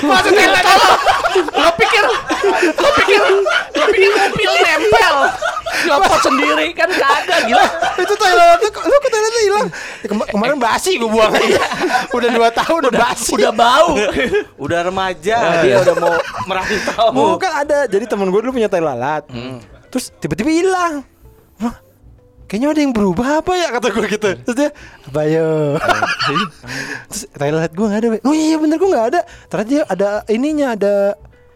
Maksudnya 0.03 0.47
lo 1.53 1.71
pikir 1.75 2.05
lo 2.75 2.89
pikir 2.95 3.21
lo 3.73 3.85
pikir 3.87 4.11
mobil 4.13 4.53
nempel 4.57 5.15
nyopot 5.83 6.21
sendiri 6.21 6.67
kan 6.73 6.89
kagak 6.89 7.41
gila. 7.45 7.67
itu 8.03 8.15
lalat 8.17 8.59
tuh 8.59 8.71
lu 8.81 8.97
ke 8.97 9.09
tai 9.09 9.21
lalat 9.21 9.37
hilang 9.39 9.67
Ya, 9.97 10.07
kema- 10.09 10.29
kemarin 10.29 10.57
basi 10.57 10.91
gue 10.95 11.07
buang 11.07 11.33
udah 12.17 12.31
dua 12.31 12.49
tahun 12.51 12.81
udah 12.87 12.95
basi 12.95 13.33
Udah 13.35 13.53
bau. 13.53 13.93
Udah 14.65 14.81
remaja, 14.83 15.37
dia 15.61 15.77
udah 15.79 15.95
mau 15.97 16.15
merantau. 16.45 17.09
Bukan 17.13 17.53
ada. 17.53 17.85
Jadi 17.85 18.05
temen 18.05 18.29
gue 18.29 18.41
dulu 18.41 18.53
punya 18.53 18.67
tai 18.67 18.81
lalat. 18.81 19.27
Terus 19.89 20.09
tiba-tiba 20.17 20.49
hilang. 20.49 21.05
Wah, 21.57 21.77
Kayaknya 22.47 22.69
ada 22.71 22.81
yang 22.81 22.93
berubah 22.93 23.43
apa 23.43 23.53
ya 23.53 23.69
kata 23.71 23.91
gue 23.91 24.07
gitu. 24.09 24.29
Terus 24.41 24.57
dia 24.57 24.71
apa 25.03 25.21
yo? 25.27 25.75
Terus 27.07 27.23
tai 27.31 27.51
lalat 27.51 27.73
gue 27.73 27.85
nggak 27.85 28.01
ada. 28.01 28.09
Be. 28.09 28.19
Oh 28.23 28.31
iya 28.31 28.57
bener 28.57 28.77
gue 28.77 28.87
nggak 28.87 29.07
ada. 29.11 29.21
Ternyata 29.47 29.67
dia 29.67 29.83
ada 29.85 30.09
ininya 30.29 30.67
ada 30.73 30.95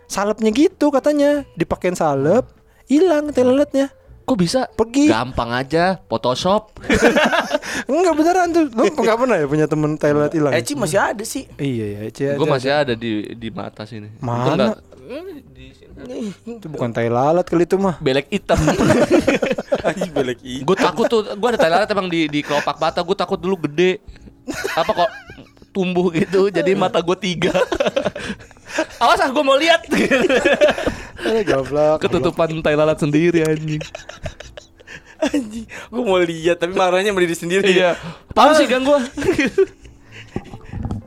salepnya 0.07 0.51
gitu 0.51 0.91
katanya. 0.91 1.47
Dipakein 1.55 1.95
salep, 1.95 2.47
hilang 2.87 3.31
tai 3.31 3.43
lalatnya. 3.43 3.87
Kok 4.25 4.37
bisa? 4.39 4.71
Pergi. 4.73 5.11
Gampang 5.11 5.51
aja, 5.51 5.99
Photoshop. 6.07 6.79
Enggak 7.91 8.15
beneran 8.15 8.47
tuh. 8.55 8.65
Lu 8.71 8.87
nggak 8.87 9.19
pernah 9.19 9.37
ya 9.37 9.47
punya 9.51 9.67
temen 9.67 9.99
tai 9.99 10.15
lalat 10.15 10.33
hilang? 10.35 10.53
Eci 10.55 10.79
masih 10.79 10.99
ada 11.03 11.25
sih. 11.27 11.51
Iya 11.59 11.87
ya, 11.87 12.01
Eci 12.07 12.23
Gue 12.39 12.47
masih 12.47 12.71
ada 12.71 12.95
di 12.95 13.35
di 13.35 13.49
mata 13.51 13.83
sini. 13.83 14.11
Mana? 14.23 14.45
Itu 14.47 14.53
enggak- 14.55 14.81
Eh, 15.11 15.43
di 15.51 15.67
sini. 15.75 16.31
Itu 16.47 16.71
bukan 16.71 16.95
tai 16.95 17.11
lalat 17.11 17.43
kali 17.43 17.67
itu 17.67 17.75
mah. 17.75 17.99
Belek 17.99 18.31
hitam. 18.31 18.63
Anjing 19.91 20.13
belek 20.15 20.39
i. 20.47 20.63
gue 20.63 20.77
takut 20.79 21.11
tuh, 21.11 21.27
gue 21.27 21.49
ada 21.51 21.59
tai 21.59 21.73
lalat 21.73 21.91
emang 21.91 22.07
di 22.07 22.31
di 22.31 22.47
kelopak 22.47 22.79
mata. 22.79 23.03
Gue 23.03 23.19
takut 23.19 23.43
dulu 23.43 23.67
gede. 23.67 23.99
Apa 24.79 24.91
kok 24.95 25.11
tumbuh 25.71 26.11
gitu, 26.15 26.51
jadi 26.51 26.75
mata 26.79 27.03
gue 27.03 27.17
tiga. 27.19 27.51
Awas 29.03 29.19
ah, 29.19 29.31
gue 29.31 29.43
mau 29.43 29.59
lihat. 29.59 29.83
Goblok. 31.43 31.99
Ketutupan 32.01 32.49
tai 32.61 32.75
lalat 32.75 32.97
sendiri 32.97 33.43
anjing. 33.43 33.83
Anjing, 35.21 35.65
gue 35.67 36.03
mau 36.03 36.17
lihat 36.17 36.57
tapi 36.57 36.73
marahnya 36.73 37.11
berdiri 37.11 37.35
sendiri. 37.35 37.69
Iya. 37.71 37.93
Paham 38.31 38.53
sih 38.55 38.65
gang 38.65 38.83
gue. 38.83 38.99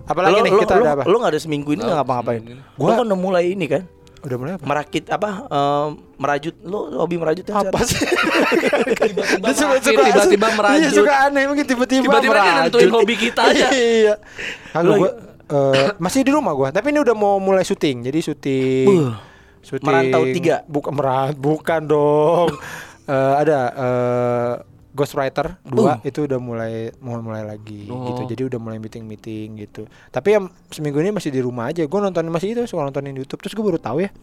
Apalagi 0.06 0.36
Lo- 0.36 0.43
nih 0.43 0.52
lo- 0.52 0.62
kita 0.62 0.73
lo, 0.73 0.84
ada 0.84 0.91
apa? 0.93 1.04
Lo 1.06 1.15
nggak 1.17 1.32
ada 1.32 1.39
seminggu 1.39 1.69
ini 1.71 1.82
nggak 1.82 1.97
ngapa-ngapain? 1.97 2.41
seminggu 2.41 2.76
Gua 2.76 2.91
kan 2.91 3.06
udah 3.06 3.17
mulai 3.17 3.45
ini 3.49 3.65
kan, 3.65 3.84
Udah 4.19 4.36
mulai 4.38 4.52
apa? 4.54 4.63
merakit 4.63 5.04
apa? 5.08 5.30
em, 5.47 5.89
merajut. 6.17 6.56
Lo 6.62 6.78
hobi 6.99 7.15
merajut? 7.15 7.45
Apa 7.47 7.80
sih? 7.82 8.04
Tiba-tiba 8.99 9.47
suka- 9.49 9.80
tiba-tiba 9.82 10.45
Iya 10.45 10.54
merajut. 10.54 10.91
suka 10.93 11.13
aneh 11.26 11.43
mungkin 11.45 11.65
tiba-tiba 11.65 12.04
Tiba-tiba 12.04 12.19
dia 12.36 12.43
merajut. 12.43 12.63
nentuin 12.69 12.91
hobi 12.91 13.15
kita 13.17 13.41
aja. 13.45 13.67
Iya. 13.73 14.13
Kagak 14.69 14.84
Lo- 14.86 14.99
gua 14.99 15.10
eh, 15.71 15.88
masih 15.97 16.19
di 16.21 16.32
rumah 16.32 16.54
gua, 16.54 16.69
tapi 16.69 16.91
ini 16.91 16.99
udah 16.99 17.15
mau 17.15 17.39
mulai 17.39 17.63
syuting. 17.63 18.04
Jadi 18.04 18.19
syuting 18.21 18.86
Buh. 18.86 19.12
Syuting 19.63 19.88
Merantau 19.88 20.21
tiga. 20.28 20.56
Bukan 20.67 20.93
merant, 20.93 21.36
bukan 21.36 21.82
dong. 21.84 22.49
Eh, 23.04 23.12
ada 23.36 23.60
eh 23.76 24.54
Ghostwriter 24.95 25.60
2 25.65 26.08
itu 26.08 26.23
udah 26.23 26.39
mulai 26.39 26.88
mau 27.04 27.19
mulai 27.19 27.43
lagi 27.43 27.89
Oh. 27.91 28.08
gitu. 28.08 28.30
Jadi 28.32 28.41
udah 28.47 28.60
mulai 28.63 28.80
meeting-meeting 28.80 29.60
gitu. 29.60 29.89
Tapi 30.08 30.39
yang 30.39 30.47
seminggu 30.71 31.04
ini 31.04 31.12
masih 31.12 31.28
di 31.28 31.43
rumah 31.43 31.67
aja. 31.67 31.84
Gua 31.84 31.99
nonton 31.99 32.23
masih 32.32 32.56
itu 32.56 32.63
suka 32.63 32.88
nontonin 32.88 33.12
YouTube. 33.12 33.43
Terus 33.43 33.60
gue 33.60 33.65
baru 33.65 33.76
tahu 33.76 34.08
ya. 34.08 34.13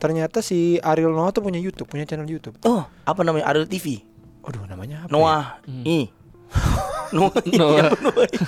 Ternyata 0.00 0.42
si 0.42 0.80
Ariel 0.80 1.14
Noah 1.14 1.30
tuh 1.30 1.44
punya 1.44 1.62
YouTube, 1.62 1.86
punya 1.86 2.02
channel 2.02 2.26
YouTube. 2.26 2.58
Oh, 2.64 2.82
apa 2.82 3.20
namanya? 3.20 3.46
Ariel 3.46 3.68
TV. 3.68 4.02
Aduh, 4.42 4.64
namanya 4.66 5.04
apa? 5.04 5.06
ya? 5.06 5.12
Noah. 5.14 5.44
I. 5.68 6.00
Noah. 7.14 7.34
I. 7.46 7.52
Noah. 7.54 7.78
Apa 7.92 8.00
Noah? 8.00 8.26
I? 8.26 8.38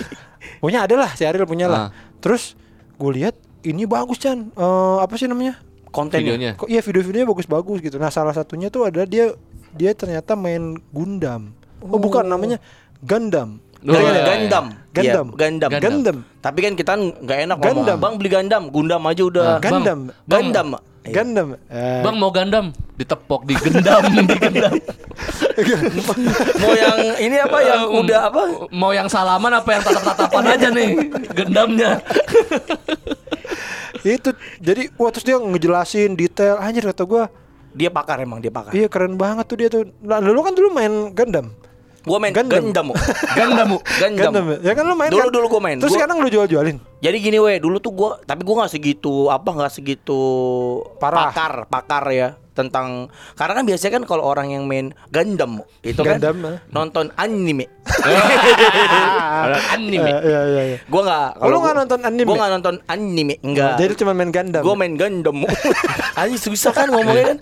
Punya 0.59 0.79
ada 0.83 0.95
lah 0.97 1.11
si 1.15 1.23
Ariel 1.23 1.47
punya 1.47 1.71
lah. 1.71 1.87
Ah. 1.87 1.89
Terus 2.19 2.57
gue 2.97 3.11
lihat 3.15 3.37
ini 3.63 3.87
bagus 3.87 4.19
Chan. 4.19 4.51
Eh, 4.51 4.97
apa 4.99 5.15
sih 5.15 5.31
namanya? 5.31 5.55
Kontennya. 5.93 6.33
Videonya. 6.33 6.51
Kok 6.57 6.67
iya 6.67 6.81
video-videonya 6.81 7.27
bagus-bagus 7.29 7.77
gitu. 7.79 7.95
Nah, 7.95 8.09
salah 8.09 8.33
satunya 8.33 8.67
tuh 8.67 8.89
ada 8.89 9.05
dia 9.05 9.29
dia 9.69 9.93
ternyata 9.93 10.33
main 10.33 10.73
Gundam. 10.89 11.53
Oh, 11.79 12.01
bukan 12.01 12.25
namanya 12.25 12.57
Gundam. 12.99 13.61
Oh, 13.83 13.91
Gan- 13.91 13.99
iya, 13.99 14.09
iya. 14.09 14.23
Gundam. 14.25 14.65
Gundam. 14.89 15.27
Iya, 15.27 15.37
Gundam. 15.37 15.69
Gundam. 15.69 15.81
Gundam. 15.83 16.17
Tapi 16.39 16.59
kan 16.59 16.73
kita 16.73 16.91
nggak 16.95 17.37
enak 17.45 17.57
Gundam. 17.59 17.97
Bang 17.99 18.13
beli 18.17 18.29
Gundam, 18.31 18.63
Gundam 18.67 19.01
aja 19.03 19.21
udah. 19.21 19.45
Ah, 19.45 19.57
Bang, 19.59 19.71
Gundam. 19.77 19.99
Bang, 20.23 20.41
Gundam. 20.41 20.67
Iya. 21.03 21.13
Gundam. 21.13 21.47
Eh, 21.67 21.99
Bang 21.99 22.15
mau 22.15 22.31
gandam, 22.31 22.65
ditepok, 22.95 23.43
digendam, 23.43 24.07
digendam. 24.31 24.71
Mau 26.57 26.71
yang 26.71 26.95
ini 27.19 27.35
apa 27.37 27.57
yang 27.59 27.81
Eh, 27.83 27.99
udah 27.99 28.19
apa? 28.31 28.41
Mau 28.71 28.95
yang 28.95 29.11
salaman 29.11 29.51
apa 29.51 29.67
yang 29.69 29.83
tatap-tatapan 29.83 30.43
aja 30.49 30.67
nih 30.71 30.89
gendamnya. 31.35 31.91
itu 34.05 34.29
jadi 34.59 34.91
wah 34.93 35.09
terus 35.09 35.23
dia 35.23 35.35
ngejelasin 35.35 36.13
detail 36.13 36.57
anjir 36.57 36.83
kata 36.83 37.03
gua 37.03 37.25
Dia 37.71 37.89
pakar 37.89 38.19
emang 38.19 38.37
dia 38.37 38.49
pakar. 38.49 38.69
iya 38.69 38.85
keren 38.85 39.15
banget 39.15 39.45
tuh 39.45 39.57
dia 39.57 39.65
tuh 39.65 39.89
nah, 39.99 40.19
lu 40.19 40.37
kan 40.39 40.53
dulu 40.53 40.69
main 40.69 41.09
Gundam 41.09 41.49
Gua 42.03 42.19
main 42.19 42.35
Gundam. 42.35 42.67
Gundam. 42.67 42.87
Gundam. 43.39 43.79
Gundam. 44.11 44.45
Ya? 44.51 44.57
ya 44.59 44.73
kan 44.75 44.83
lu 44.83 44.91
main 44.91 45.07
Dulu 45.07 45.23
kan? 45.23 45.31
dulu 45.31 45.45
gua 45.47 45.61
main. 45.63 45.77
terus 45.79 45.87
Gua- 45.89 46.03
sekarang 46.03 46.19
lu 46.19 46.27
jual-jualin 46.27 46.75
Jadi 46.99 47.17
gini 47.17 47.39
weh, 47.39 47.63
dulu 47.63 47.79
tuh 47.79 47.95
gua 47.95 48.19
tapi 48.21 48.43
gua 48.43 48.67
nggak 48.67 48.75
segitu 48.75 49.31
apa 49.31 49.47
nggak 49.47 49.71
segitu 49.71 50.19
Parah. 50.99 51.31
pakar, 51.31 51.53
pakar 51.65 52.03
ya 52.11 52.29
tentang 52.53 53.09
karena 53.33 53.53
kan 53.53 53.65
biasanya 53.65 53.93
kan 53.97 54.03
kalau 54.05 54.23
orang 54.23 54.49
yang 54.49 54.63
main 54.63 54.93
Gundam 55.09 55.61
itu 55.81 55.99
kan 55.99 56.17
Gundam, 56.17 56.37
eh. 56.47 56.57
nonton 56.69 57.09
anime. 57.13 57.65
Anime. 59.73 60.05
Eh, 60.05 60.21
iya 60.23 60.41
iya 60.45 60.61
iya 60.65 60.77
Gua 60.85 61.01
nggak 61.03 61.27
Oh, 61.37 61.47
lu 61.49 61.57
nggak 61.59 61.75
nonton 61.75 61.99
anime? 62.01 62.25
Gua 62.25 62.35
nggak 62.37 62.51
nonton 62.53 62.75
anime, 62.85 63.35
enggak. 63.41 63.75
jadi 63.75 63.93
cuma 63.95 64.11
main 64.13 64.29
Gundam 64.29 64.61
Gua 64.61 64.75
main 64.75 64.93
Gundam. 64.93 65.37
Anjing 66.19 66.39
susah 66.39 66.71
kan 66.71 66.87
ngomongnya 66.87 67.35
kan. 67.35 67.39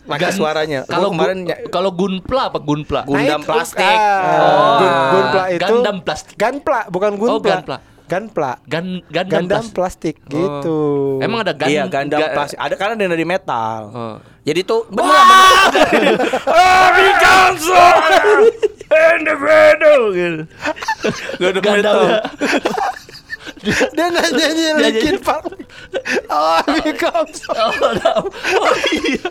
Pakai 0.00 0.26
Gan- 0.26 0.34
suaranya. 0.34 0.80
Gua 0.82 0.90
Kalau 0.90 1.08
kemarin 1.12 1.38
kalau 1.70 1.90
gunpla 1.92 2.42
apa 2.50 2.58
gunpla? 2.58 3.00
Gun- 3.04 3.14
Gundam 3.16 3.40
plastik. 3.40 3.80
ah, 3.80 3.96
Oh. 4.42 4.78
Gun- 4.78 4.98
Gunpla 5.12 5.44
itu 5.48 5.64
Gundam 5.64 5.96
plastik. 6.02 6.34
Gunpla 6.34 6.80
bukan 6.88 7.10
Gunpla 7.14 7.32
Oh, 7.32 7.40
Gunpla. 7.40 7.76
Gunpla 8.10 8.58
Gan 8.66 9.06
Gundam, 9.06 9.46
Gundam 9.46 9.64
plastik. 9.70 10.18
plastik 10.18 10.34
gitu 10.34 10.80
Emang 11.22 11.46
ada 11.46 11.54
Gan 11.54 11.70
iya 11.70 11.86
Gundam 11.86 12.18
Ga- 12.18 12.34
plastik. 12.34 12.58
Ada 12.58 12.74
karena 12.74 12.92
ada 12.98 13.14
dari 13.14 13.22
metal. 13.22 13.80
Oh. 13.94 14.16
Jadi 14.42 14.60
tuh 14.66 14.82
bener 14.90 15.14
bener. 15.14 16.18
Oh, 16.50 16.86
Picasso. 16.90 17.84
Individual 18.90 20.02
gitu. 20.10 20.42
Gundam 21.38 21.62
metal. 21.62 22.00
dia 23.94 24.06
nanya 24.08 24.48
Dia- 24.56 24.80
Linkin 24.80 25.20
Park 25.20 25.52
oh 26.32 26.60
becomes 26.80 27.44
Oh, 27.52 27.70
no. 27.92 28.14
Oh, 28.56 28.74
iya. 28.90 29.28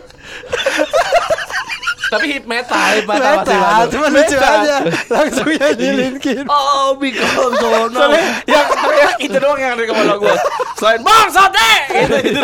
Tapi 2.10 2.26
hip 2.26 2.44
metal, 2.44 2.74
hip 2.74 3.06
metal 3.06 3.38
Metal, 3.38 3.80
cuma 3.86 4.06
lucu 4.10 4.36
aja 4.36 4.76
langsung 5.06 5.46
nyanyi 5.46 5.88
Linkin 5.94 6.44
Oh, 6.50 6.98
because 6.98 7.30
oh 7.62 7.86
no. 7.86 8.10
Yang 8.50 8.66
teriak 8.74 9.14
itu 9.22 9.36
doang 9.38 9.58
yang 9.62 9.72
ada 9.78 9.82
di 9.82 9.88
kepala 9.88 10.14
gua. 10.18 10.34
Selain 10.82 11.00
bang 11.00 11.28
sate 11.30 11.70
gitu 11.94 12.16
gitu. 12.26 12.42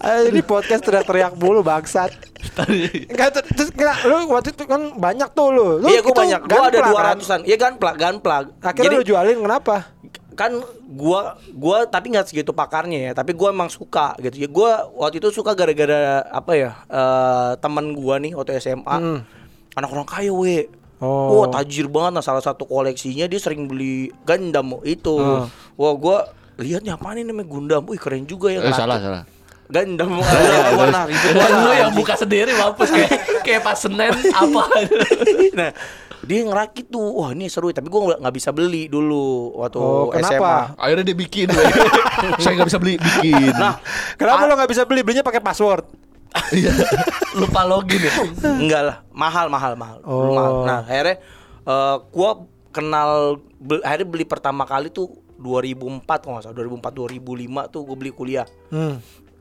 Ah, 0.00 0.24
ini 0.24 0.40
podcast 0.40 0.80
teriak-teriak 0.86 1.36
mulu 1.36 1.60
bangsat 1.60 2.08
Enggak 3.12 3.34
terus 3.34 3.68
enggak 3.74 3.98
lu 4.06 4.30
waktu 4.30 4.54
itu 4.54 4.64
kan 4.64 4.94
banyak 4.94 5.28
tuh 5.34 5.48
lu. 5.52 5.66
Lu 5.82 5.86
Iya 5.90 6.00
gua 6.00 6.14
banyak. 6.16 6.40
Gua 6.46 6.58
ada 6.64 6.70
gunpla, 6.70 6.88
dua 6.88 6.98
kan? 6.98 7.08
ratusan. 7.14 7.40
Iya 7.44 7.56
gunplug, 7.58 7.96
gunplug. 7.98 8.44
Akhirnya 8.62 8.98
lu 8.98 9.04
jualin 9.04 9.38
kenapa? 9.42 9.76
Kan 10.38 10.54
gua 10.88 11.34
gua 11.50 11.82
tapi 11.84 12.14
nggak 12.14 12.30
segitu 12.30 12.54
pakarnya 12.54 13.10
ya 13.10 13.12
tapi 13.12 13.34
gua 13.34 13.50
emang 13.50 13.66
suka 13.66 14.14
gitu 14.18 14.38
ya 14.38 14.46
gua 14.46 14.86
waktu 14.94 15.18
itu 15.18 15.34
suka 15.34 15.50
gara-gara 15.52 16.22
apa 16.24 16.52
ya 16.54 16.70
eh 16.86 17.52
teman 17.58 17.90
gua 17.90 18.16
nih 18.16 18.32
waktu 18.32 18.54
SMA 18.56 18.86
Hmm. 18.96 19.20
anak 19.74 19.90
orang 19.90 20.06
kaya 20.06 20.30
we 20.30 20.70
Oh. 20.98 21.30
wah 21.36 21.50
tajir 21.52 21.86
banget 21.86 22.10
nah 22.12 22.24
salah 22.24 22.42
satu 22.42 22.66
koleksinya 22.66 23.26
dia 23.26 23.38
sering 23.38 23.66
beli 23.66 24.10
Gundam 24.22 24.78
itu 24.82 25.14
Hmm. 25.14 25.46
wah 25.74 25.94
gua 25.94 26.18
lihat 26.56 26.82
nih 26.82 26.90
apa 26.90 27.14
nih 27.14 27.22
namanya 27.22 27.46
Gundam 27.46 27.82
wih 27.84 27.94
keren 27.96 28.22
juga 28.22 28.50
ya 28.50 28.58
Eh, 28.60 28.70
salah, 28.72 28.98
salah. 28.98 29.22
Gundam 29.68 30.16
warna 30.16 30.48
warna 30.72 31.00
banget, 31.04 31.60
lu 31.60 31.70
yang 31.70 31.92
buka 31.92 32.16
sendiri 32.16 32.52
mampus 32.52 32.88
kayak 32.88 33.10
kayak 33.44 33.60
pas 33.60 33.76
Senin 33.76 34.12
apa. 34.32 34.62
nah 35.52 35.70
dia 36.20 36.40
ngerakit 36.42 36.88
tuh 36.88 37.04
wah 37.14 37.30
ini 37.30 37.46
seru 37.46 37.68
tapi 37.68 37.86
gua 37.86 38.16
nggak- 38.16 38.32
bisa 38.32 38.48
beli 38.48 38.88
dulu 38.88 39.52
waktu 39.56 39.76
Oh, 39.76 40.08
SMA 40.10 40.16
kenapa? 40.34 40.50
Akhirnya 40.74 41.04
dia 41.04 41.16
bikin. 41.16 41.48
Saya 42.40 42.52
nggak 42.54 42.68
bisa 42.68 42.80
beli 42.80 42.96
bikin. 42.96 43.52
nah 43.54 43.76
Kenapa 44.16 44.44
lu 44.44 44.56
nggak 44.56 44.68
bisa 44.68 44.82
beli? 44.82 45.00
Belinya 45.00 45.22
pakai 45.22 45.38
password. 45.38 45.84
Iya. 46.50 46.72
Lupa 47.34 47.64
login 47.64 48.02
ya. 48.02 48.12
Enggak 48.50 48.82
lah, 48.82 48.96
mahal 49.10 49.48
mahal 49.48 49.72
mahal. 49.74 49.98
Oh. 50.02 50.32
Mahal. 50.32 50.52
Nah, 50.64 50.80
akhirnya 50.82 51.16
eh, 51.62 51.96
gua 52.08 52.30
kenal 52.68 53.10
be- 53.54 53.80
akhirnya 53.80 54.04
beli 54.06 54.24
pertama 54.24 54.64
kali 54.64 54.88
tuh 54.88 55.08
2004 55.38 56.04
kalau 56.18 56.32
nggak 56.34 56.44
salah 56.44 56.56
2004 56.58 56.98
2005 57.14 57.22
tuh 57.70 57.80
gue 57.82 57.96
beli 57.96 58.10
kuliah. 58.10 58.46
Hmm. 58.68 58.98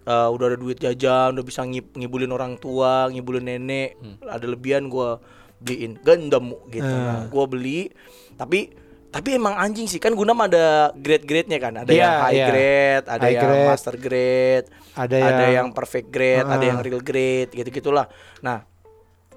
Eh, 0.07 0.29
udah 0.31 0.45
ada 0.47 0.55
duit 0.55 0.79
jajan, 0.79 1.35
udah 1.35 1.43
bisa 1.43 1.67
ngib 1.67 1.91
ngibulin 1.91 2.31
orang 2.31 2.55
tua, 2.55 3.11
ngibulin 3.11 3.43
nenek, 3.43 3.99
ada 4.23 4.47
lebihan 4.47 4.87
gua 4.87 5.19
beliin 5.59 5.99
Gundam 5.99 6.55
gitu. 6.71 6.87
Hmm. 6.87 7.03
Nah, 7.03 7.21
gua 7.27 7.43
beli 7.43 7.91
tapi 8.39 8.71
tapi 9.07 9.35
emang 9.35 9.59
anjing 9.59 9.83
sih 9.83 9.99
kan 9.99 10.15
Gundam 10.15 10.39
ada 10.39 10.95
grade-grade-nya 10.95 11.59
kan. 11.59 11.73
Ada 11.83 11.91
Iya, 11.91 11.99
yang 11.99 12.15
high 12.23 12.31
iya. 12.33 12.47
grade, 12.47 13.05
ada 13.05 13.19
High 13.19 13.35
yang 13.35 13.43
grade. 13.43 13.67
master 13.67 13.95
grade, 13.97 14.65
Ada 14.95 15.15
ada 15.17 15.43
yang- 15.43 15.53
yang 15.53 15.67
perfect 15.75 16.07
grade, 16.07 16.45
ada 16.45 16.55
Ah. 16.55 16.69
yang 16.71 16.79
real 16.79 17.01
grade, 17.01 17.51
gitu-gitulah. 17.51 18.07
Nah, 18.39 18.63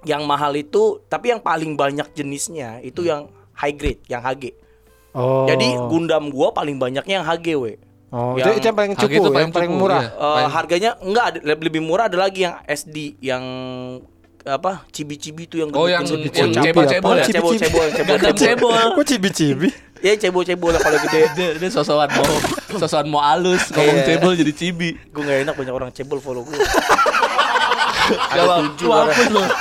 yang 0.06 0.22
mahal 0.22 0.54
itu 0.54 1.02
tapi 1.11 1.35
yang 1.35 1.42
paling 1.42 1.74
banyak 1.74 2.14
jenisnya 2.14 2.78
itu 2.80 3.02
yang 3.02 3.26
high 3.59 3.74
grade, 3.74 4.06
yang 4.06 4.22
HG. 4.22 4.54
Oh. 5.11 5.50
Jadi 5.50 5.66
Gundam 5.90 6.30
gua 6.30 6.54
paling 6.54 6.78
banyaknya 6.78 7.18
yang 7.18 7.26
HG 7.26 7.59
we. 7.59 7.74
Oh, 8.11 8.35
yang- 8.35 8.51
itu, 8.51 8.59
itu 8.59 8.66
yang 8.66 8.75
paling 8.75 8.94
cukup, 8.94 9.07
itu 9.09 9.23
yang 9.23 9.31
paling 9.31 9.51
paling 9.51 9.70
cukup, 9.70 9.83
murah. 9.87 10.03
iya. 10.03 10.11
Eh, 10.11 10.35
Paling- 10.35 10.51
harganya 10.53 10.90
enggak 10.99 11.25
ada 11.27 11.38
lebih 11.57 11.79
murah 11.81 12.05
ada 12.07 12.18
lagi 12.18 12.42
yang 12.42 12.59
SD 12.61 12.96
yang 13.20 13.44
apa 14.40 14.83
cibi-cibi 14.88 15.44
itu 15.44 15.57
yang 15.57 15.70
Oh, 15.70 15.85
yang- 15.85 16.03
cebol-cebol 16.03 17.14
ya? 17.14 17.25
cebol 17.25 17.55
cebol 17.55 17.87
cebol 17.94 18.16
Gundam 18.16 18.35
cebol. 18.35 18.87
Kok 18.94 19.07
cibi-cibi? 19.07 19.68
ya 20.01 20.16
cebol 20.16 20.42
cebol 20.42 20.73
kalau 20.75 20.96
gede 20.99 21.20
Dia, 21.37 21.49
dia 21.55 21.68
sosokan 21.68 22.09
mau 22.11 22.25
sosokan 22.75 23.07
mau 23.07 23.20
halus, 23.20 23.68
ngomong 23.68 23.94
Iya. 23.94 24.07
cebol 24.09 24.33
jadi 24.35 24.53
cibi. 24.53 24.96
gue 24.96 25.20
nggak 25.20 25.38
enak 25.44 25.55
banyak 25.55 25.75
orang 25.77 25.90
cebol 25.90 26.18
follow 26.18 26.40
gue 26.42 26.57
Ada 28.16 28.42
tujuh 28.64 28.88
orang. 28.90 29.16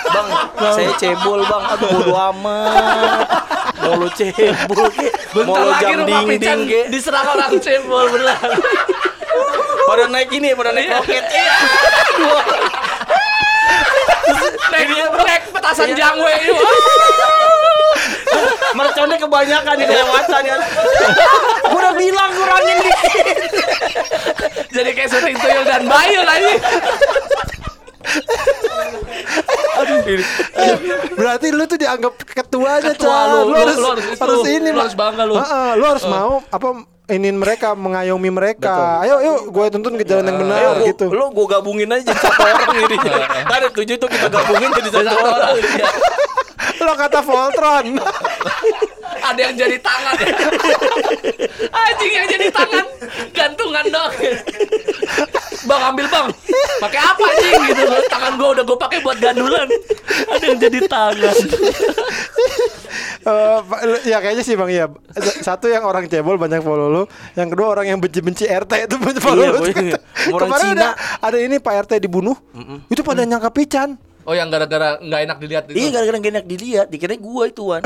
bang 0.09 0.27
saya 0.73 0.91
cebol 0.97 1.39
bang. 1.45 1.63
Aduh 1.75 1.87
bodo 1.93 2.13
amat. 2.33 3.27
Mau 3.79 3.93
lo 3.99 4.07
cebol 4.13 4.87
ke? 4.93 5.07
Mau 5.45 5.55
lo 5.55 5.71
jam 5.77 6.03
rumah 6.03 6.21
ding 6.23 6.27
Pican 6.37 6.57
ding 6.65 6.69
ke? 6.69 6.81
diserang 6.93 7.27
orang 7.29 7.51
cebol 7.61 8.05
beneran. 8.09 8.51
pada 9.89 10.05
naik 10.05 10.29
ini 10.29 10.53
pada 10.53 10.69
naik 10.69 10.89
roket. 10.93 11.23
Iya. 11.25 11.53
Naik, 14.69 14.87
naik 15.25 15.43
petasan 15.49 15.89
jangwe 15.97 16.33
ini. 16.45 16.53
merconnya 18.77 19.17
kebanyakan 19.17 19.75
di 19.81 19.85
kelewatan 19.89 20.41
ya. 20.45 20.57
Gue 21.65 21.79
udah 21.79 21.93
bilang 21.97 22.29
kurangin 22.37 22.77
dikit. 22.85 23.37
Jadi 24.69 24.89
kayak 24.93 25.09
syuting 25.09 25.35
tuyul 25.41 25.65
dan 25.65 25.83
bayul 25.89 26.25
aja. 26.25 26.53
Aduh. 29.79 29.99
Ini. 30.05 30.23
Berarti 31.13 31.47
lu 31.49 31.63
tuh 31.63 31.77
dianggap 31.77 32.13
ketuanya, 32.25 32.91
Ketua 32.91 33.07
Chan. 33.07 33.27
lu, 33.27 33.37
Lu, 33.39 33.45
lu- 33.45 33.55
harus, 33.55 33.77
lu 33.77 33.87
harus 33.87 34.05
itu. 34.05 34.19
harus 34.19 34.41
ini, 34.45 34.69
Lu 34.69 34.79
harus 34.81 34.95
bangga 34.95 35.23
lu. 35.23 35.35
Heeh, 35.35 35.69
lu 35.75 35.85
harus 35.85 36.05
mau 36.05 36.43
apa 36.45 36.67
inin 37.09 37.35
mereka, 37.35 37.73
mengayomi 37.73 38.29
mereka. 38.29 39.01
Ayo, 39.01 39.17
yuk, 39.19 39.39
gue 39.49 39.65
tuntun 39.71 39.93
ke 39.95 40.03
jalan 40.03 40.25
yang 40.25 40.37
Ayo, 40.37 40.43
benar 40.43 40.59
gua, 40.75 40.87
gitu. 40.87 41.05
Lu 41.09 41.25
gue 41.29 41.45
gabungin 41.47 41.89
aja 41.89 42.03
jadi 42.05 42.19
satu 42.19 42.39
orang 42.39 42.75
ini. 42.77 42.97
Ada 43.45 43.67
tujuh 43.71 43.95
tuh 43.97 44.07
kita 44.07 44.27
gabungin 44.29 44.69
jadi 44.73 44.89
satu 44.91 45.15
orang. 45.15 45.55
Iya. 46.79 46.85
Lo 46.85 46.93
kata 46.95 47.19
Voltron. 47.19 47.85
Ada 49.19 49.39
yang 49.41 49.55
jadi 49.57 49.77
tangan 49.77 50.15
ya. 50.15 50.31
Anjing 51.69 52.11
yang 52.13 52.27
jadi 52.29 52.47
tangan 52.49 52.85
gantungan 53.29 53.85
dong. 53.85 54.11
Bang 55.61 55.81
ambil 55.85 56.07
bang. 56.07 56.27
Pakai 56.79 56.99
apa 56.99 57.23
anjing 57.25 57.53
gitu. 57.67 57.83
Tangan 58.07 58.31
gua 58.35 58.49
udah 58.53 58.63
gua 58.63 58.77
pakai 58.79 58.99
buat 58.99 59.17
gandulan. 59.17 59.67
Ada 60.29 60.43
yang 60.45 60.59
jadi 60.61 60.79
tangan. 60.87 61.35
Lu- 63.79 64.03
ya 64.03 64.17
kayaknya 64.17 64.41
sih 64.41 64.55
bang 64.55 64.69
ya 64.71 64.85
satu 65.39 65.67
yang 65.67 65.83
orang 65.83 66.07
cebol 66.07 66.39
banyak 66.39 66.63
follow 66.63 66.87
lu 66.89 67.03
yang 67.35 67.51
kedua 67.51 67.67
orang 67.69 67.85
yang 67.85 67.99
benci-benci 67.99 68.47
RT 68.47 68.87
itu 68.87 68.95
banyak 68.97 69.21
follow 69.21 69.43
Iya, 69.43 69.99
lu 70.31 70.39
kemarin 70.39 70.65
Cina. 70.65 70.81
ada 70.81 70.89
ada 71.21 71.37
ini 71.37 71.59
Pak 71.59 71.85
RT 71.85 71.99
dibunuh 71.99 72.33
itu 72.87 73.01
pada 73.01 73.21
nyangka 73.21 73.51
pican 73.51 73.99
Oh 74.29 74.37
yang 74.37 74.53
gara-gara 74.53 75.01
nggak 75.01 75.21
enak 75.25 75.37
dilihat 75.41 75.63
itu. 75.65 75.77
Iya 75.81 75.89
gara-gara 75.89 76.17
gak 76.21 76.33
enak 76.37 76.45
dilihat, 76.45 76.87
dikira 76.93 77.17
gua 77.17 77.49
ituan. 77.49 77.81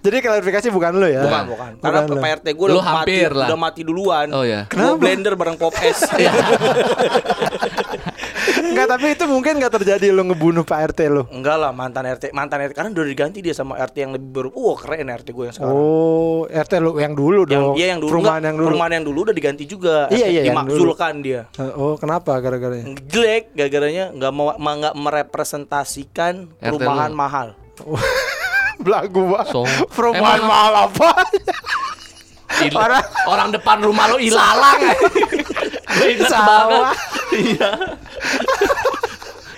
jadi 0.00 0.16
klarifikasi 0.22 0.70
bukan 0.70 0.96
lu 0.96 1.04
ya 1.04 1.26
Bukan, 1.28 1.44
bukan. 1.50 1.70
Karena 1.82 2.00
lu. 2.08 2.16
Pak 2.16 2.30
RT 2.40 2.46
gue 2.56 2.66
udah 2.72 2.80
mati, 2.80 2.88
hampir 2.88 3.30
lah. 3.36 3.48
udah 3.52 3.58
mati 3.60 3.80
duluan. 3.84 4.28
Oh, 4.32 4.40
iya. 4.46 4.64
Gua 4.64 4.96
Kenapa? 4.96 4.96
blender 4.96 5.34
bareng 5.36 5.56
pop 5.60 5.74
es. 5.84 6.00
Tapi 8.90 9.14
itu 9.14 9.24
mungkin 9.24 9.54
nggak 9.56 9.70
terjadi 9.72 10.10
lu 10.10 10.26
ngebunuh 10.26 10.66
Pak 10.66 10.78
RT 10.90 11.00
lu 11.06 11.22
Enggak 11.30 11.56
lah 11.56 11.70
mantan 11.70 12.02
RT, 12.04 12.34
mantan 12.34 12.58
RT 12.60 12.74
karena 12.74 12.90
udah 12.90 13.06
diganti 13.06 13.38
dia 13.38 13.54
sama 13.54 13.78
RT 13.78 13.96
yang 13.96 14.12
lebih 14.12 14.28
baru. 14.28 14.48
Wah 14.50 14.74
keren 14.74 15.06
RT 15.06 15.30
gue 15.30 15.44
yang 15.46 15.54
sekarang. 15.54 15.70
oh 15.72 16.42
RT 16.44 16.72
lu 16.76 16.90
yang 16.98 17.14
dulu 17.14 17.46
yang 17.46 17.62
dong 17.64 17.74
iya 17.74 17.86
yang 17.88 18.00
dulu 18.02 18.10
perumahan 18.10 18.42
yang 18.42 18.56
dulu 18.56 18.66
perumahan 18.66 18.92
yang 18.92 19.04
dulu 19.06 19.18
udah 19.22 19.36
diganti 19.36 19.64
juga. 19.64 20.10
Iya, 20.10 20.26
RT 20.26 20.26
iya, 20.28 20.40
yang 20.42 20.46
dimakzulkan 20.58 21.14
dia. 21.22 21.40
Oh 21.78 21.94
kenapa 21.94 22.34
gara-garanya 22.36 22.98
Jelek 23.06 23.54
gara-garanya 23.54 24.04
nggak 24.10 24.32
mau 24.32 24.50
ma- 24.52 24.76
nggak 24.76 24.94
merepresentasikan 24.96 26.50
RT 26.52 26.66
perumahan 26.66 27.10
lu. 27.10 27.16
mahal. 27.16 27.48
belagu 28.80 29.22
banget 29.28 29.52
So, 29.52 29.62
perumahan 29.92 30.42
mahal 30.42 30.88
apa 30.88 31.10
Il- 32.60 32.74
Orang- 32.74 33.08
orang 33.24 33.48
depan 33.54 33.76
rumah 33.78 34.08
lo 34.08 34.18
ilalang. 34.18 34.80
Sawah. 36.26 36.92
Iya. 37.30 37.70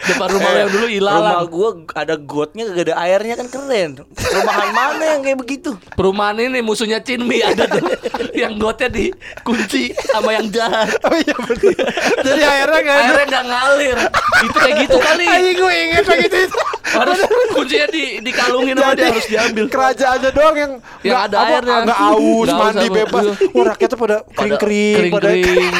depan 0.02 0.28
rumah 0.28 0.50
lo 0.50 0.58
yang 0.58 0.72
dulu 0.72 0.82
Rumah 0.82 0.98
ilalang. 0.98 1.46
gua 1.46 1.68
ada 1.94 2.18
gotnya 2.18 2.66
gak 2.66 2.90
ada 2.90 2.94
airnya 2.98 3.38
kan 3.38 3.46
keren. 3.46 4.02
Perumahan 4.10 4.68
mana 4.74 5.04
yang 5.08 5.20
kayak 5.22 5.38
begitu? 5.38 5.70
Perumahan 5.94 6.42
ini 6.42 6.58
musuhnya 6.58 6.98
Cinmi 6.98 7.38
ada 7.38 7.70
tuh 7.70 7.86
yang 8.34 8.58
gotnya 8.58 8.90
dikunci 8.90 9.94
sama 10.02 10.34
yang 10.34 10.50
jahat. 10.50 10.90
oh 11.00 11.14
iya 11.14 11.36
bener 11.38 11.74
jadi 12.18 12.42
akhirnya 12.42 12.80
nggak 12.82 12.96
ada 12.96 13.06
Airnya 13.06 13.24
nggak 13.30 13.44
ngalir. 13.46 13.96
Itu 14.42 14.58
kayak 14.58 14.74
gitu 14.82 14.96
kali. 14.98 15.24
Ayo 15.24 15.50
gue 15.54 15.72
inget 15.78 16.04
lagi 16.04 16.26
itu 16.26 16.38
Harus 16.82 17.18
kuncinya 17.48 17.86
di 17.88 18.04
dikalungin 18.20 18.74
sama 18.74 18.92
dia 18.92 19.06
harus 19.06 19.26
diambil. 19.30 19.64
Kerajaannya 19.70 20.30
doang 20.34 20.56
yang 20.58 20.72
Yang 21.00 21.14
nggak- 21.14 21.24
ada 21.24 21.36
apa, 21.38 21.54
airnya. 21.54 21.76
nggak 21.86 22.00
aus, 22.02 22.48
mandi 22.50 22.86
bebas. 22.90 23.24
Wah 23.54 23.64
rakyatnya 23.70 23.96
pada 23.96 24.16
kering-kering, 24.34 25.12
pada 25.14 25.26
kering-kering. 25.30 25.74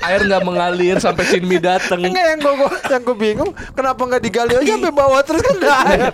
Air 0.00 0.20
nggak 0.24 0.42
mengalir 0.42 0.96
sampai 0.96 1.24
Cinmi 1.24 1.58
datang. 1.58 1.98
Enggak 1.98 2.24
yang 2.28 2.38
gue 2.38 2.54
yang 2.86 3.02
gue 3.02 3.16
bingung 3.16 3.50
kenapa 3.72 3.98
nggak 4.00 4.20
digali 4.20 4.54
aja 4.54 4.72
sampai 4.72 4.92
bawah 4.92 5.20
terus 5.20 5.40
kan 5.40 5.54
nggak 5.56 5.78
air. 5.88 6.12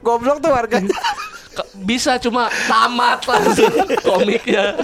Goblok 0.00 0.38
tuh 0.38 0.50
warganya. 0.50 0.96
Ke- 1.50 1.68
Bisa 1.76 2.16
cuma 2.18 2.48
tamat 2.64 3.22
langsung 3.24 3.70
komiknya. 4.02 4.74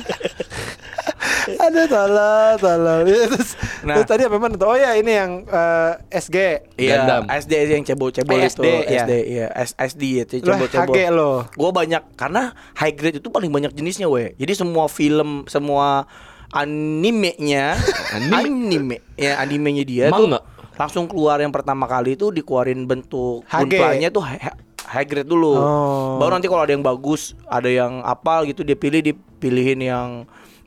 Ada 1.50 1.82
salah, 1.86 2.54
salah. 2.56 2.96
Ya, 3.02 3.26
terus, 3.26 3.50
Nah. 3.80 3.96
terus 3.96 4.06
tadi 4.06 4.22
apa 4.22 4.36
mana? 4.36 4.54
Oh 4.60 4.76
ya 4.76 4.94
ini 4.94 5.10
yang 5.10 5.42
eh, 5.42 5.92
SG. 6.12 6.36
Iya, 6.76 6.94
Gundam. 7.00 7.22
SD 7.26 7.52
yang 7.66 7.82
cebol-cebol 7.82 8.36
Eh, 8.36 8.46
itu, 8.46 8.60
SD, 8.60 8.66
ya. 8.86 9.00
SD, 9.00 9.12
iya, 9.26 9.46
S- 9.50 9.74
SD 9.74 10.02
itu 10.20 10.34
Lo 10.40 10.54
cebol-cebol. 10.54 10.92
HG 10.92 10.98
lo. 11.10 11.32
Gue 11.50 11.70
banyak 11.70 12.02
karena 12.14 12.42
high 12.74 12.92
grade 12.92 13.18
itu 13.18 13.28
paling 13.28 13.48
banyak 13.48 13.72
jenisnya, 13.72 14.06
weh. 14.06 14.36
Jadi 14.36 14.52
semua 14.54 14.86
film, 14.86 15.42
semua 15.46 16.04
animenya, 16.50 17.78
anime, 18.32 19.02
ya 19.14 19.38
animenya 19.38 19.82
dia 19.82 20.04
tuh 20.08 20.26
Manga. 20.26 20.40
langsung 20.74 21.04
keluar 21.04 21.38
yang 21.38 21.50
pertama 21.50 21.84
kali 21.84 22.14
itu 22.14 22.28
dikeluarin 22.28 22.84
bentuk 22.84 23.44
gunplanya 23.44 24.08
tuh 24.08 24.22
hi- 24.22 24.40
high 24.82 25.04
grade 25.04 25.26
dulu. 25.26 25.54
Oh. 25.54 26.18
Baru 26.18 26.32
nanti 26.32 26.46
kalau 26.46 26.62
ada 26.62 26.72
yang 26.72 26.82
bagus, 26.82 27.32
ada 27.44 27.66
yang 27.66 28.02
apal 28.02 28.42
gitu 28.44 28.60
dia 28.60 28.74
pilih 28.74 29.00
dipilihin 29.00 29.80
yang 29.80 30.08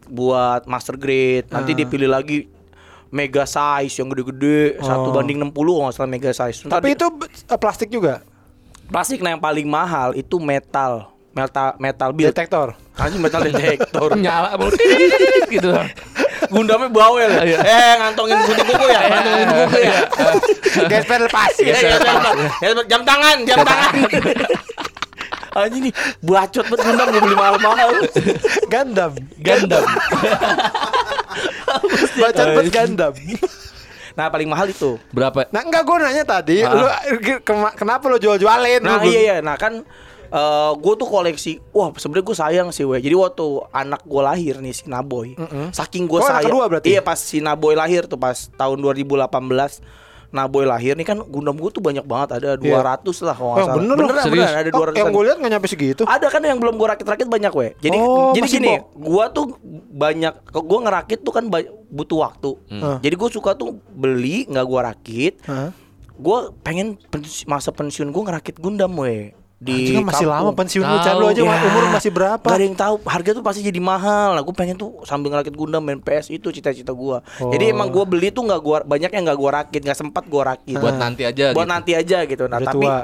buat 0.06 0.64
master 0.64 0.96
grade. 0.96 1.50
Nanti 1.50 1.74
Ah. 1.74 1.78
dipilih 1.78 2.08
lagi 2.08 2.48
mega 3.10 3.44
size 3.44 3.94
yang 3.94 4.08
gede-gede 4.08 4.80
satu 4.80 5.10
Oh. 5.10 5.14
banding 5.14 5.38
60 5.38 5.54
kalau 5.72 5.86
nggak 5.86 5.96
salah 5.96 6.10
mega 6.10 6.32
size. 6.32 6.66
Tapi 6.66 6.88
di- 6.88 6.96
itu 6.96 7.06
eh, 7.46 7.60
plastik 7.60 7.90
juga. 7.90 8.24
plastik 8.86 9.20
nah 9.20 9.32
yang 9.32 9.40
paling 9.40 9.66
mahal 9.66 10.14
itu 10.14 10.38
metal. 10.38 11.13
Metal 11.34 11.74
metal 11.78 12.10
build. 12.14 12.30
Detektor. 12.30 12.68
Anjing 12.94 13.18
metal 13.18 13.42
detektor. 13.42 14.10
Nyala 14.24 14.54
gitu. 15.50 15.70
Gundamnya 16.54 16.88
bawel. 16.88 17.30
Iya. 17.42 17.58
Eh 17.60 17.94
ngantongin 17.98 18.38
gunting 18.40 18.68
kuku 18.68 18.86
ya, 18.86 19.00
ngantongin 19.10 19.48
kuku 19.50 19.78
ya. 19.82 19.96
Gesper 20.86 21.20
lepas. 21.26 21.54
Iya, 21.58 21.74
iya, 21.74 21.98
iya, 21.98 22.14
iya. 22.62 22.82
Jam 22.86 23.02
tangan, 23.02 23.38
jam 23.44 23.60
tangan. 23.62 23.94
Anjing 25.54 25.86
nih, 25.86 25.94
bacot 26.20 26.66
banget 26.66 26.82
Gundam 26.84 27.08
gue 27.10 27.22
beli 27.24 27.36
mahal-mahal. 27.36 27.90
Gundam. 28.68 29.12
Gundam. 29.38 29.86
Baca 32.16 32.44
buat 32.54 32.68
Gundam. 32.70 33.14
Nah, 34.14 34.30
paling 34.30 34.46
mahal 34.46 34.70
itu. 34.70 35.02
Berapa? 35.10 35.50
Nah 35.50 35.62
enggak 35.62 35.82
gue 35.84 35.96
nanya 36.00 36.24
tadi, 36.24 36.62
Ah. 36.62 36.70
lu 36.72 36.86
kema- 37.42 37.74
kenapa 37.74 38.06
lu 38.06 38.18
jual-jualin? 38.18 38.82
Nah, 38.82 39.02
Lu- 39.02 39.10
iya 39.10 39.20
iya. 39.20 39.38
Nah, 39.42 39.58
kan 39.58 39.82
gue 40.76 40.94
tuh 40.96 41.06
koleksi. 41.06 41.62
Wah, 41.70 41.94
sebenarnya 41.94 42.26
gue 42.26 42.38
sayang 42.38 42.68
sih, 42.70 42.84
we. 42.84 42.98
Jadi 42.98 43.14
waktu 43.14 43.46
anak 43.70 44.02
gue 44.02 44.22
lahir 44.22 44.58
nih 44.58 44.74
si 44.74 44.86
Naboy. 44.86 45.38
Saking 45.70 46.06
gue 46.06 46.18
Oh, 46.18 46.26
sayang. 46.26 46.50
kedua 46.50 46.66
berarti? 46.68 46.90
Iya, 46.90 47.02
pas 47.02 47.16
si 47.16 47.38
Naboy 47.38 47.74
lahir 47.74 48.06
tuh 48.06 48.18
pas 48.18 48.34
tahun 48.50 48.78
2018. 48.80 49.78
Naboy 50.34 50.66
lahir 50.66 50.98
nih 50.98 51.06
kan 51.06 51.22
Gundam 51.22 51.54
gue 51.54 51.70
tuh 51.70 51.78
banyak 51.78 52.02
banget 52.02 52.42
ada 52.42 52.58
200 52.58 52.66
lah 53.22 53.38
kalau 53.38 53.54
nggak 53.54 53.62
Oh, 53.62 53.68
salah. 53.70 53.78
bener 53.78 53.86
loh. 53.86 53.98
beneran, 54.02 54.24
Serius? 54.26 54.42
beneran, 54.42 54.58
ada 54.58 54.70
Oh, 54.74 54.78
200 54.82 54.98
yang 54.98 55.10
gue 55.14 55.24
lihat 55.24 55.38
nggak 55.38 55.52
nyampe 55.54 55.68
segitu. 55.70 56.02
Ada 56.10 56.28
kan 56.28 56.42
yang 56.42 56.58
belum 56.58 56.74
gue 56.74 56.88
rakit-rakit 56.90 57.28
banyak 57.30 57.54
we. 57.54 57.68
Jadi 57.78 57.98
Oh, 58.02 58.34
jadi 58.34 58.48
gini, 58.50 58.74
gua 58.98 59.30
tuh 59.30 59.62
banyak 59.94 60.34
gua 60.50 60.80
ngerakit 60.82 61.22
tuh 61.22 61.30
kan 61.30 61.46
butuh 61.88 62.18
waktu. 62.20 62.50
Hmm. 62.66 62.98
Jadi 62.98 63.14
gue 63.14 63.30
suka 63.30 63.54
tuh 63.54 63.78
beli 63.88 64.50
nggak 64.50 64.66
gua 64.66 64.90
rakit. 64.90 65.38
Hah? 65.46 65.70
Gue 66.14 66.38
pengen 66.62 66.98
masa 67.46 67.70
pensiun 67.70 68.10
gue 68.10 68.24
ngerakit 68.24 68.58
Gundam 68.58 68.94
we 68.96 69.06
Anjing 69.14 69.43
di 69.64 69.94
kan 69.94 70.04
masih 70.04 70.26
kampung. 70.26 70.44
lama 70.44 70.52
pensiun 70.54 70.84
lu. 70.84 70.98
Chan. 71.00 71.14
lu 71.14 71.26
aja 71.26 71.42
Ya, 71.42 71.56
umur 71.64 71.84
masih 71.90 72.10
berapa? 72.10 72.44
Gak 72.44 72.54
ada 72.54 72.64
yang 72.64 72.76
tahu. 72.76 72.96
Harga 73.04 73.30
tuh 73.32 73.42
pasti 73.42 73.62
jadi 73.62 73.80
mahal. 73.80 74.34
Nah, 74.34 74.42
gue 74.42 74.52
pengen 74.52 74.76
tuh 74.76 75.00
sambil 75.04 75.30
ngerakit 75.30 75.54
Gundam 75.54 75.80
main 75.80 75.98
PS 75.98 76.30
itu 76.30 76.50
cita-cita 76.50 76.92
gua. 76.92 77.24
Jadi 77.38 77.66
Oh. 77.66 77.74
emang 77.74 77.88
gua 77.88 78.04
beli 78.04 78.28
tuh 78.28 78.44
nggak 78.44 78.60
gua 78.60 78.78
banyak 78.82 79.10
yang 79.10 79.24
nggak 79.24 79.36
gua 79.36 79.52
rakit, 79.58 79.82
nggak 79.82 79.96
sempat 79.96 80.24
gua 80.26 80.44
rakit. 80.52 80.76
Buat 80.76 80.96
nanti 80.96 81.24
aja 81.24 81.52
Buat 81.52 81.64
gitu. 81.64 81.74
nanti 81.74 81.92
aja 81.94 82.18
gitu. 82.24 82.44
Nah, 82.46 82.58
Udah 82.58 82.68
tapi 82.68 82.84
tua. 82.84 82.98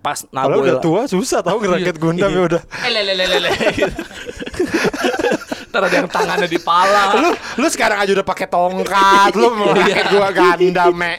pas 0.00 0.18
Kalau 0.20 0.32
Naboy 0.50 0.64
udah 0.66 0.76
tua 0.78 1.00
susah 1.04 1.40
tau 1.40 1.56
ngerakit 1.56 1.96
Gundam 1.96 2.28
ya 2.28 2.42
udah. 2.46 2.62
Ntar 5.74 5.90
ada 5.90 5.96
yang 5.98 6.06
tangannya 6.06 6.46
di 6.46 6.62
pala. 6.62 7.18
lu 7.18 7.34
lu 7.34 7.66
sekarang 7.66 7.98
aja 7.98 8.14
udah 8.14 8.22
pakai 8.22 8.46
tongkat, 8.46 9.34
lu 9.34 9.50
mau 9.58 9.74
rakit 9.74 10.06
gua 10.14 10.30
Gundam, 10.30 10.94
me. 10.94 11.18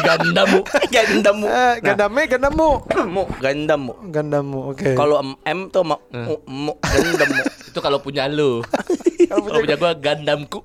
Gandamu. 0.00 0.64
Gundammu. 0.88 1.44
Eh, 1.44 1.74
Gundamnya 1.84 2.24
Gundammu. 2.24 2.68
Mu, 3.12 3.22
Gundammu. 3.36 3.92
Gundammu, 4.08 4.58
oke. 4.72 4.96
Kalau 4.96 5.20
M, 5.20 5.36
M 5.44 5.68
tuh 5.68 5.84
ma, 5.84 6.00
mu, 6.08 6.40
mu, 6.48 6.72
Gundammu. 6.80 7.42
Itu 7.68 7.84
kalau 7.84 8.00
punya 8.00 8.32
lu. 8.32 8.64
Kalau 9.28 9.60
punya 9.60 9.76
gua 9.76 9.92
Gandamku. 9.92 10.64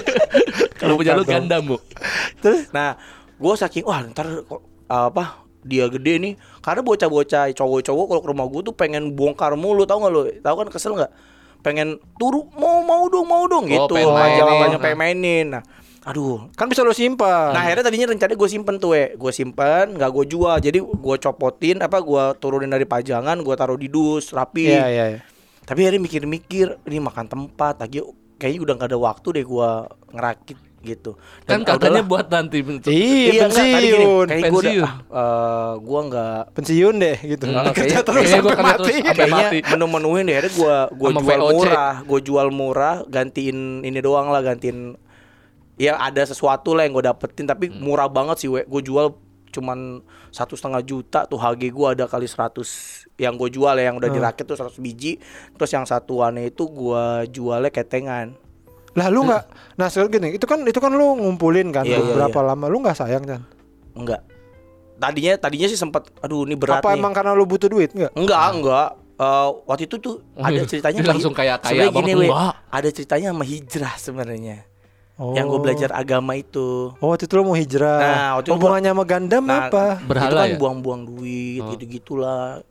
Kalau 0.80 0.96
punya 0.96 1.12
lu 1.12 1.28
Gandamu. 1.28 1.76
terus 2.40 2.72
Nah, 2.72 2.96
gua 3.36 3.60
saking 3.60 3.84
wah 3.84 4.00
ntar 4.08 4.40
apa 4.88 5.44
dia 5.64 5.88
gede 5.88 6.16
nih 6.20 6.32
karena 6.60 6.80
bocah-bocah 6.84 7.52
cowok-cowok 7.56 8.04
kalau 8.08 8.20
ke 8.24 8.28
rumah 8.32 8.46
gua 8.48 8.60
tuh 8.60 8.76
pengen 8.76 9.12
bongkar 9.16 9.52
mulu 9.56 9.88
tau 9.88 10.00
gak 10.00 10.12
lu 10.12 10.28
tahu 10.44 10.54
kan 10.64 10.68
kesel 10.68 10.92
nggak 10.92 11.12
pengen 11.64 11.96
turu 12.20 12.44
mau 12.52 12.84
mau 12.84 13.08
dong 13.08 13.24
mau 13.24 13.48
dong 13.48 13.64
gitu. 13.64 13.96
pengen 13.96 14.12
panjang 14.12 14.44
mainin. 14.44 14.60
panjang 14.60 14.80
pengen 14.84 14.98
mainin. 15.00 15.46
Nah 15.56 15.64
aduh 16.04 16.52
kan 16.52 16.68
bisa 16.68 16.84
lu 16.84 16.92
simpan. 16.92 17.56
Nah 17.56 17.64
akhirnya 17.64 17.88
tadinya 17.88 18.12
rencananya 18.12 18.36
gue 18.36 18.50
simpen 18.52 18.76
tuh 18.76 18.92
we 18.92 19.16
Gue 19.16 19.32
simpen 19.32 19.96
nggak 19.96 20.10
gue 20.12 20.24
jual. 20.36 20.56
Jadi 20.60 20.78
gue 20.84 21.16
copotin 21.16 21.80
Apa 21.80 22.04
gue 22.04 22.24
turunin 22.36 22.68
dari 22.68 22.84
pajangan 22.84 23.40
Gue 23.40 23.56
taruh 23.56 23.80
di 23.80 23.88
dus 23.88 24.28
Rapi. 24.36 24.68
Iya, 24.68 24.84
iya, 24.92 25.04
iya. 25.16 25.20
Tapi 25.64 25.80
akhirnya 25.80 26.04
mikir-mikir 26.04 26.84
Ini 26.84 27.00
makan 27.00 27.24
tempat 27.24 27.80
lagi 27.80 28.04
Kayaknya 28.36 28.60
udah 28.60 28.74
gak 28.84 28.90
ada 28.92 28.98
waktu 29.00 29.28
deh 29.40 29.44
gue 29.48 29.70
ngerakit 30.12 30.58
gitu. 30.86 31.16
Kan 31.42 31.60
Dan 31.64 31.66
katanya 31.66 32.00
udahlah. 32.00 32.06
buat 32.06 32.26
nanti 32.28 32.58
bentuk. 32.60 32.88
Iya, 32.88 33.00
gini, 33.26 33.38
pensiun. 33.40 34.26
Kayak 34.26 34.42
gue 34.46 34.60
udah 34.60 34.74
ah, 34.76 34.92
eh, 35.16 35.72
gua 35.80 36.00
nggak 36.04 36.40
Pensiun 36.52 36.94
deh 36.96 37.16
gitu. 37.18 37.44
Hmm, 37.44 37.54
Kerja 37.66 37.72
kayaknya- 37.74 38.04
terus 38.04 38.14
gua 38.14 38.28
sampai 38.30 38.52
kerja 38.54 38.54
terus 38.54 38.62
mati. 38.62 38.94
sampai 38.94 39.14
kayaknya 39.16 39.36
mati. 39.42 39.58
menu-menuin 39.66 40.24
deh. 40.24 40.36
Gua 40.52 40.76
Sama 40.86 41.20
jual 41.20 41.40
VOC. 41.40 41.52
murah, 41.54 41.94
gua 42.02 42.20
jual 42.20 42.48
murah, 42.50 42.96
gantiin 43.06 43.58
ini 43.80 43.98
doang 43.98 44.28
lah, 44.28 44.40
gantiin 44.40 45.00
ya 45.74 45.98
ada 45.98 46.22
sesuatu 46.22 46.70
lah 46.70 46.84
yang 46.84 46.94
gue 46.94 47.02
dapetin 47.04 47.44
tapi 47.44 47.66
Hmm. 47.66 47.82
murah 47.82 48.06
banget 48.06 48.36
sih 48.38 48.48
we 48.48 48.62
gue 48.62 48.82
jual 48.84 49.18
cuman 49.50 50.02
satu 50.30 50.54
setengah 50.54 50.82
juta 50.82 51.26
tuh 51.26 51.34
HG 51.34 51.66
gue 51.68 51.88
ada 51.88 52.06
kali 52.06 52.26
100 52.26 52.62
yang 53.16 53.34
gue 53.34 53.46
jual 53.48 53.70
ya 53.72 53.86
yang 53.86 53.96
udah 53.96 54.06
dirakit 54.08 54.42
tuh 54.44 54.54
100 54.54 54.78
biji 54.78 55.18
terus 55.50 55.70
yang 55.70 55.82
satuannya 55.82 56.46
itu 56.46 56.62
gue 56.64 57.04
jualnya 57.28 57.70
ketengan 57.70 58.38
Lah 58.94 59.06
lu 59.08 59.22
nggak 59.22 59.42
Nah 59.74 59.86
sekarang 59.86 60.10
gini 60.12 60.28
Itu 60.32 60.44
kan 60.44 60.62
itu 60.62 60.76
kan 60.76 60.90
lu 60.90 61.14
ngumpulin 61.16 61.68
kan 61.68 61.82
Iya, 61.82 61.98
iya, 61.98 62.14
Berapa 62.14 62.34
iya. 62.36 62.48
lama 62.48 62.64
Lu 62.66 62.78
nggak 62.78 62.96
sayang 62.96 63.22
kan 63.22 63.40
enggak 63.92 64.22
tadinya 64.94 65.34
tadinya 65.36 65.66
sih 65.66 65.74
sempat 65.74 66.06
aduh 66.18 66.42
ini 66.42 66.54
berat 66.54 66.78
Apa 66.78 66.90
nih. 66.90 66.98
emang 66.98 67.12
karena 67.12 67.30
lu 67.30 67.44
butuh 67.44 67.66
duit 67.66 67.90
Enggak 67.90 68.10
enggak 68.12 68.46
enggak 68.52 68.90
Eh, 69.14 69.48
waktu 69.64 69.86
itu 69.86 69.96
tuh 69.98 70.18
Oh, 70.34 70.42
ada 70.42 70.58
ceritanya 70.64 70.98
sama- 70.98 71.10
langsung 71.14 71.30
kayak- 71.32 71.62
kayak 71.62 71.94
gini, 71.94 72.12
We. 72.16 72.26
ada 72.68 72.88
ceritanya 72.90 73.30
sama 73.30 73.44
hijrah 73.44 73.94
sebenarnya. 73.94 74.66
Oh. 75.14 75.30
yang 75.30 75.46
gue 75.46 75.60
belajar 75.60 75.94
agama 75.94 76.34
itu. 76.34 76.90
Oh 76.92 77.14
waktu 77.14 77.30
itu 77.30 77.34
lu 77.36 77.46
mau 77.46 77.54
hijrah. 77.54 78.00
Nah, 78.02 78.30
waktu 78.34 78.50
itu 78.50 78.54
Hubungannya 78.58 78.90
sama 78.90 79.04
Gundam 79.06 79.44
Nah, 79.46 79.70
apa? 79.70 79.84
Berhala 80.02 80.26
itu 80.26 80.34
kan 80.34 80.48
ya? 80.48 80.58
buang-buang 80.58 81.02
duit 81.06 81.62
gitu-gitulah. 81.70 82.66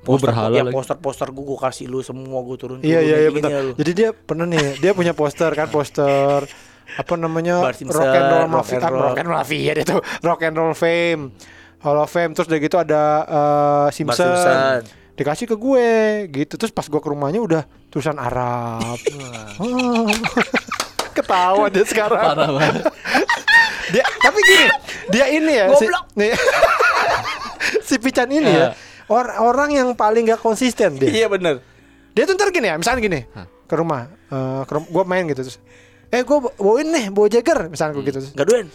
Gua 0.00 0.16
berhala 0.16 0.54
ya, 0.56 0.64
lagi. 0.64 0.74
poster-poster 0.74 1.28
gue 1.28 1.44
gue 1.44 1.58
kasih 1.60 1.86
lu 1.86 2.00
semua 2.00 2.40
gue 2.40 2.56
turun 2.56 2.78
Iya 2.80 3.00
iya 3.04 3.16
iya 3.26 3.30
betul. 3.30 3.50
ya. 3.52 3.60
Jadi 3.76 3.90
dia 3.92 4.08
pernah 4.16 4.48
nih, 4.48 4.80
dia 4.80 4.92
punya 4.96 5.12
poster 5.12 5.52
kan 5.52 5.68
poster 5.68 6.48
apa 6.90 7.14
namanya 7.14 7.62
rock 7.70 7.78
and 8.18 8.28
roll 8.34 8.48
mafia, 8.50 8.82
ah, 8.82 8.90
rock 8.90 9.14
and 9.14 9.28
roll 9.30 9.38
mafia 9.38 9.72
itu 9.78 9.96
rock 10.26 10.40
and 10.42 10.56
roll 10.58 10.74
fame, 10.74 11.30
hall 11.84 12.02
of 12.02 12.10
fame 12.10 12.34
terus 12.34 12.50
dari 12.50 12.58
gitu 12.64 12.80
ada 12.80 13.02
eh, 13.28 13.88
Simpson. 13.94 14.26
Simpson. 14.26 14.82
dikasih 15.14 15.46
ke 15.52 15.56
gue 15.60 15.88
gitu 16.32 16.56
terus 16.56 16.72
pas 16.72 16.88
gue 16.88 16.96
ke 16.96 17.08
rumahnya 17.12 17.44
udah 17.44 17.62
tulisan 17.92 18.16
Arab. 18.16 18.96
Ketawa 21.16 21.66
dia 21.68 21.84
sekarang. 21.84 22.24
Parah 22.34 22.50
banget. 22.50 22.84
Dia 23.90 24.04
tapi 24.22 24.38
gini, 24.46 24.66
dia 25.10 25.26
ini 25.28 25.52
ya 25.52 25.66
si, 25.74 25.84
Goblok. 25.90 26.04
nih, 26.14 26.32
si 27.90 27.94
Pican 27.98 28.30
ini 28.30 28.46
ya. 28.46 28.70
Or- 29.10 29.34
orang 29.36 29.70
yang 29.70 29.88
paling 29.92 30.24
gak 30.24 30.38
konsisten 30.38 30.94
dia. 30.94 31.10
Iya 31.10 31.26
bener. 31.26 31.58
Dia 32.10 32.24
tuh 32.24 32.34
ntar 32.34 32.50
gini 32.50 32.66
ya, 32.66 32.74
misalnya 32.74 33.00
gini 33.00 33.20
ke 33.64 33.74
rumah, 33.74 34.06
eh 34.26 34.62
ke 34.64 34.72
gue 34.80 35.04
main 35.04 35.22
gitu 35.24 35.42
terus, 35.42 35.58
eh 36.08 36.20
gue 36.20 36.38
bawain 36.56 36.86
nih, 36.86 37.06
bawa 37.08 37.26
Jagger, 37.26 37.66
misalnya 37.66 37.94
gue 37.94 38.04
gitu 38.04 38.18
terus, 38.18 38.30
Gak 38.32 38.46
duen. 38.46 38.66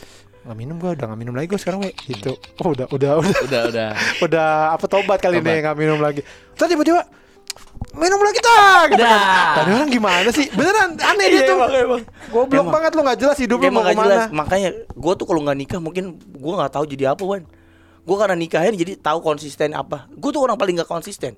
nggak 0.42 0.56
minum 0.56 0.78
gue 0.78 0.94
udah 0.94 1.06
nggak 1.06 1.20
minum 1.20 1.34
lagi 1.34 1.48
gue 1.48 1.58
sekarang 1.58 1.82
we 1.82 1.92
gitu, 2.06 2.32
oh 2.62 2.70
udah 2.70 2.88
udah 2.88 3.12
udah 3.18 3.34
Udah 3.50 3.62
udah. 3.68 3.90
udah 4.26 4.48
apa 4.72 4.86
tobat 4.86 5.18
kali 5.18 5.40
Tobat. 5.40 5.52
ini 5.52 5.62
nggak 5.64 5.76
minum 5.76 6.00
lagi, 6.00 6.22
terus 6.54 6.70
tiba-tiba 6.70 7.02
minum 7.92 8.20
lagi 8.20 8.40
tak, 8.40 8.86
gitu. 8.92 9.02
Dah. 9.02 9.56
Tadi 9.58 9.70
orang 9.74 9.90
gimana 9.90 10.30
sih, 10.30 10.48
beneran 10.50 10.96
aneh 10.96 11.28
dia 11.28 11.42
Iya, 11.42 11.48
tuh, 11.50 11.58
goblok 12.30 12.68
banget 12.70 12.92
lu 12.92 13.02
nggak 13.02 13.20
jelas 13.20 13.38
hidup 13.38 13.58
lu 13.58 13.68
mau 13.70 13.82
gak 13.82 13.90
ke 13.90 13.98
mana. 13.98 14.06
jelas. 14.06 14.28
Makanya 14.32 14.70
gue 14.90 15.14
tuh 15.16 15.26
kalau 15.26 15.42
nggak 15.42 15.58
nikah 15.58 15.80
mungkin 15.80 16.06
gue 16.20 16.54
nggak 16.54 16.72
tahu 16.72 16.84
jadi 16.86 17.12
apa 17.12 17.24
wan. 17.24 17.44
Gue 18.06 18.16
karena 18.16 18.34
nikahnya 18.34 18.72
jadi 18.72 18.94
tahu 18.96 19.20
konsisten 19.20 19.74
apa. 19.74 20.06
Gue 20.12 20.30
tuh 20.30 20.40
orang 20.40 20.56
paling 20.56 20.78
gak 20.78 20.88
konsisten. 20.88 21.34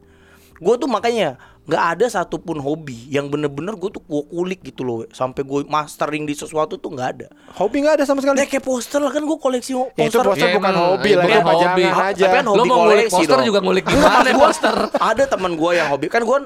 Gue 0.57 0.73
tuh 0.73 0.85
makanya 0.85 1.37
nggak 1.63 1.83
ada 1.93 2.05
satupun 2.07 2.57
hobi 2.57 3.05
yang 3.07 3.27
bener-bener 3.27 3.71
gue 3.73 3.87
tuh 3.89 4.01
gue 4.01 4.23
kulik 4.25 4.59
gitu 4.63 4.81
loh. 4.81 4.95
we. 4.97 5.07
Sampai 5.11 5.41
gue 5.41 5.61
mastering 5.63 6.23
di 6.23 6.33
sesuatu 6.33 6.75
tuh 6.75 6.89
nggak 6.89 7.09
ada. 7.13 7.27
Hobi 7.53 7.85
nggak 7.85 7.95
ada 7.95 8.03
sama 8.03 8.19
sekali. 8.19 8.35
Nah, 8.35 8.47
kayak 8.47 8.65
poster 8.65 8.97
lah 8.97 9.09
kan 9.09 9.21
gue 9.21 9.37
koleksi 9.37 9.71
ho- 9.71 9.93
Ya, 9.93 10.05
itu 10.05 10.17
poster. 10.17 10.25
poster 10.27 10.47
Ya, 10.47 10.55
bukan 10.55 10.71
emang, 10.71 10.87
hobi 10.89 11.11
lah, 11.11 11.23
itu 11.23 11.37
bukan 11.37 11.45
hobi. 11.53 11.83
aja. 11.85 12.01
tapi 12.17 12.33
kan 12.33 12.43
Lo 12.43 12.51
hobi 12.53 12.65
mau 12.65 12.77
ngulik 12.79 12.89
koleksi 12.97 13.13
poster 13.15 13.37
dong. 13.37 13.45
juga 13.45 13.59
ngulik 13.61 13.85
gimana 13.93 14.29
poster? 14.33 14.75
Ada 14.93 15.23
teman 15.29 15.51
gue 15.53 15.71
yang 15.71 15.87
hobi 15.87 16.07
kan 16.07 16.21
gue 16.21 16.37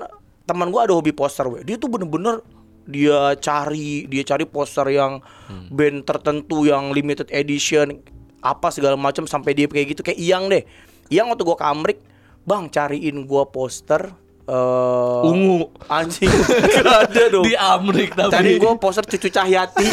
teman 0.43 0.67
gue 0.67 0.81
ada 0.81 0.93
hobi 0.93 1.11
poster 1.11 1.45
we. 1.47 1.59
Dia 1.63 1.75
tuh 1.77 1.87
bener-bener 1.87 2.35
dia 2.83 3.19
cari 3.37 4.03
dia 4.05 4.23
cari 4.23 4.43
poster 4.43 4.85
yang 4.87 5.23
Hmm. 5.47 5.67
band 5.69 6.03
tertentu 6.03 6.63
yang 6.63 6.89
limited 6.89 7.27
edition 7.29 8.03
apa 8.41 8.67
segala 8.73 8.97
macam 8.97 9.29
sampai 9.29 9.53
dia 9.53 9.69
kayak 9.69 9.95
gitu 9.95 10.01
kayak 10.01 10.17
Iyang 10.17 10.49
deh. 10.49 10.65
Iyang 11.13 11.29
waktu 11.29 11.45
gue 11.45 11.57
ke 11.57 11.65
Amrik, 11.65 11.99
bang 12.43 12.65
cariin 12.67 13.23
gue 13.23 13.43
poster 13.53 14.09
eh 14.41 15.21
Ungu. 15.29 15.69
anjing 15.85 16.27
Gak 16.73 16.85
ada 16.85 17.23
dong. 17.29 17.45
Di 17.45 17.53
Amrik 17.53 18.17
tapi. 18.17 18.33
Cari 18.33 18.51
gue 18.57 18.71
poster 18.81 19.05
cucu 19.05 19.29
Cahyati. 19.29 19.85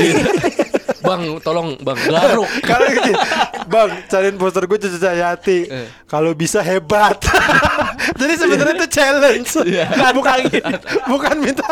Bang, 1.05 1.41
tolong 1.41 1.79
Bang, 1.85 1.97
garuk. 2.09 2.49
Kalau 2.69 2.85
gitu, 2.91 3.13
bang, 3.71 3.91
cariin 4.11 4.37
poster 4.37 4.65
gue 4.67 4.79
Cucu 4.81 4.99
Cahyati. 4.99 5.59
Eh. 5.69 5.87
Kalau 6.09 6.33
bisa 6.35 6.65
hebat. 6.65 7.17
Jadi 8.21 8.35
sebenarnya 8.35 8.75
itu 8.83 8.89
challenge. 8.89 9.51
Iya. 9.69 9.87
Nah, 9.95 10.11
bukan 10.17 10.49
bukan 11.07 11.35
minta 11.39 11.65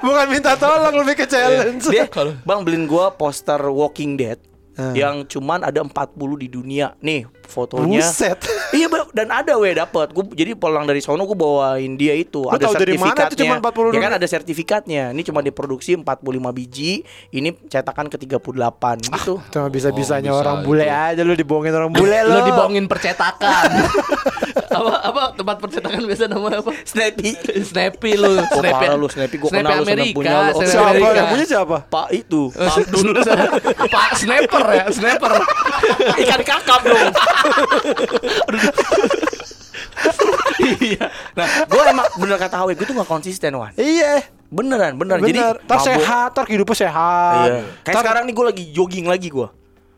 bukan 0.00 0.26
minta 0.28 0.52
tolong 0.60 1.02
lebih 1.02 1.24
ke 1.24 1.26
challenge. 1.26 1.88
dia 1.88 2.06
bang 2.44 2.60
beliin 2.62 2.84
gua 2.84 3.12
poster 3.12 3.58
Walking 3.58 4.16
Dead 4.16 4.38
Yang 4.74 5.38
cuman 5.38 5.62
ada 5.62 5.80
40 5.82 6.42
di 6.42 6.48
dunia. 6.50 6.98
Nih 6.98 7.26
fotonya 7.44 8.00
Buset. 8.00 8.38
iya 8.76 8.86
dan 9.10 9.28
ada 9.28 9.54
weh 9.54 9.72
dapat 9.72 10.10
gua 10.10 10.24
jadi 10.28 10.52
pulang 10.52 10.82
dari 10.82 10.98
sono 10.98 11.24
gua 11.24 11.36
bawain 11.36 11.94
dia 11.94 12.12
itu 12.12 12.40
Lu 12.40 12.50
ada 12.50 12.64
tahu 12.64 12.74
dari 12.76 12.96
mana 12.96 13.14
itu 13.28 13.36
sertifikatnya 13.36 13.38
cuman 13.38 13.58
40 13.62 13.94
ya 13.94 14.00
kan 14.00 14.12
ada 14.14 14.26
sertifikatnya 14.26 15.02
ini 15.10 15.22
cuma 15.22 15.40
diproduksi 15.40 15.94
45 15.94 16.04
biji 16.50 16.92
ini 17.30 17.48
cetakan 17.64 18.06
ke 18.06 18.16
38 18.18 18.40
gitu 19.10 19.34
Cuma 19.46 19.68
bisa-bisanya 19.68 20.26
Oh, 20.26 20.32
bisa 20.32 20.42
orang 20.42 20.58
itu. 20.58 20.66
bule 20.66 20.86
aja 20.86 21.20
lu 21.20 21.34
dibohongin 21.34 21.70
orang 21.70 21.90
bule 21.90 22.18
lo. 22.22 22.32
Lo 22.32 22.40
dibohongin 22.44 22.84
percetakan. 22.84 23.68
apa 24.74 24.94
apa 25.04 25.22
tempat 25.34 25.56
percetakan 25.58 26.02
biasa 26.02 26.24
namanya 26.26 26.58
apa? 26.58 26.72
Snappy 26.82 27.30
Snappy 27.62 28.10
lu, 28.14 28.34
Oh, 28.34 28.62
parah 28.62 28.94
lu, 28.94 29.06
Snappy. 29.06 29.36
Gua 29.38 29.50
kenal 29.52 29.78
lu, 29.78 29.86
sampai 29.86 30.10
punya 30.10 30.32
lu. 30.32 30.50
Oh, 30.50 30.54
Snappy 30.56 30.70
Siapa 30.70 30.90
Amerika. 30.90 31.14
yang 31.14 31.28
punya 31.30 31.46
siapa? 31.46 31.76
Pak 31.84 32.08
itu 32.10 32.42
Pak 33.86 34.10
Snapper 34.16 34.64
ya, 34.66 34.84
Snapper. 34.90 35.32
ikan 36.16 36.40
kakap 36.42 36.80
dong 36.82 37.10
Iya. 40.80 41.10
nah 41.34 41.46
gue 41.64 41.82
emang 41.84 42.06
bener 42.16 42.36
kata 42.36 42.56
Hawe 42.56 42.72
gue 42.72 42.84
tuh 42.84 42.94
gak 42.94 43.08
konsisten 43.08 43.52
wan 43.54 43.74
Iya. 43.74 44.22
beneran 44.48 44.94
bener, 44.94 45.18
jadi 45.20 45.34
Bener. 45.34 45.54
Tar 45.60 45.76
mabuk. 45.76 45.88
sehat, 45.88 46.28
tar 46.30 46.46
hidupnya 46.46 46.76
sehat. 46.78 47.44
Iya. 47.44 47.60
Kayak 47.82 47.90
Tar- 47.90 48.02
sekarang 48.06 48.22
nih 48.24 48.34
gue 48.34 48.44
lagi 48.46 48.64
jogging 48.70 49.06
lagi 49.08 49.28
gue. 49.28 49.48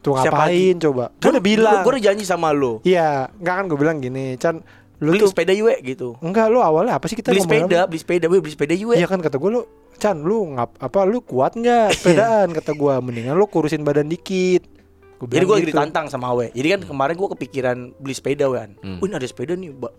Tuh 0.01 0.13
ngapain 0.15 0.77
coba? 0.81 1.05
Gue 1.13 1.29
udah 1.29 1.45
bilang. 1.45 1.81
Gue 1.85 1.93
udah 1.93 2.05
janji 2.07 2.25
sama 2.25 2.49
lo. 2.51 2.81
Iya, 2.81 3.29
enggak 3.37 3.55
kan 3.55 3.65
gue 3.67 3.77
bilang 3.77 3.97
gini, 3.99 4.33
Chan, 4.37 4.57
lu 4.97 5.13
Beli 5.13 5.21
tuh 5.21 5.29
sepeda 5.29 5.53
yue 5.53 5.77
gitu. 5.83 6.17
enggak 6.19 6.49
lu 6.49 6.59
awalnya 6.59 6.97
apa 6.97 7.05
sih 7.05 7.13
kita 7.13 7.29
Beli 7.29 7.45
sepeda, 7.45 7.85
apa? 7.85 7.93
beli 7.93 8.01
sepeda, 8.01 8.25
gue 8.25 8.39
beli 8.41 8.55
sepeda 8.55 8.73
yue. 8.73 8.97
Iya 8.97 9.05
kan 9.05 9.21
kata 9.21 9.37
gue 9.37 9.51
lu 9.51 9.63
Chan 9.95 10.17
lu 10.17 10.39
ngap 10.51 10.71
apa 10.79 10.99
lu 11.05 11.21
kuat 11.21 11.53
nggak 11.53 11.93
sepedaan 11.99 12.49
kata 12.51 12.73
gue 12.73 12.95
mendingan 12.99 13.33
lu 13.33 13.45
kurusin 13.45 13.81
badan 13.81 14.07
dikit 14.07 14.65
Gua 15.17 15.27
Jadi 15.27 15.45
gue 15.45 15.57
gitu. 15.59 15.69
ditantang 15.73 16.07
sama 16.07 16.29
Awe. 16.29 16.53
Jadi 16.53 16.69
kan 16.71 16.81
kemarin 16.85 17.15
gue 17.15 17.29
kepikiran 17.33 17.77
beli 17.97 18.13
sepeda 18.13 18.45
kan. 18.47 18.77
Hmm. 18.79 19.01
Wih, 19.01 19.09
ini 19.09 19.17
ada 19.17 19.25
sepeda 19.25 19.53
nih, 19.53 19.73
Mbak. 19.73 19.95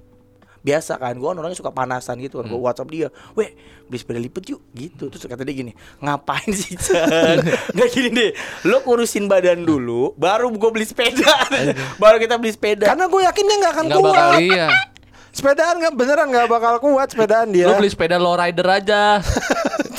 Biasa 0.57 0.93
kan, 0.95 1.15
gue 1.15 1.23
kan 1.23 1.37
orangnya 1.37 1.55
suka 1.55 1.71
panasan 1.71 2.19
gitu 2.19 2.37
kan. 2.37 2.45
Gue 2.45 2.53
Hmm. 2.53 2.65
WhatsApp 2.65 2.91
dia, 2.91 3.07
weh 3.33 3.49
beli 3.83 3.97
sepeda 3.97 4.19
lipat 4.19 4.43
yuk 4.47 4.61
gitu. 4.71 5.07
Terus 5.07 5.23
kata 5.23 5.41
dia 5.41 5.55
gini, 5.55 5.71
ngapain 5.97 6.51
sih 6.51 6.75
Chan? 6.75 7.39
Nggak 7.73 7.89
gini 7.89 8.09
deh, 8.11 8.31
lo 8.63 8.81
kurusin 8.81 9.25
badan 9.25 9.63
dulu, 9.63 10.11
baru 10.13 10.51
gue 10.51 10.69
beli 10.69 10.83
sepeda. 10.83 11.33
baru 12.03 12.17
kita 12.17 12.35
beli 12.35 12.51
sepeda. 12.51 12.85
karena 12.85 13.05
gue 13.05 13.21
yakin 13.23 13.43
dia 13.43 13.57
nggak 13.57 13.73
akan 13.73 13.85
Enggak 13.85 13.97
kuat 13.97 14.11
bakal 14.11 14.29
iya. 14.37 14.67
sepedaan 15.37 15.75
nggak 15.77 15.93
beneran 15.93 16.27
nggak 16.27 16.47
bakal 16.47 16.73
kuat 16.77 17.07
sepedaan 17.09 17.47
dia 17.47 17.65
Lu 17.65 17.77
beli 17.77 17.87
sepeda 17.87 18.17
low 18.17 18.33
rider 18.33 18.67
aja. 18.67 19.21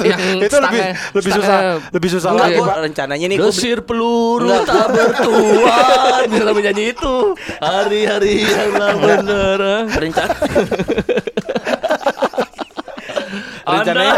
Yang 0.01 0.21
itu 0.39 0.39
lebih 0.39 0.53
stangnya- 0.53 0.95
lebih 1.11 1.33
susah 1.33 1.43
stangnya- 1.43 1.81
lebih 1.91 2.11
susah 2.11 2.29
Enggak, 2.29 2.45
lagi 2.45 2.55
gue 2.55 2.65
Pak. 2.65 2.77
rencananya 2.85 3.27
nih 3.27 3.39
Desir 3.41 3.79
peluru 3.81 4.47
Enggak. 4.47 4.67
tak 4.67 4.87
bertuan. 4.91 6.25
Bisa 6.29 6.45
lagu 6.45 6.61
nyanyi 6.61 6.85
itu. 6.91 7.15
Hari-hari 7.59 8.35
yang 8.43 8.73
lah 8.73 8.95
bener 8.95 9.59
berencana 9.89 10.35
Rencananya- 13.69 14.17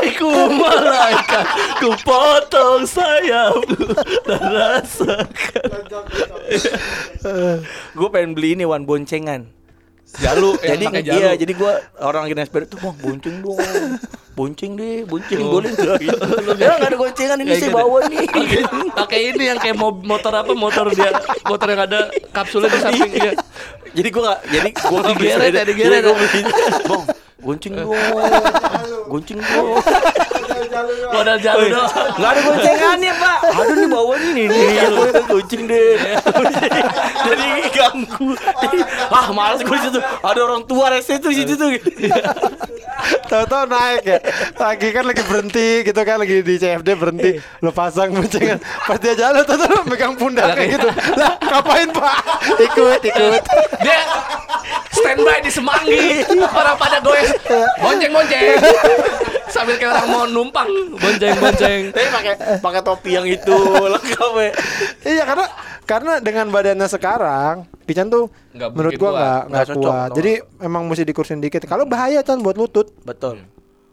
malaikat 0.53 1.47
Ku 1.79 1.91
potong 2.01 2.87
sayapku 2.87 3.83
Dan 4.23 4.43
rasakan. 4.47 5.91
Gue 7.99 8.09
pengen 8.11 8.33
beli 8.33 8.55
ini 8.55 8.63
wan 8.63 8.85
boncengan. 8.85 9.47
Jalu 10.13 10.55
jadi 10.59 10.85
iya 11.05 11.35
jadi 11.35 11.49
gue 11.49 11.73
orang 12.01 12.27
lagi 12.27 12.35
naik 12.35 12.47
sepeda 12.47 12.67
tuh 12.67 12.79
bang 12.81 12.97
bonceng 12.99 13.43
dong 13.43 13.59
bonceng 14.41 14.73
deh 14.73 15.05
bonceng 15.05 15.37
boleh 15.45 15.69
nggak? 15.69 15.99
Gitu. 16.01 16.25
Ya 16.65 16.73
nggak 16.81 16.89
ada 16.89 16.97
goncengan 16.97 17.37
ini 17.37 17.45
Kayak 17.47 17.61
saya 17.61 17.69
gitu. 17.69 17.77
bawa 17.77 17.99
nih. 18.09 18.27
Pakai- 18.99 19.25
ini 19.29 19.43
yang 19.45 19.59
kayak 19.61 19.77
mo- 19.77 20.01
motor 20.01 20.33
apa 20.33 20.53
Motor 20.57 20.97
dia 20.97 21.13
Motor 21.45 21.69
yang 21.69 21.83
ada 21.85 22.01
kapsulnya 22.33 22.73
di 22.73 22.79
samping 22.81 23.13
dia 23.13 23.33
jadi 23.97 24.09
gue 24.09 24.23
nggak 24.23 24.41
jadi 24.49 24.69
beli 24.71 25.09
Digeret 25.13 25.53
ya, 25.53 25.65
digeret 25.67 26.01
gua 26.01 26.09
ya. 26.09 26.17
beli 26.17 26.41
bang 26.89 27.03
gonceng 27.41 27.73
dong 27.75 27.91
gonceng 29.09 29.39
dong 29.41 29.77
Modal 31.11 31.39
jalu 31.41 31.65
doang. 31.73 31.91
Gak 31.91 32.31
ada 32.31 32.41
goncengannya 32.45 33.13
pak 33.17 33.39
Aduh 33.51 33.75
nih 33.77 33.89
bawa 33.89 34.15
nih 34.21 34.47
nih 34.47 34.67
itu 34.87 35.23
kucing 35.31 35.63
deh 35.67 35.97
Jadi 37.27 37.47
ganggu 37.73 38.29
Ah 39.11 39.27
males 39.33 39.61
gue 39.65 39.79
situ 39.81 40.01
Ada 40.01 40.41
orang 40.45 40.63
tua 40.69 40.93
rese 40.93 41.17
tuh 41.19 41.33
situ 41.33 41.57
tuh 41.57 41.71
Tahu-tahu 43.31 43.65
naik 43.71 44.03
ya. 44.05 44.19
Lagi 44.59 44.89
kan 44.93 45.05
lagi 45.07 45.23
berhenti 45.25 45.69
gitu 45.87 46.01
kan 46.03 46.17
lagi 46.21 46.43
di 46.45 46.55
CFD 46.59 46.89
berhenti. 46.99 47.33
Lo 47.65 47.71
pasang 47.73 48.13
boncengan. 48.13 48.59
Pas 48.61 48.99
dia 49.01 49.15
jalan 49.17 49.43
tahu 49.47 49.87
megang 49.89 50.15
pundak 50.19 50.53
kayak 50.59 50.77
gitu. 50.77 50.89
Lah, 51.17 51.33
ngapain, 51.39 51.89
Pak? 51.95 52.17
Ikut, 52.61 53.01
ikut. 53.07 53.43
Dia 53.81 54.01
standby 54.93 55.39
di 55.41 55.51
semanggi. 55.51 56.27
Orang 56.29 56.77
pada 56.77 56.99
goes. 57.01 57.31
Bonceng 57.81 58.13
bonceng. 58.13 58.59
Sambil 59.51 59.77
kayak 59.77 59.93
orang 59.99 60.09
mau 60.09 60.25
numpang. 60.27 60.69
Bonceng 60.97 61.35
bonceng. 61.43 61.81
Tapi 61.91 62.09
pakai 62.11 62.33
pakai 62.63 62.81
topi 62.87 63.11
yang 63.19 63.27
itu 63.27 63.57
lengkap 63.95 64.33
ya 64.39 64.51
Iya 65.05 65.25
karena 65.27 65.47
karena 65.85 66.13
dengan 66.23 66.47
badannya 66.55 66.87
sekarang 66.87 67.67
Pican 67.83 68.07
tuh 68.07 68.31
Nggak 68.55 68.71
menurut 68.79 68.93
gua 68.95 69.11
nggak 69.11 69.43
nggak 69.51 69.67
kuat. 69.75 70.09
Jadi 70.15 70.33
emang 70.63 70.87
mesti 70.87 71.03
dikursin 71.03 71.43
dikit. 71.43 71.67
Kalau 71.67 71.85
bahaya 71.85 72.23
kan 72.23 72.39
buat 72.41 72.55
lutut. 72.55 72.95
Betul 73.03 73.43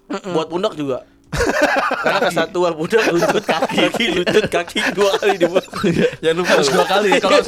Buat 0.08 0.48
pundak 0.48 0.78
juga 0.78 1.04
Karena 1.28 2.20
kesatuan 2.24 2.74
pundak 2.76 3.04
lutut 3.12 3.44
kaki. 3.44 3.78
Kaki 3.88 4.06
lutut 4.16 4.46
kaki 4.48 4.80
dua 4.96 5.12
kali 5.20 5.36
dibuat 5.36 5.66
Jangan 6.24 6.36
lupa 6.40 6.52
Harus 6.56 6.70
dua 6.72 6.86
kali. 6.88 7.10
Kalau 7.24 7.40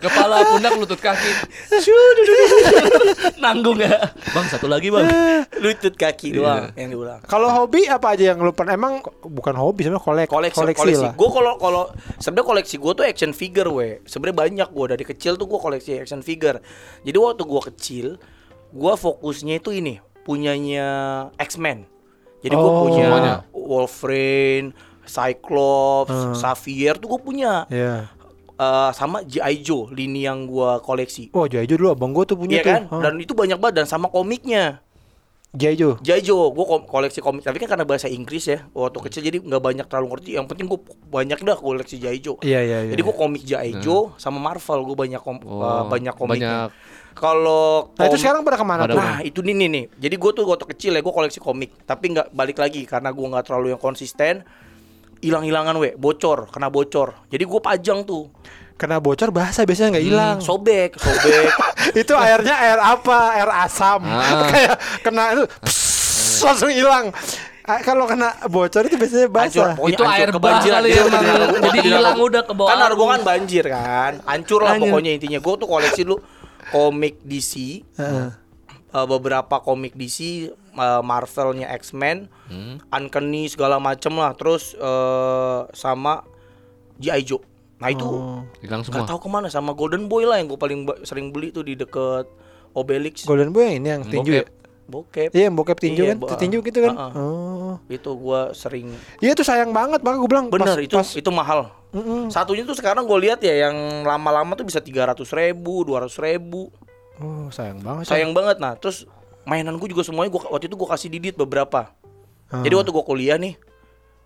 kepala 0.00 0.36
pundak 0.52 0.72
lutut 0.76 1.00
kaki. 1.00 1.30
Nanggung 3.40 3.80
ya. 3.80 4.12
Bang 4.36 4.46
satu 4.52 4.68
lagi 4.68 4.92
bang. 4.92 5.08
Lutut 5.58 5.94
kaki 5.96 6.36
doang 6.36 6.72
yang 6.76 6.92
diulang. 6.92 7.20
Kalau 7.24 7.48
hobi 7.48 7.88
apa 7.88 8.12
aja 8.12 8.34
yang 8.34 8.38
lu 8.44 8.52
pernah 8.52 8.76
emang 8.76 9.00
bukan 9.24 9.54
hobi 9.56 9.88
sebenarnya 9.88 10.04
kolek, 10.04 10.28
koleksi 10.28 10.58
koleksi, 10.58 10.80
koleksi, 10.82 11.04
lah. 11.08 11.14
gue 11.16 11.30
kalau 11.32 11.52
kalau 11.56 11.82
sebenarnya 12.20 12.48
koleksi 12.48 12.74
gue 12.76 12.92
tuh 12.92 13.04
action 13.06 13.32
figure 13.32 13.70
we. 13.72 13.88
Sebenarnya 14.04 14.36
banyak 14.36 14.68
gue 14.68 14.86
dari 14.96 15.04
kecil 15.06 15.40
tuh 15.40 15.48
gue 15.48 15.60
koleksi 15.60 16.04
action 16.04 16.20
figure. 16.20 16.60
Jadi 17.02 17.16
waktu 17.16 17.42
gue 17.48 17.60
kecil 17.72 18.06
gue 18.72 18.92
fokusnya 18.96 19.60
itu 19.60 19.72
ini. 19.72 20.00
Punyanya 20.22 20.86
X-Men 21.34 21.91
jadi 22.42 22.52
gue 22.52 22.68
Oh. 22.68 22.82
punya 22.84 23.04
Semuanya. 23.04 23.34
Wolverine 23.48 24.68
Cyclops 25.04 26.10
Hmm. 26.10 26.34
Xavier 26.34 26.94
tuh 26.94 27.08
gue 27.08 27.20
punya 27.22 27.64
Iya. 27.68 28.10
Eh, 28.54 28.90
sama 28.92 29.22
G.I. 29.22 29.58
Joe 29.60 29.90
lini 29.90 30.22
yang 30.22 30.44
gue 30.44 30.70
koleksi 30.80 31.32
Oh, 31.32 31.44
Jaijo 31.44 31.74
dulu 31.74 31.88
abang 31.90 32.10
gua 32.10 32.22
tuh 32.22 32.36
punya 32.36 32.58
Iya 32.58 32.62
tuh. 32.62 32.70
kan 32.70 32.82
Hah. 32.88 33.00
dan 33.02 33.14
itu 33.16 33.32
banyak 33.32 33.56
banget 33.56 33.74
dan 33.76 33.86
sama 33.88 34.06
komiknya 34.06 34.82
Jaijo. 35.52 36.00
Jaijo, 36.00 36.48
gue 36.48 36.64
koleksi 36.82 37.20
komik, 37.20 37.44
tapi 37.44 37.60
kan 37.60 37.68
karena 37.68 37.84
bahasa 37.84 38.08
Inggris 38.08 38.48
ya, 38.48 38.64
waktu 38.72 38.96
kecil 39.02 39.20
jadi 39.22 39.36
nggak 39.38 39.60
banyak 39.60 39.84
terlalu 39.84 40.16
ngerti. 40.16 40.30
Yang 40.32 40.46
penting 40.48 40.64
gue 40.66 40.80
banyak 41.06 41.38
dah 41.38 41.56
koleksi 41.58 42.00
Jaijo. 42.00 42.40
Iya, 42.40 42.60
iya, 42.62 42.78
iya. 42.80 42.90
Jadi 42.90 43.02
gue 43.02 43.12
komik 43.14 43.44
Jaijo 43.44 44.16
sama 44.16 44.40
Marvel, 44.40 44.80
gue 44.82 44.96
banyak 44.96 45.20
kom 45.20 45.36
Oh, 45.44 45.60
uh, 45.60 45.84
banyak 45.84 46.14
komiknya. 46.14 46.72
banyak. 46.72 47.01
Kalau 47.12 47.92
Nah, 47.92 48.04
itu 48.06 48.16
sekarang 48.16 48.40
pada 48.40 48.56
ke 48.56 48.64
mana 48.64 48.82
Pada 48.82 48.92
tuh? 48.92 48.98
Nah 48.98 49.18
itu 49.20 49.40
nih 49.40 49.54
nih 49.54 49.68
nih. 49.68 49.84
Jadi 49.98 50.14
gue 50.16 50.30
tuh 50.32 50.44
waktu 50.44 50.66
kecil 50.66 50.92
ya 50.92 51.00
gue 51.00 51.12
koleksi 51.12 51.38
komik, 51.38 51.84
tapi 51.84 52.10
nggak 52.10 52.30
balik 52.30 52.56
lagi 52.56 52.82
karena 52.82 53.08
gue 53.08 53.22
nggak 53.22 53.44
terlalu 53.44 53.70
yang 53.70 53.78
konsisten. 53.78 54.42
Hilang-hilangan 55.18 55.78
we, 55.78 55.94
bocor, 55.94 56.50
kena 56.50 56.66
bocor. 56.66 57.14
Jadi 57.28 57.44
gue 57.44 57.60
pajang 57.60 58.02
tuh, 58.02 58.26
Kena 58.72 58.98
bocor 58.98 59.30
bahasa 59.30 59.62
biasanya 59.62 59.94
nggak 59.94 60.04
hilang. 60.04 60.36
sobek, 60.40 60.98
sobek. 60.98 61.46
itu 62.02 62.10
airnya 62.12 62.58
air 62.58 62.78
apa? 62.80 63.38
Air 63.38 63.50
asam. 63.62 64.02
Ah. 64.02 64.42
Kayak 64.50 64.74
kena 65.00 65.22
itu 65.30 65.44
pss, 65.62 66.42
langsung 66.42 66.66
hilang. 66.66 67.14
Ah, 67.62 67.78
Kalau 67.78 68.10
kena 68.10 68.34
bocor 68.50 68.82
itu 68.82 68.98
biasanya 68.98 69.30
basah. 69.30 69.78
pokoknya 69.78 69.94
Itu 69.94 70.02
air 70.02 70.28
kebanjiran. 70.34 70.82
kali 70.82 70.88
Jadi 71.62 71.78
hilang 71.86 72.18
udah 72.18 72.42
ke 72.42 72.52
bawah 72.52 72.74
Kan 72.74 72.78
Argo 72.82 73.04
kan 73.06 73.14
arus. 73.14 73.22
banjir 73.22 73.64
kan, 73.70 74.12
hancur 74.26 74.60
lah 74.60 74.74
pokoknya 74.74 75.10
intinya. 75.14 75.38
Gue 75.38 75.54
tuh 75.54 75.68
koleksi 75.70 76.02
dulu 76.02 76.18
komik 76.72 77.20
DC, 77.22 77.84
Heeh. 77.94 78.28
eh, 78.88 79.06
beberapa 79.06 79.60
komik 79.60 79.92
DC, 79.92 80.48
eh, 80.50 81.02
Marvelnya 81.02 81.68
X-Men, 81.74 82.26
Hmm. 82.44 82.80
Uncanny 82.86 83.46
segala 83.46 83.76
macem 83.76 84.12
lah. 84.14 84.32
Terus 84.32 84.72
eh, 84.74 85.60
sama 85.70 86.24
G.I. 86.96 87.22
Joe. 87.22 87.40
Nah 87.76 87.88
itu 87.88 88.04
Oh. 88.04 88.40
Hilang 88.58 88.82
semua. 88.82 89.02
tahu 89.04 89.18
ke 89.18 89.28
mana 89.28 89.48
sama 89.48 89.72
Golden 89.72 90.06
Boy 90.06 90.22
lah 90.22 90.36
yang 90.36 90.46
gue 90.46 90.56
paling 90.56 90.84
sering 91.02 91.28
beli 91.28 91.50
tuh 91.50 91.62
di 91.62 91.74
deket 91.74 92.28
Obelix. 92.72 93.24
Golden 93.24 93.50
Boy 93.50 93.68
yang 93.68 93.76
ini 93.76 93.88
yang 93.90 94.02
tinju 94.02 94.32
ya? 94.34 94.44
Bokep. 94.92 95.32
Iya, 95.32 95.48
bokep 95.48 95.78
tinju 95.80 96.02
Iya, 96.04 96.10
kan? 96.12 96.18
bo- 96.20 96.36
Tinju 96.36 96.58
gitu 96.60 96.78
kan? 96.84 96.94
uh-uh. 96.94 97.16
Oh. 97.16 97.74
Itu 97.88 98.12
gue 98.12 98.40
sering 98.52 98.92
Iya 99.18 99.32
itu 99.32 99.40
sayang 99.40 99.72
banget, 99.72 100.04
maka 100.04 100.20
gue 100.20 100.28
bilang 100.28 100.52
Bener 100.52 100.76
pas- 100.76 100.84
itu 100.84 100.92
pas- 100.92 101.16
itu 101.16 101.30
mahal. 101.32 101.72
Mm-mm. 101.92 102.28
Satunya 102.28 102.62
tuh 102.62 102.76
sekarang 102.76 103.04
gue 103.04 103.18
lihat 103.18 103.40
ya 103.40 103.66
yang 103.66 103.76
lama-lama 104.02 104.52
tuh 104.52 104.64
bisa 104.64 104.78
tiga 104.78 105.04
ratus 105.04 105.32
ribu, 105.32 105.80
dua 105.82 106.04
ratus 106.04 106.20
ribu. 106.20 106.68
Oh, 107.16 107.48
sayang 107.48 107.80
banget. 107.80 108.04
Sayang 108.04 108.32
banget. 108.32 108.56
Nah 108.58 108.76
terus 108.76 109.08
mainan 109.42 109.74
gue 109.74 109.88
juga 109.88 110.00
semuanya 110.00 110.28
gua 110.28 110.44
waktu 110.50 110.68
itu 110.68 110.76
gue 110.76 110.88
kasih 110.88 111.08
Didit 111.08 111.34
beberapa. 111.34 111.92
Ah. 112.46 112.60
Jadi 112.60 112.74
waktu 112.74 112.90
gue 112.90 113.04
kuliah 113.04 113.36
nih, 113.36 113.56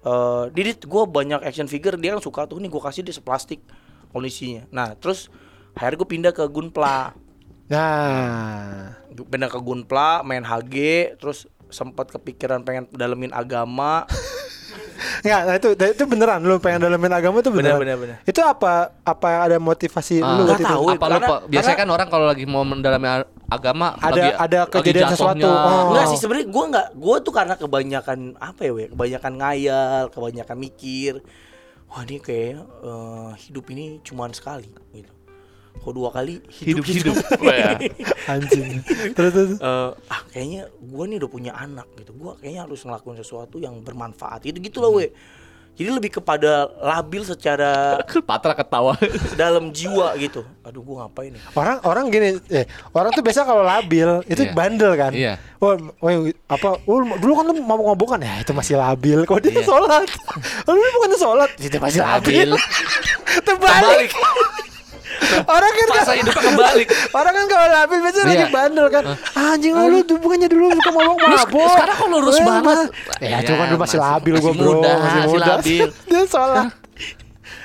eh 0.02 0.44
Didit 0.50 0.82
gue 0.82 1.02
banyak 1.04 1.42
action 1.42 1.66
figure 1.66 1.94
dia 1.94 2.14
kan 2.14 2.20
suka 2.20 2.44
tuh 2.44 2.58
nih 2.58 2.66
gue 2.66 2.78
kasih 2.80 3.02
dia 3.02 3.10
seplastik 3.10 3.62
kondisinya. 4.10 4.66
Nah 4.68 4.94
terus 4.94 5.30
akhirnya 5.72 5.98
gue 5.98 6.08
pindah 6.08 6.32
ke 6.32 6.44
Gunpla, 6.46 7.12
Nah, 7.66 8.94
Gua 9.10 9.26
pindah 9.26 9.48
ke 9.48 9.58
Gunpla, 9.58 10.20
main 10.22 10.42
HG, 10.42 10.74
terus 11.16 11.44
sempat 11.66 12.06
kepikiran 12.08 12.62
pengen 12.62 12.86
dalemin 12.90 13.32
agama. 13.32 14.04
Enggak, 15.16 15.40
nah 15.42 15.54
itu 15.56 15.68
itu 15.74 16.04
beneran 16.04 16.40
lu 16.40 16.56
pengen 16.56 16.80
dalamin 16.82 17.10
agama 17.10 17.40
itu 17.40 17.48
Bener, 17.48 17.74
beneran. 17.74 17.80
bener, 17.80 17.96
bener. 17.98 18.16
Itu 18.22 18.40
apa 18.40 18.94
apa 19.02 19.28
ada 19.42 19.56
motivasi 19.58 20.20
Ah, 20.20 20.36
lu 20.36 20.44
itu? 20.46 20.62
tahu. 20.62 20.84
Apa 20.90 21.06
lu 21.06 21.12
karena-? 21.18 21.40
Biasanya 21.48 21.76
kan 21.76 21.88
orang 21.90 22.08
kalau 22.08 22.26
lagi 22.26 22.44
mau 22.44 22.62
mendalami 22.62 23.24
agama 23.46 23.96
Ada- 23.96 24.12
lagi, 24.14 24.30
ada 24.32 24.58
kejadian 24.68 25.08
sesuatu. 25.10 25.48
Oh. 25.48 25.90
Enggak 25.90 26.06
sih 26.12 26.18
sebenarnya 26.18 26.46
gue 26.46 26.64
nggak 26.70 26.88
gue 26.94 27.16
tuh 27.18 27.32
karena 27.32 27.54
kebanyakan 27.56 28.18
apa 28.36 28.60
ya 28.60 28.72
we 28.72 28.84
kebanyakan 28.86 29.32
ngayal 29.34 30.02
kebanyakan 30.08 30.56
mikir 30.56 31.12
wah 31.86 32.02
ini 32.02 32.16
kayak 32.18 32.56
eh, 32.62 33.30
hidup 33.42 33.64
ini 33.68 33.84
cuman 34.00 34.30
sekali 34.30 34.68
gitu 34.92 35.12
kok 35.76 35.92
dua 35.92 36.08
kali 36.08 36.40
hidup 36.60 36.82
Hidup-hidup. 36.82 37.14
Wah, 37.38 37.54
ya. 37.54 37.70
Anjing. 38.32 38.82
terus 39.12 39.32
terus. 39.32 39.52
Eh, 39.56 39.90
ah 40.06 40.20
kayaknya 40.28 40.62
gue 40.70 41.04
nih 41.06 41.16
udah 41.18 41.30
punya 41.30 41.52
anak 41.52 41.86
gitu 41.96 42.10
gue 42.12 42.32
kayaknya 42.36 42.64
harus 42.64 42.80
ngelakuin 42.80 43.16
sesuatu 43.16 43.56
yang 43.56 43.80
bermanfaat 43.80 44.44
itu 44.44 44.58
gitu 44.60 44.78
loh 44.78 44.96
we 44.96 45.10
jadi 45.76 45.92
lebih 45.92 46.08
kepada 46.10 46.72
labil 46.80 47.20
secara 47.20 48.00
Patra 48.32 48.56
ketawa. 48.56 48.96
dalam 49.36 49.68
jiwa 49.68 50.16
gitu 50.16 50.40
aduh 50.64 50.80
gue 50.80 50.94
ngapain 50.96 51.30
nih 51.30 51.42
Orang 51.52 51.76
orang 51.84 52.04
gini, 52.08 52.28
eh 52.48 52.64
orang 52.90 53.12
tuh 53.12 53.20
biasa 53.20 53.44
kalau 53.44 53.60
labil 53.60 54.08
itu 54.24 54.40
Iya. 54.42 54.56
bandel 54.56 54.92
kan. 54.96 55.12
Iya. 55.12 55.36
Oh, 55.60 55.76
oh, 56.00 56.10
apa? 56.48 56.80
Oh, 56.82 57.00
dulu 57.16 57.32
kan 57.32 57.44
lu 57.46 57.60
mau 57.60 57.76
ngobokan 57.76 58.20
ya 58.20 58.40
itu 58.40 58.52
masih 58.52 58.76
labil. 58.76 59.24
Kok 59.24 59.36
dia 59.38 59.52
Iya. 59.52 59.64
sholat? 59.64 60.08
Oh, 60.64 60.72
lu 60.76 60.88
bukan 60.96 61.12
sholat, 61.14 61.50
itu 61.60 61.76
masih 61.76 62.00
labil. 62.00 62.48
Labil. 62.56 63.44
Terbalik. 63.44 64.10
Orang 65.42 65.70
kan 65.70 65.86
Masa 65.88 66.12
hidupnya 66.12 66.42
kebalik. 66.44 66.86
Orang 67.18 67.32
kan 67.32 67.46
kalau 67.46 67.66
labil 67.68 67.98
biasanya 68.00 68.24
Iya. 68.24 68.32
lagi 68.34 68.46
bandel 68.50 68.86
kan. 68.88 69.04
Anjing 69.34 69.72
lu, 69.72 69.84
lu 69.88 69.98
tuh 70.02 70.16
bukannya 70.16 70.46
dulu 70.46 70.66
suka 70.72 70.90
mabok 70.90 71.16
mabok. 71.18 71.68
sekarang 71.70 71.96
kok 71.96 72.08
lurus 72.08 72.36
banget? 72.38 72.62
mah- 72.62 72.90
Ya, 73.18 73.28
Ya, 73.28 73.36
itu 73.38 73.52
kan 73.52 73.66
lu 73.66 73.76
masih, 73.76 73.98
labil 73.98 74.32
masih 74.32 74.42
gua 74.42 74.52
bro, 74.54 74.70
muda, 74.74 74.90
masih 74.94 75.18
masih 75.18 75.30
muda. 75.32 75.46
labil. 75.54 75.86
Dia 76.08 76.22
sholat. 76.26 76.64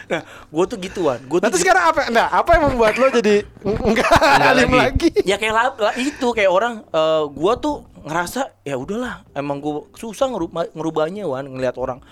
nah 0.04 0.22
gue 0.45 0.66
tuh 0.66 0.78
gituan 0.78 1.20
gue 1.24 1.39
Nanti 1.39 1.56
tuh 1.56 1.62
sekarang 1.62 1.84
apa? 1.88 2.02
Nah, 2.10 2.28
apa 2.30 2.49
yang 2.54 2.64
membuat 2.68 2.93
lo 2.95 3.08
jadi 3.10 3.47
enggak 3.88 4.12
alim 4.12 4.68
lagi? 4.70 5.08
lagi. 5.08 5.10
ya 5.24 5.36
kayak 5.36 5.54
lah, 5.54 5.66
lah 5.74 5.93
itu 5.95 6.28
kayak 6.30 6.49
orang 6.49 6.84
eh, 6.84 7.24
gua 7.32 7.56
tuh 7.56 7.76
ngerasa 8.02 8.60
ya 8.62 8.76
udahlah 8.76 9.24
emang 9.32 9.58
gua 9.58 9.88
susah 9.93 10.28
ngerubah, 10.28 10.68
ngerubahnya 10.70 11.24
wan 11.24 11.47
ngelihat 11.47 11.76
orang 11.76 12.04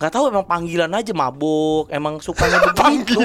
nggak 0.00 0.10
tahu 0.10 0.24
emang 0.26 0.42
panggilan 0.42 0.88
aja 0.90 1.12
mabuk 1.12 1.86
emang 1.88 2.16
sukanya 2.18 2.56
begitu 2.72 3.20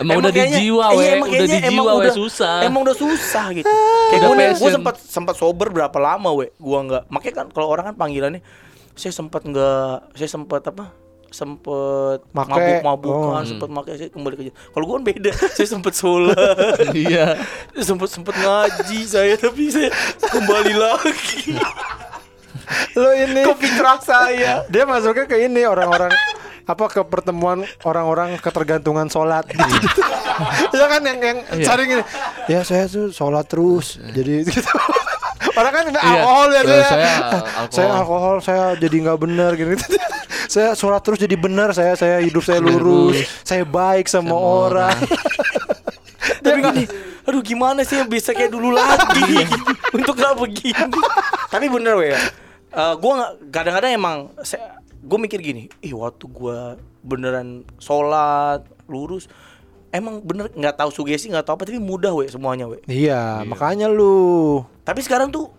Emang 0.00 0.16
udah 0.18 0.32
di 0.32 0.40
kayaknya- 0.40 0.56
jiwa, 0.58 0.86
iya, 0.88 0.96
we. 0.96 1.04
emang 1.14 1.28
Udah 1.28 1.44
di 1.44 1.58
emang 1.60 1.68
jiwa, 1.70 1.90
we, 1.92 2.00
udah- 2.00 2.16
susah. 2.16 2.56
emang 2.64 2.80
udah 2.80 2.96
susah 2.96 3.46
gitu 3.52 3.68
kayak 4.08 4.20
Udah 4.20 4.26
gue 4.26 4.36
nih 4.40 4.48
gue 4.56 4.70
sempat 4.72 4.94
sempat 4.98 5.34
sober 5.36 5.68
berapa 5.68 5.98
lama 5.98 6.32
we 6.32 6.48
gua 6.56 6.78
nggak 6.82 7.02
makanya 7.08 7.34
kan 7.36 7.46
kalau 7.50 7.68
orang 7.68 7.84
kan 7.86 7.94
panggilannya 7.94 8.40
saya 8.92 9.12
sempat 9.12 9.44
nggak 9.44 10.16
saya 10.16 10.28
sempat 10.30 10.64
apa 10.64 10.96
sempet 11.28 12.22
Make. 12.30 12.46
mabuk-mabukan, 12.46 13.42
Oh. 13.42 13.44
sempet 13.44 13.66
make 13.68 13.90
saya 13.92 14.06
kembali 14.06 14.34
ke 14.38 14.42
Kalau 14.70 14.84
gue 14.86 14.94
kan 14.94 15.04
beda, 15.04 15.30
saya 15.58 15.66
sempet 15.66 15.92
sholat, 15.92 16.78
Iya. 16.94 17.34
sempet 17.76 18.06
sempet 18.06 18.38
ngaji 18.38 19.00
saya 19.02 19.34
tapi 19.34 19.66
saya 19.66 19.90
kembali 20.22 20.72
lagi 20.72 21.58
Lo 22.94 23.10
ini 23.10 23.42
ke 23.42 23.54
fitrah 23.56 23.98
saya. 23.98 24.62
dia 24.72 24.84
masuknya 24.84 25.24
ke 25.24 25.36
ini 25.40 25.62
orang-orang 25.62 26.10
apa 26.64 26.84
ke 26.88 27.00
pertemuan 27.02 27.60
orang-orang 27.82 28.38
ketergantungan 28.38 29.04
sholat 29.06 29.44
gitu. 29.44 30.00
ya 30.72 30.88
kan 30.92 31.04
yang 31.04 31.20
yang 31.20 31.38
Iya. 31.52 31.66
sering 31.66 31.88
ini 31.92 32.04
ya 32.46 32.60
saya 32.62 32.88
tuh 32.88 33.12
sholat 33.12 33.44
terus 33.44 34.00
jadi 34.00 34.40
gitu 34.48 34.64
Orang 35.52 35.70
kan 35.70 35.84
Iya. 35.86 36.00
alkohol 36.00 36.48
ya 36.48 36.60
Eh, 36.60 36.64
saya. 36.64 36.80
saya 36.82 37.12
alkohol. 37.20 37.68
Saya 37.68 37.88
alkohol, 37.92 38.36
saya 38.40 38.64
jadi 38.74 38.96
nggak 38.98 39.18
benar 39.20 39.50
gitu. 39.54 39.76
saya 40.46 40.72
sholat 40.72 41.00
terus 41.00 41.18
jadi 41.18 41.36
benar, 41.36 41.70
saya 41.70 41.92
saya 41.94 42.16
hidup 42.18 42.40
saya 42.40 42.58
lurus, 42.58 43.16
saya 43.42 43.62
baik 43.62 44.08
sama, 44.08 44.32
Sama 44.32 44.36
orang. 44.40 44.96
Tapi 46.40 46.60
gini, 46.62 46.84
aduh 47.22 47.40
gimana 47.40 47.80
sih 47.82 47.96
yang 47.96 48.08
bisa 48.08 48.32
kayak 48.32 48.48
dulu 48.48 48.70
lagi 48.70 49.44
untuk 49.92 50.14
gak 50.14 50.32
begini. 50.34 51.00
Tapi 51.46 51.66
bener 51.66 51.94
weh, 51.94 52.12
uh, 52.74 52.94
gue 52.94 53.12
nggak 53.12 53.30
kadang-kadang 53.48 53.92
emang 53.92 54.18
gue 55.00 55.18
mikir 55.20 55.38
gini, 55.38 55.68
ih 55.78 55.92
waktu 55.92 56.24
gue 56.24 56.58
beneran 57.00 57.48
sholat 57.76 58.60
lurus, 58.84 59.28
emang 59.90 60.20
bener 60.20 60.48
nggak 60.50 60.74
tahu 60.74 60.90
sugesti 60.90 61.28
nggak 61.28 61.44
tahu 61.44 61.54
apa 61.54 61.64
tapi 61.64 61.78
mudah 61.78 62.12
weh 62.12 62.26
semuanya 62.26 62.64
weh. 62.64 62.80
iya, 62.86 63.40
makanya 63.42 63.86
lu 63.86 64.64
Tapi 64.80 65.00
sekarang 65.00 65.28
tuh 65.28 65.52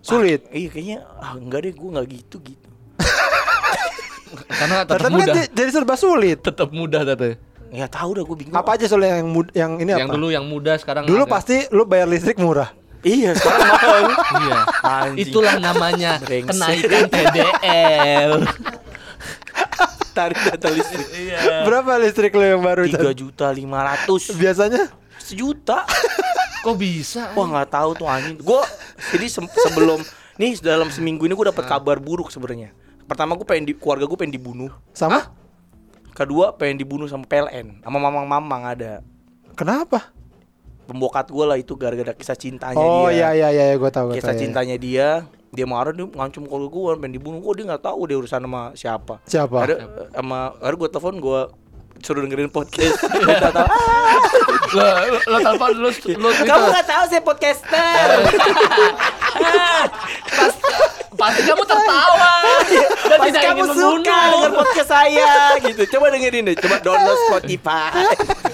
sulit. 0.00 0.44
ah, 0.44 0.54
iya 0.54 0.68
kayaknya 0.68 0.98
ah 1.16 1.34
enggak 1.34 1.60
deh 1.62 1.72
gue 1.72 1.88
nggak 1.90 2.06
gitu 2.08 2.36
gitu. 2.44 2.68
Karena 4.50 4.82
tetap 4.82 5.00
kan 5.00 5.12
mudah. 5.12 5.34
di- 5.36 5.50
jadi 5.52 5.70
serba 5.70 5.94
sulit. 5.94 6.38
Tetap 6.40 6.68
mudah 6.70 7.02
tata. 7.02 7.38
Ya 7.70 7.86
tahu 7.86 8.14
dah 8.14 8.22
gue 8.22 8.36
bingung. 8.36 8.54
Apa 8.54 8.78
aja 8.78 8.86
soalnya 8.86 9.18
yang 9.18 9.28
mud- 9.28 9.50
yang 9.52 9.72
ini 9.76 9.90
Yang 9.92 10.06
apa? 10.06 10.14
dulu 10.14 10.26
yang 10.28 10.44
mudah 10.44 10.74
sekarang 10.76 11.02
Dulu 11.04 11.22
agak- 11.24 11.34
pasti 11.34 11.56
lu 11.70 11.82
bayar 11.84 12.06
listrik 12.06 12.36
murah. 12.36 12.70
Iya 13.04 13.30
sekarang 13.36 13.68
mahal. 13.68 14.00
Iya. 14.40 14.60
Anjing. 14.80 15.18
Itulah 15.28 15.54
namanya 15.60 16.10
Brengsek. 16.18 16.56
kenaikan 16.56 17.02
TDL. 17.06 18.32
tarik 20.16 20.38
data 20.38 20.68
listrik. 20.70 21.06
Iya. 21.12 21.66
Berapa 21.66 21.98
listrik 21.98 22.32
lu 22.32 22.42
yang 22.42 22.62
baru? 22.62 22.86
Tiga 22.86 23.10
juta 23.12 23.50
lima 23.50 23.82
ratus 23.82 24.30
Biasanya 24.32 24.88
sejuta. 25.18 25.84
Kok 26.62 26.76
bisa? 26.80 27.34
Wah 27.34 27.46
nggak 27.46 27.68
tahu 27.68 27.90
tuh 27.94 28.06
anjing. 28.08 28.40
Gue 28.40 28.62
jadi 29.12 29.26
se- 29.28 29.52
sebelum 29.68 30.00
nih 30.40 30.56
dalam 30.62 30.88
seminggu 30.88 31.28
ini 31.28 31.34
gue 31.34 31.46
dapat 31.50 31.66
kabar 31.66 32.00
buruk 32.00 32.32
sebenarnya. 32.32 32.72
Pertama 33.04 33.36
gue 33.36 33.44
pengen 33.44 33.68
di 33.68 33.74
keluarga 33.76 34.08
gue 34.08 34.16
pengen 34.16 34.32
dibunuh. 34.32 34.72
sama? 34.96 35.28
Kedua 36.14 36.54
pengen 36.54 36.78
dibunuh 36.78 37.10
sama 37.10 37.26
PLN 37.26 37.82
sama 37.82 37.98
mamang-mamang 37.98 38.62
ada. 38.64 39.02
Kenapa? 39.58 40.14
Pembokat 40.84 41.26
gue 41.26 41.44
lah 41.44 41.56
itu 41.56 41.72
gara-gara 41.74 42.12
kisah 42.12 42.34
cintanya 42.34 42.76
Oh 42.76 43.06
dia. 43.06 43.32
iya 43.32 43.48
iya 43.48 43.64
iya 43.64 43.74
gue 43.74 43.88
tahu 43.88 44.10
gue 44.10 44.16
Kisah 44.16 44.30
tahu. 44.30 44.36
iya. 44.36 44.42
cintanya 44.42 44.76
dia 44.76 45.08
dia 45.48 45.64
marah 45.64 45.90
dia 45.90 46.04
ngancam 46.04 46.42
keluarga 46.42 46.68
gue 46.68 46.92
pengen 46.98 47.12
dibunuh 47.14 47.40
kok 47.40 47.54
dia 47.54 47.64
nggak 47.66 47.82
tahu 47.82 48.00
dia 48.04 48.16
urusan 48.16 48.40
sama 48.40 48.62
siapa 48.72 49.14
Siapa? 49.24 49.56
ada 49.60 49.74
sama 50.10 50.38
ada 50.54 50.74
gue 50.74 50.88
telepon 50.88 51.16
gue 51.16 51.40
suruh 52.00 52.20
dengerin 52.20 52.48
podcast 52.48 53.00
Lo 54.66 54.82
lo, 54.82 55.18
lo 55.24 55.36
telepon 55.38 55.70
lu 55.78 55.88
itu. 55.88 56.10
kamu 56.18 56.64
nggak 56.66 56.84
tahu 56.84 57.04
saya 57.06 57.22
podcaster 57.22 58.08
Pas- 60.26 60.60
pasti 61.14 61.40
kamu 61.44 61.62
tertawa 61.62 62.34
dan 63.04 63.16
Pasti 63.16 63.30
tidak 63.30 63.42
kamu 63.46 63.54
ingin 63.56 63.70
suka 63.70 63.86
membunuh. 63.86 64.32
dengan 64.34 64.50
podcast 64.52 64.90
saya 64.90 65.30
gitu. 65.60 65.82
Coba 65.88 66.06
dengerin 66.10 66.42
deh, 66.44 66.56
coba 66.56 66.76
download 66.80 67.18
Spotify. 67.24 67.94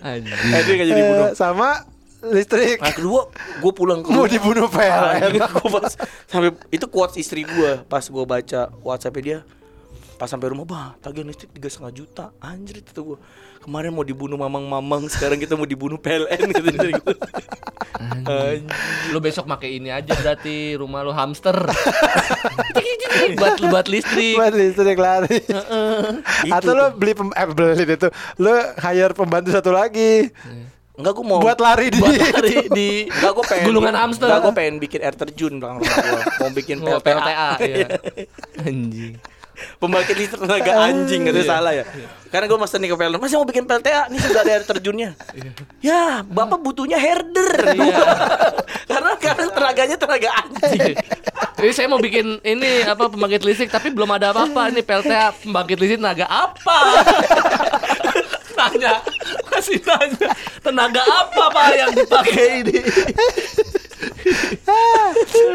Anjing. 0.00 0.32
eh, 0.32 0.60
dia 0.64 0.72
nggak 0.76 0.88
jadi 0.88 1.02
bunuh. 1.04 1.28
Eh, 1.30 1.32
sama 1.36 1.84
listrik. 2.20 2.80
Nah 2.80 2.92
kedua, 2.92 3.20
gue 3.60 3.72
pulang 3.72 4.04
ke 4.04 4.08
Mau 4.12 4.28
dibunuh 4.28 4.68
PLN. 4.68 5.40
gue 5.56 5.68
pas 5.72 5.92
sampai 6.28 6.52
itu 6.68 6.84
quotes 6.88 7.16
istri 7.16 7.48
gue 7.48 7.80
pas 7.88 8.04
gue 8.04 8.24
baca 8.24 8.60
WhatsApp 8.84 9.16
dia 9.20 9.38
pas 10.20 10.28
sampai 10.28 10.52
rumah 10.52 10.68
bah 10.68 10.92
tagihan 11.00 11.24
listrik 11.24 11.48
tiga 11.56 11.72
setengah 11.72 11.92
juta 11.96 12.24
anjir 12.44 12.84
itu 12.84 12.92
gue 13.00 13.18
kemarin 13.64 13.88
mau 13.88 14.04
dibunuh 14.04 14.36
mamang-mamang 14.36 15.08
sekarang 15.08 15.40
kita 15.40 15.56
mau 15.56 15.64
dibunuh 15.64 15.96
PLN 15.96 16.52
gitu 16.52 16.68
dari 16.76 16.92
gue 16.92 17.14
anjir 18.28 18.68
Lu 19.10 19.18
besok 19.18 19.48
pakai 19.48 19.80
ini 19.80 19.90
aja 19.90 20.14
berarti 20.14 20.78
rumah 20.78 21.02
lu 21.02 21.10
hamster. 21.10 21.52
buat 23.40 23.58
buat 23.58 23.86
listrik. 23.90 24.38
Buat 24.38 24.54
listrik 24.54 24.98
lari. 25.02 25.42
Atau 26.46 26.72
lo 26.78 26.94
beli 26.94 27.12
pem 27.12 27.28
eh, 27.34 27.46
beli 27.50 27.84
itu. 27.84 28.08
Lo 28.38 28.54
hire 28.78 29.12
pembantu 29.12 29.50
satu 29.50 29.74
lagi. 29.74 30.30
Enggak 31.00 31.16
gue 31.16 31.24
mau 31.24 31.40
Buat 31.40 31.58
lari 31.64 31.88
di 31.88 31.96
Buat 31.96 32.12
lari 32.12 32.56
di 32.68 32.90
Enggak 33.08 33.32
gue 33.32 33.44
pengen 33.48 33.66
Gulungan 33.72 33.94
hamster. 33.96 34.28
Enggak 34.28 34.40
gue 34.44 34.52
pengen 34.52 34.76
bikin 34.76 35.00
air 35.00 35.16
terjun 35.16 35.52
belakang 35.56 35.80
rumah 35.80 35.96
gue 35.96 36.22
Mau 36.36 36.50
bikin 36.52 36.76
Oh, 36.84 37.00
PLTA, 37.00 37.56
PLTA 37.56 37.64
ya. 37.64 37.88
Anjing. 38.68 39.16
Pembangkit 39.80 40.12
listrik 40.12 40.44
tenaga 40.44 40.72
anjing 40.84 41.24
Katanya 41.24 41.48
salah 41.48 41.72
ya? 41.72 41.84
Karena 42.28 42.46
gue 42.52 42.58
mesen 42.60 42.78
nih 42.84 42.88
ke 42.92 42.96
PLN 43.00 43.16
Masih 43.16 43.36
mau 43.40 43.48
bikin 43.48 43.64
PLTA 43.64 44.12
Ini 44.12 44.18
sudah 44.20 44.40
ada 44.44 44.52
air 44.52 44.64
terjunnya. 44.68 45.10
Ya 45.80 46.20
bapak 46.20 46.60
butuhnya 46.60 47.00
herder. 47.00 47.72
Karena 48.90 49.12
karena 49.16 49.48
tenaganya 49.48 49.96
tenaga 49.96 50.28
anjing. 50.44 51.00
Jadi 51.56 51.72
saya 51.72 51.88
mau 51.88 51.96
bikin 51.96 52.44
ini 52.44 52.84
apa 52.84 53.08
pembangkit 53.08 53.40
listrik 53.40 53.72
tapi 53.72 53.88
belum 53.88 54.12
ada 54.12 54.36
apa-apa 54.36 54.68
ini 54.68 54.84
PLTA 54.84 55.32
pembangkit 55.40 55.80
listrik 55.80 56.00
tenaga 56.04 56.28
apa? 56.28 56.78
tanya 58.60 59.00
masih 59.48 59.80
tanya 59.80 60.28
tenaga 60.60 61.00
apa 61.00 61.44
pak 61.48 61.66
yang 61.72 61.92
dipakai 61.96 62.46
ini? 62.64 62.78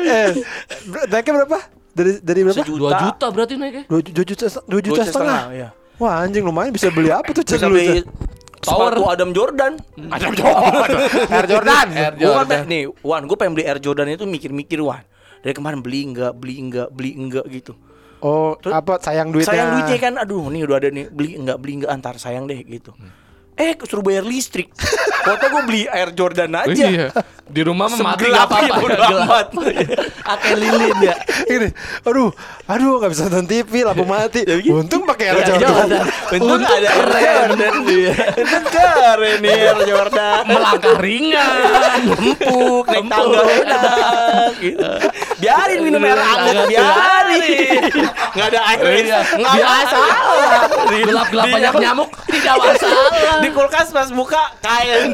eh, 0.09 0.29
naiknya 1.13 1.33
berapa? 1.45 1.74
Dari 1.95 2.11
dari 2.19 2.39
berapa? 2.41 2.59
Sejuta. 2.59 2.77
Dua 2.77 2.91
juta 2.99 3.25
berarti 3.31 3.53
naiknya? 3.55 3.83
Dua, 3.87 3.99
ju- 3.99 4.13
dua 4.13 4.25
juta 4.27 4.45
dua 4.61 4.81
juta 4.83 4.99
Dua 4.99 5.07
setengah. 5.07 5.39
ya. 5.49 5.69
Wah 5.95 6.13
anjing 6.19 6.43
lumayan 6.43 6.69
bisa 6.69 6.91
beli 6.91 7.07
apa 7.07 7.31
tuh 7.31 7.39
Chan 7.41 7.55
Bisa 7.55 7.65
lu, 7.65 7.73
beli? 7.73 8.03
Power. 8.59 8.91
sepatu 8.91 9.03
Adam 9.07 9.29
Jordan 9.31 9.73
Adam 10.15 10.31
Jordan. 10.33 10.89
Air 11.31 11.45
Jordan. 11.47 11.87
Air 11.89 12.13
Gua 12.13 12.25
Jordan. 12.35 12.59
pe- 12.59 12.67
nih, 12.67 12.83
Wan, 12.99 13.23
gue 13.23 13.37
pengen 13.37 13.53
beli 13.53 13.63
Air 13.63 13.79
Jordan 13.79 14.07
itu 14.09 14.25
mikir-mikir 14.25 14.79
Wan. 14.79 15.05
Dari 15.39 15.53
kemarin 15.53 15.79
beli 15.79 16.03
enggak, 16.03 16.33
beli 16.33 16.57
enggak, 16.57 16.89
beli 16.89 17.13
enggak 17.13 17.45
gitu. 17.47 17.77
Oh, 18.19 18.57
apa 18.59 18.97
sayang 18.97 19.29
duitnya? 19.29 19.53
Sayang 19.53 19.69
duitnya 19.71 19.97
kan, 20.01 20.13
aduh 20.17 20.49
nih 20.49 20.65
udah 20.65 20.75
ada 20.75 20.89
nih, 20.89 21.05
beli 21.07 21.37
enggak, 21.37 21.57
beli 21.61 21.73
enggak 21.77 21.91
antar 21.93 22.17
sayang 22.17 22.43
deh 22.43 22.57
gitu. 22.59 22.91
Eh, 23.55 23.71
suruh 23.81 24.03
bayar 24.03 24.21
listrik. 24.21 24.67
Foto 25.25 25.45
gue 25.47 25.61
beli 25.63 25.81
Air 25.87 26.11
Jordan 26.11 26.51
aja. 26.53 26.85
Iya. 26.85 27.07
Di 27.45 27.61
rumah 27.61 27.87
mah 27.87 28.13
mati 28.13 28.25
nggak 28.25 28.45
apa-apa. 28.45 28.67
ya, 28.67 28.73
bodo 28.77 28.97
amat. 29.21 29.47
Lilin 30.59 30.97
ya. 30.99 31.15
Ini, 31.45 31.67
aduh, 32.03 32.29
aduh 32.65 32.97
nggak 32.97 33.09
bisa 33.09 33.23
nonton 33.25 33.45
TV, 33.45 33.85
lampu 33.85 34.03
mati. 34.03 34.41
Untung 34.67 35.05
pakai 35.05 35.31
Air 35.31 35.37
Air 35.39 35.47
Jordan. 35.55 35.87
Jordan. 35.87 36.05
Untung 36.35 36.61
ada 36.61 36.89
Air 36.89 37.05
Jordan. 37.05 37.73
Untung 38.35 38.65
keren 38.67 39.37
nih 39.39 39.53
Air 39.55 39.79
Jordan. 39.85 40.41
Melangkah 40.45 40.97
ringan. 40.99 42.01
empuk 42.25 42.85
naik 42.85 43.05
tangga 43.07 43.39
enak 43.45 44.51
gitu. 44.59 44.89
biarin 45.35 45.79
minum 45.83 46.01
air 46.01 46.15
hangat 46.17 46.65
Biarin. 46.65 47.41
nggak 48.33 48.47
ada 48.49 48.59
air 48.65 48.79
Iya. 49.05 49.19
nggak 49.35 49.53
Biarin. 49.53 49.85
masalah 49.85 50.15
Gelap-gelap 50.85 51.45
Di- 51.45 51.53
banyak 51.53 51.73
nyamuk 51.77 52.09
tidak 52.25 52.55
masalah. 52.57 53.09
Di 53.45 53.53
kulkas 53.53 53.93
pas 53.93 54.09
buka 54.09 54.41
kain 54.59 55.13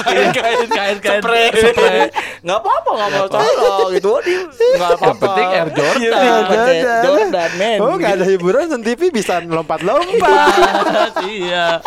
kain 0.00 0.28
kain 0.32 0.66
Kain-kain 0.68 1.20
spray 1.20 1.52
spray. 1.52 2.08
nggak 2.40 2.56
apa 2.56 2.70
apa 2.72 2.90
nggak 2.96 3.10
masalah 3.12 3.88
gitu 3.92 4.12
di 4.24 4.34
nggak 4.80 4.90
apa 4.96 5.04
apa 5.04 5.16
penting 5.20 5.48
Air 5.52 5.68
Jordan. 5.76 6.00
Iya, 6.00 6.94
Jordan. 7.04 7.50
Men 7.60 7.78
Oh, 7.84 7.94
nggak 8.00 8.12
ada 8.16 8.24
hiburan 8.24 8.64
nonton 8.64 8.80
TV 8.80 9.12
bisa 9.12 9.44
lompat-lompat. 9.44 11.12
iya. 11.28 11.84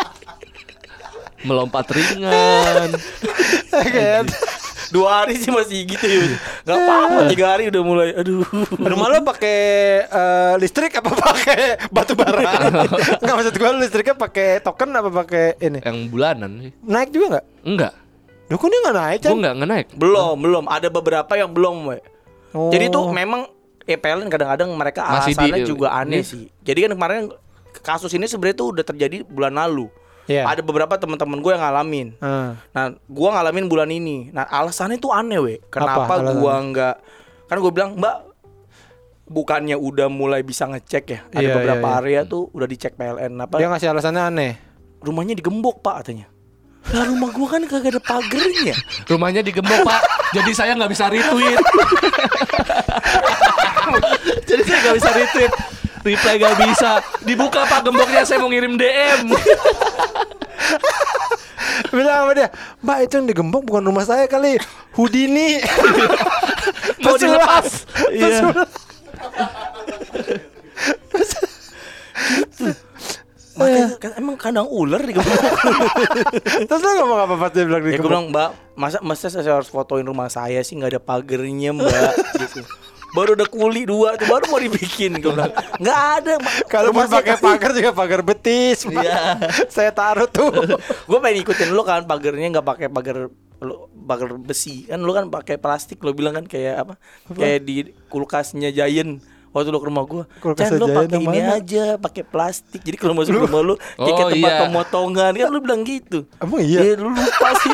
Melompat 1.42 1.90
ringan. 1.90 2.94
Kan? 4.92 4.94
dua 4.94 5.08
hari 5.18 5.34
sih 5.34 5.48
masih 5.48 5.88
gitu 5.88 6.04
ya 6.04 6.20
nggak 6.62 6.76
apa 6.76 6.92
apa 7.02 7.20
tiga 7.26 7.46
hari 7.48 7.62
udah 7.66 7.82
mulai 7.82 8.12
aduh 8.12 8.44
Rumah 8.76 9.06
lo 9.08 9.16
pakai 9.24 9.56
eh, 10.04 10.54
listrik 10.56 10.92
apa 10.94 11.08
pakai 11.08 11.60
batu 11.94 12.12
bara? 12.12 12.44
Enggak 13.20 13.34
maksud 13.34 13.54
gua 13.56 13.72
listriknya 13.74 14.12
pakai 14.14 14.60
token 14.60 14.92
apa 14.92 15.08
pakai 15.08 15.56
ini? 15.58 15.80
Yang 15.80 15.98
bulanan 16.08 16.50
sih. 16.60 16.72
Naik 16.82 17.08
juga 17.08 17.26
nggak? 17.30 17.46
Enggak. 17.64 17.92
Loh 18.44 18.56
kok 18.56 18.68
dia 18.68 18.80
nggak 18.82 18.96
naik, 18.98 19.16
Gue 19.16 19.24
Chan? 19.24 19.32
enggak 19.34 19.52
nggak 19.54 19.70
naik. 19.70 19.86
Belum, 19.94 20.36
belum. 20.36 20.64
Ada 20.66 20.88
beberapa 20.88 21.32
yang 21.32 21.48
belum, 21.48 21.76
we. 21.86 21.98
Oh. 22.52 22.68
Jadi 22.68 22.84
tuh 22.86 23.08
memang 23.08 23.48
eh, 23.82 23.96
PLN 23.96 24.28
kadang-kadang 24.28 24.68
mereka 24.70 25.00
Masih 25.08 25.32
alasannya 25.32 25.58
di- 25.58 25.66
juga 25.66 25.88
aneh 25.90 26.20
ini- 26.20 26.26
sih. 26.26 26.44
Jadi 26.60 26.78
kan 26.82 26.90
kemarin 26.92 27.22
kasus 27.80 28.12
ini 28.12 28.26
sebenarnya 28.26 28.56
tuh 28.56 28.68
udah 28.70 28.84
terjadi 28.84 29.24
bulan 29.24 29.56
lalu. 29.56 29.88
Iya. 30.30 30.46
Ada 30.46 30.62
beberapa 30.62 30.94
teman-teman 30.94 31.42
gue 31.42 31.50
yang 31.50 31.62
ngalamin. 31.62 32.08
Ah. 32.22 32.54
Nah, 32.70 32.94
gua 33.10 33.34
ngalamin 33.34 33.66
bulan 33.66 33.90
ini. 33.90 34.30
Nah, 34.30 34.46
alasannya 34.46 35.02
tuh 35.02 35.10
aneh, 35.10 35.42
we. 35.42 35.54
Kenapa 35.66 36.06
alasannya? 36.06 36.38
nggak 36.70 36.94
Kan 37.50 37.56
gue 37.58 37.72
bilang, 37.74 37.90
"Mbak, 37.98 38.16
bukannya 39.28 39.76
udah 39.76 40.08
mulai 40.08 40.46
bisa 40.46 40.64
ngecek 40.70 41.04
ya? 41.10 41.20
Ada 41.34 41.42
Iya, 41.42 41.54
beberapa 41.58 41.84
iya, 41.84 41.92
iya. 41.92 42.00
area 42.00 42.20
tuh 42.24 42.48
udah 42.54 42.68
dicek 42.70 42.96
PLN 42.96 43.32
apa? 43.36 43.60
Dia 43.60 43.68
ngasih 43.68 43.92
alasannya 43.92 44.22
aneh. 44.22 44.52
Rumahnya 45.02 45.34
digembok, 45.34 45.82
Pak, 45.82 46.06
katanya. 46.06 46.32
Lah 46.90 47.06
rumah 47.06 47.30
gua 47.30 47.46
kan 47.46 47.62
kagak 47.70 47.94
ada 47.94 48.02
pagernya. 48.02 48.74
Rumahnya 49.10 49.46
digembok 49.46 49.86
pak. 49.86 50.02
Jadi 50.34 50.50
saya 50.50 50.74
nggak 50.74 50.90
bisa 50.90 51.06
retweet. 51.06 51.54
Jadi 54.50 54.62
saya 54.66 54.78
nggak 54.82 54.96
bisa 54.98 55.10
retweet. 55.14 55.52
Reply 56.02 56.34
nggak 56.38 56.56
bisa. 56.66 56.98
Dibuka 57.22 57.66
pak 57.66 57.86
gemboknya 57.86 58.26
saya 58.26 58.42
mau 58.42 58.50
ngirim 58.50 58.74
DM. 58.74 59.30
bilang 61.92 62.24
sama 62.24 62.32
dia, 62.32 62.48
Mbak 62.80 62.98
itu 63.04 63.14
yang 63.20 63.26
digembok 63.28 63.62
bukan 63.68 63.84
rumah 63.84 64.04
saya 64.08 64.24
kali, 64.24 64.56
Houdini. 64.96 65.60
Mau 67.04 67.20
dilepas. 67.20 67.84
Iya. 68.08 68.40
Makanya 73.52 73.86
kan 74.00 74.10
emang 74.16 74.36
kandang 74.40 74.68
ular 74.72 75.04
di 75.04 75.12
gembok. 75.12 75.42
Terus 76.68 76.80
lo 76.80 76.90
ngomong 77.04 77.20
apa 77.28 77.34
pas 77.36 77.50
dia 77.52 77.64
bilang 77.68 77.84
ya 77.84 77.84
gue 77.84 77.92
digembok? 78.00 78.08
bilang 78.08 78.26
mbak 78.32 78.50
masa 78.72 78.98
masa 79.04 79.28
saya 79.28 79.60
harus 79.60 79.68
fotoin 79.68 80.08
rumah 80.08 80.32
saya 80.32 80.64
sih 80.64 80.80
nggak 80.80 80.96
ada 80.96 81.02
pagernya 81.02 81.76
mbak 81.76 82.12
gitu 82.40 82.64
baru 83.12 83.34
ada 83.34 83.44
kuli 83.44 83.84
dua 83.84 84.16
tuh 84.16 84.24
baru 84.24 84.44
mau 84.46 84.56
dibikin 84.56 85.14
gue 85.14 85.30
bilang 85.30 85.52
nggak 85.76 86.00
ada. 86.16 86.34
Kalau 86.64 86.90
mau 86.90 87.04
pakai 87.04 87.36
kan- 87.36 87.44
pagar 87.46 87.70
juga 87.70 87.90
pagar 87.92 88.20
betis. 88.20 88.84
Iya. 88.84 89.36
Saya 89.74 89.90
taruh 89.90 90.26
tuh. 90.26 90.48
gue 91.08 91.18
pengen 91.18 91.42
ikutin 91.42 91.70
lu 91.70 91.82
kan 91.82 92.02
pagernya 92.02 92.48
nggak 92.50 92.66
pakai 92.66 92.86
pagar 92.88 93.28
lu 93.60 93.74
pagar 94.02 94.34
besi 94.34 94.84
kan 94.84 94.98
lu 94.98 95.12
kan 95.12 95.28
pakai 95.28 95.54
plastik 95.54 96.00
lu 96.00 96.10
bilang 96.10 96.34
kan 96.34 96.44
kayak 96.44 96.82
apa 96.82 96.94
kayak 97.30 97.62
di 97.62 97.76
kulkasnya 98.08 98.74
Giant 98.74 99.22
waktu 99.48 99.68
lu 99.68 99.78
ke 99.78 99.86
rumah 99.86 100.02
Chan 100.58 100.74
lu 100.74 100.90
Giant 100.90 100.98
pakai 100.98 101.14
ini 101.14 101.26
mana?" 101.38 101.62
aja 101.62 101.84
pakai 101.94 102.24
plastik 102.24 102.80
jadi 102.80 102.96
kalau 102.96 103.14
masuk 103.14 103.38
rumah 103.38 103.62
lu 103.62 103.74
kayak 103.94 104.18
Oh, 104.18 104.30
tempat 104.30 104.50
iya. 104.50 104.60
pemotongan 104.66 105.32
kan 105.36 105.46
lu 105.46 105.60
bilang 105.60 105.86
gitu 105.86 106.26
Emang 106.36 106.58
iya? 106.58 106.80
Eh, 106.82 106.94
lu 106.96 107.06
lupa 107.08 107.48
sih 107.60 107.70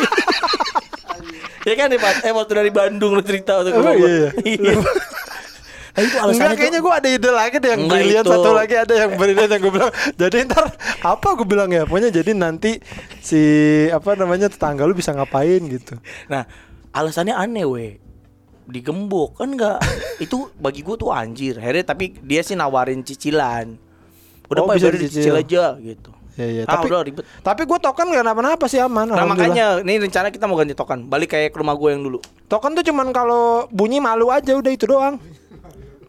ya 1.68 1.74
kan 1.74 1.88
nih 1.88 1.96
Pak 1.96 2.12
eh 2.20 2.32
waktu 2.32 2.52
dari 2.54 2.68
Bandung 2.70 3.12
lu 3.12 3.22
cerita 3.22 3.56
waktu 3.56 3.70
ke 3.70 3.78
rumah 3.78 3.94
gua. 3.94 4.08
iya? 4.08 4.28
Iya. 4.44 4.74
Nah 5.98 6.06
itu 6.06 6.14
alasannya 6.14 6.38
Enggak, 6.38 6.58
kayaknya 6.62 6.78
gue 6.78 6.92
ada 6.94 7.08
ide 7.10 7.30
lagi 7.34 7.56
deh 7.58 7.68
yang 7.68 7.82
Enggak, 7.82 7.98
brilian 7.98 8.22
itu. 8.22 8.30
satu 8.30 8.50
lagi 8.54 8.74
ada 8.78 8.94
yang 8.94 9.10
brilian 9.18 9.48
yang 9.50 9.60
gue 9.60 9.72
bilang. 9.74 9.92
Jadi 10.14 10.36
ntar 10.46 10.64
apa 11.02 11.28
gue 11.34 11.42
bilang 11.42 11.68
ya? 11.68 11.82
Pokoknya 11.82 12.10
jadi 12.14 12.30
nanti 12.32 12.78
si 13.18 13.42
apa 13.90 14.14
namanya 14.14 14.46
tetangga 14.46 14.86
lu 14.86 14.94
bisa 14.94 15.10
ngapain 15.10 15.58
gitu. 15.66 15.98
Nah, 16.26 16.46
alasannya 16.94 17.34
aneh 17.34 17.66
weh. 17.66 17.92
Digembok 18.64 19.40
kan 19.40 19.50
enggak 19.50 19.82
itu 20.24 20.46
bagi 20.54 20.80
gua 20.80 20.94
tuh 20.94 21.10
anjir. 21.10 21.58
Akhirnya 21.58 21.82
tapi 21.84 22.14
dia 22.14 22.40
sih 22.40 22.54
nawarin 22.54 23.02
cicilan. 23.02 23.74
Udah 24.46 24.62
Oh, 24.62 24.66
Pak 24.66 24.76
bisa 24.76 24.88
dicicil. 24.92 25.28
dicicil 25.28 25.34
aja 25.34 25.64
gitu. 25.80 26.10
Ya 26.36 26.46
ya. 26.46 26.62
Ah, 26.64 26.78
tapi 26.78 26.86
udah 26.86 27.02
ribet. 27.02 27.24
tapi 27.42 27.66
gue 27.66 27.78
token 27.78 28.08
gak 28.08 28.22
kenapa-napa 28.22 28.64
sih 28.64 28.78
aman. 28.78 29.10
Nah 29.10 29.26
makanya 29.26 29.82
ini 29.82 29.98
rencana 29.98 30.30
kita 30.30 30.46
mau 30.46 30.54
ganti 30.54 30.70
token 30.70 31.04
Balik 31.04 31.34
kayak 31.34 31.50
ke 31.50 31.58
rumah 31.58 31.74
gue 31.74 31.90
yang 31.90 32.00
dulu 32.00 32.22
token 32.46 32.72
tuh 32.72 32.86
cuman 32.86 33.10
kalau 33.10 33.66
bunyi 33.68 33.98
malu 33.98 34.30
aja 34.30 34.54
udah 34.54 34.70
itu 34.70 34.86
doang. 34.86 35.18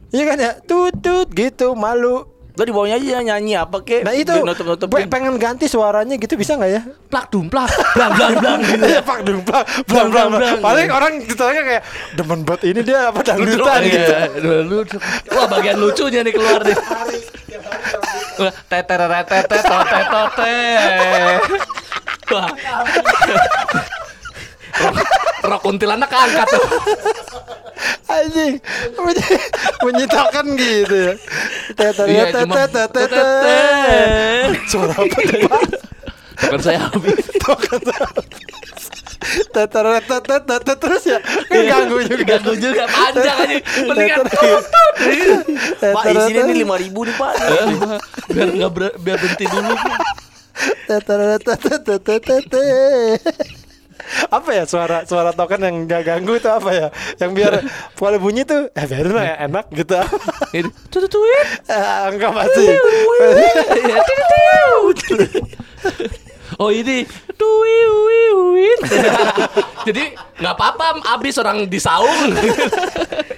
Iya 0.09 0.23
kan 0.25 0.37
ya? 0.41 0.51
Tut 0.65 0.93
tut 1.01 1.27
gitu 1.33 1.77
malu. 1.77 2.25
Lo 2.57 2.67
di 2.67 2.75
bawahnya 2.75 2.99
aja 2.99 3.23
nyanyi 3.23 3.55
apa 3.55 3.79
kek 3.87 4.03
Nah 4.03 4.11
itu 4.11 4.35
nutup 4.43 4.91
gue 4.91 5.07
pengen 5.07 5.39
ganti 5.39 5.71
suaranya 5.71 6.19
gitu 6.19 6.35
bisa 6.35 6.59
nggak 6.59 6.71
ya? 6.75 6.81
Plak 7.07 7.31
dumplak, 7.31 7.71
blang 7.95 8.11
blang 8.19 8.33
blang 8.35 8.59
gitu. 8.67 8.83
Iya 8.91 8.99
pak 8.99 9.23
dumplang, 9.23 9.63
blang 9.87 10.11
blang 10.11 10.27
blang. 10.35 10.59
blang. 10.59 10.59
Paling 10.59 10.87
orang 10.91 11.13
ditanya 11.23 11.61
kayak 11.63 11.83
demen 12.19 12.43
buat 12.43 12.59
ini 12.67 12.83
dia 12.83 13.15
apa 13.15 13.23
dangdutan 13.23 13.79
gitu. 13.87 14.11
Lucu. 14.67 14.97
Wah, 15.31 15.47
bagian 15.47 15.79
lucunya 15.79 16.19
nih 16.19 16.33
keluar 16.35 16.59
nih. 16.67 16.75
Wah, 18.43 18.53
teteretetete 18.67 19.57
tote 19.63 19.99
tote. 20.11 20.59
Wah. 22.27 22.49
Rok, 25.39 25.59
kuntilanak 25.63 26.11
angkat 26.11 26.47
tuh. 26.47 26.65
Anjing 28.09 28.59
token 30.07 30.47
gitu 30.57 30.95
ya. 30.95 31.13
Tete 31.73 32.03
Iya, 32.09 32.23
tete 32.27 32.39
cuma 32.43 32.55
tete 32.59 32.83
tete. 32.91 33.25
Suara 34.67 34.93
apa 34.93 35.05
tuh 35.07 35.39
Pak? 35.47 35.61
Bukan 36.39 36.59
saya 36.59 36.79
habis. 36.87 37.19
Terus 40.79 41.03
ya. 41.05 41.19
Kan 41.21 41.63
ganggu 41.67 41.97
juga. 42.01 42.23
Ganggu 42.25 42.53
juga 42.55 42.83
panjang 42.87 43.37
aja. 43.37 43.57
Mendingan 43.85 44.25
Pak 45.79 46.03
isinya 46.09 46.43
nih 46.47 46.65
pak 47.13 47.33
biar 48.29 48.47
nggak 48.51 48.71
ber- 48.71 48.97
biar 48.99 49.17
berhenti 49.17 49.45
dulu. 49.45 49.73
Apa 54.29 54.49
ya 54.53 54.63
suara 54.65 55.05
suara 55.05 55.31
token 55.33 55.61
yang 55.61 55.75
gak 55.85 56.03
ganggu 56.05 56.37
itu 56.37 56.49
apa 56.49 56.69
ya? 56.73 56.87
Yang 57.21 57.31
biar 57.35 57.53
kalau 57.93 58.17
bunyi 58.17 58.43
tuh 58.45 58.69
eh 58.73 58.85
biarin 58.89 59.13
lah 59.13 59.25
ya 59.25 59.35
enak 59.45 59.65
gitu. 59.73 59.95
Ini 60.53 60.69
tututuin. 60.89 61.45
Eh, 61.69 62.03
enggak 62.15 62.31
pasti. 62.33 62.65
Oh 66.59 66.73
ini 66.73 67.05
tuwiwiwin. 67.37 68.79
Jadi 69.87 70.03
nggak 70.43 70.53
apa-apa 70.57 70.99
abis 71.15 71.39
orang 71.39 71.69
disaung. 71.69 72.33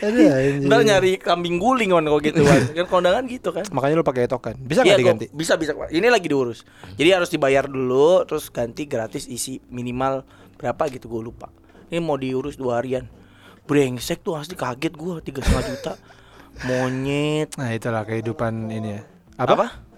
Anjing. 0.08 0.68
Ntar 0.68 0.80
nyari 0.84 1.12
kambing 1.20 1.60
guling 1.60 1.92
kan 1.92 2.04
kalau 2.04 2.20
gitu 2.24 2.40
kan 2.40 2.60
Kan 2.72 2.86
kondangan 2.88 3.24
gitu 3.28 3.52
kan 3.52 3.64
Makanya 3.68 3.94
lu 4.00 4.04
pakai 4.04 4.24
token. 4.26 4.56
Bisa 4.64 4.80
Iya, 4.80 4.96
nggak 4.96 5.00
diganti? 5.00 5.26
kok. 5.28 5.36
Bisa 5.36 5.52
bisa 5.60 5.72
Pak. 5.76 5.92
Ini 5.92 6.08
lagi 6.08 6.26
diurus. 6.28 6.64
Jadi 6.96 7.08
harus 7.12 7.28
dibayar 7.28 7.68
dulu, 7.68 8.24
terus 8.24 8.48
ganti 8.48 8.88
gratis 8.88 9.28
isi 9.28 9.60
minimal 9.68 10.24
berapa 10.56 10.88
gitu 10.88 11.08
gue 11.08 11.22
lupa. 11.32 11.52
Ini 11.92 12.00
mau 12.00 12.16
diurus 12.16 12.56
dua 12.56 12.80
harian. 12.80 13.04
Brengsek 13.68 14.24
tuh 14.24 14.40
asli 14.40 14.56
kaget 14.56 14.96
gue 14.96 15.20
tiga 15.20 15.44
setengah 15.44 15.64
juta. 15.68 15.92
Monyet. 16.66 17.56
Nah 17.56 17.70
itulah 17.72 18.04
kehidupan 18.04 18.68
ini 18.68 19.00
ya. 19.00 19.02
Apa? 19.40 19.88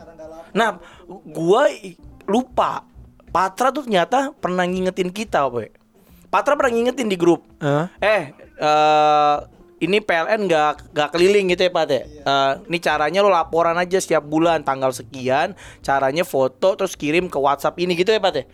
Nah, 0.52 0.78
gua 1.26 1.66
lupa. 2.28 2.86
Patra 3.32 3.72
tuh 3.72 3.88
ternyata 3.88 4.30
pernah 4.36 4.68
ngingetin 4.68 5.08
kita, 5.08 5.48
we. 5.48 5.72
Patra 6.28 6.52
pernah 6.52 6.76
ngingetin 6.76 7.08
di 7.08 7.16
grup. 7.16 7.48
Hah? 7.64 7.88
Eh, 7.96 8.36
eh 8.60 9.36
ini 9.82 9.98
PLN 9.98 10.46
nggak 10.46 10.94
nggak 10.94 11.08
keliling 11.10 11.50
gitu 11.50 11.66
ya 11.66 11.72
Pak 11.74 11.84
ya. 11.90 12.02
Eh, 12.06 12.52
ini 12.70 12.78
caranya 12.78 13.18
lo 13.18 13.34
laporan 13.34 13.74
aja 13.74 13.98
setiap 13.98 14.22
bulan 14.22 14.62
tanggal 14.62 14.94
sekian, 14.94 15.58
caranya 15.82 16.22
foto 16.22 16.78
terus 16.78 16.94
kirim 16.94 17.26
ke 17.26 17.34
WhatsApp 17.34 17.74
ini 17.82 17.98
gitu 17.98 18.14
ya 18.14 18.22
Pak 18.22 18.32
ya. 18.38 18.44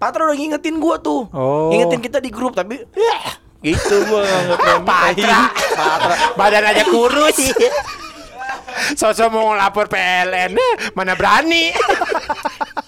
Patra 0.00 0.24
udah 0.24 0.36
ngingetin 0.38 0.80
gua 0.80 0.96
tuh. 0.96 1.28
Oh. 1.28 1.68
Ngingetin 1.68 2.00
kita 2.00 2.18
di 2.24 2.32
grup 2.32 2.56
tapi 2.56 2.80
ya, 2.96 3.20
gitu 3.60 3.96
gua 4.08 4.24
nggak 4.24 4.80
Patra. 4.88 5.40
Patra. 5.84 6.14
Badan 6.40 6.64
aja 6.72 6.84
kurus. 6.88 7.36
Sosok 9.00 9.28
mau 9.34 9.52
ngelapor 9.52 9.90
PLN, 9.90 10.54
mana 10.94 11.12
berani? 11.18 11.74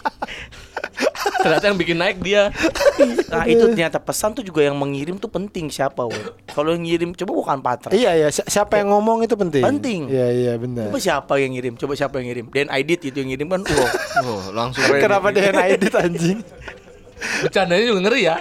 Ternyata 1.41 1.65
yang 1.67 1.79
bikin 1.79 1.97
naik 1.97 2.19
dia. 2.21 2.53
Nah 3.29 3.45
itu 3.45 3.65
ternyata 3.69 3.97
pesan 3.97 4.33
tuh 4.33 4.43
juga 4.43 4.61
yang 4.61 4.75
mengirim 4.75 5.17
tuh 5.17 5.27
penting 5.27 5.69
siapa 5.69 6.05
we. 6.05 6.21
Kalau 6.47 6.71
yang 6.71 6.85
ngirim 6.85 7.11
coba 7.15 7.33
bukan 7.33 7.59
Patra. 7.61 7.91
iya 7.91 8.13
iya, 8.15 8.29
si- 8.29 8.45
siapa 8.45 8.77
yang 8.77 8.91
ngomong 8.91 9.25
itu 9.25 9.35
penting. 9.35 9.63
Penting. 9.63 10.01
Iya 10.07 10.29
iya 10.31 10.53
benar. 10.55 10.89
Coba 10.89 10.99
siapa 10.99 11.33
yang 11.37 11.53
ngirim? 11.53 11.75
Coba 11.75 11.93
siapa 11.95 12.21
yang 12.21 12.27
ngirim? 12.29 12.47
Dan 12.51 12.69
Aidit 12.69 13.01
itu 13.03 13.17
yang 13.17 13.31
ngirim 13.31 13.49
kan. 13.49 13.63
Wow. 13.63 13.89
Oh, 14.21 14.43
langsung. 14.53 14.85
Kenapa 14.87 15.33
yang 15.33 15.57
edit 15.57 15.95
anjing? 15.95 16.39
Bercandanya 17.41 17.85
juga 17.85 18.01
ngeri 18.05 18.21
ya. 18.25 18.37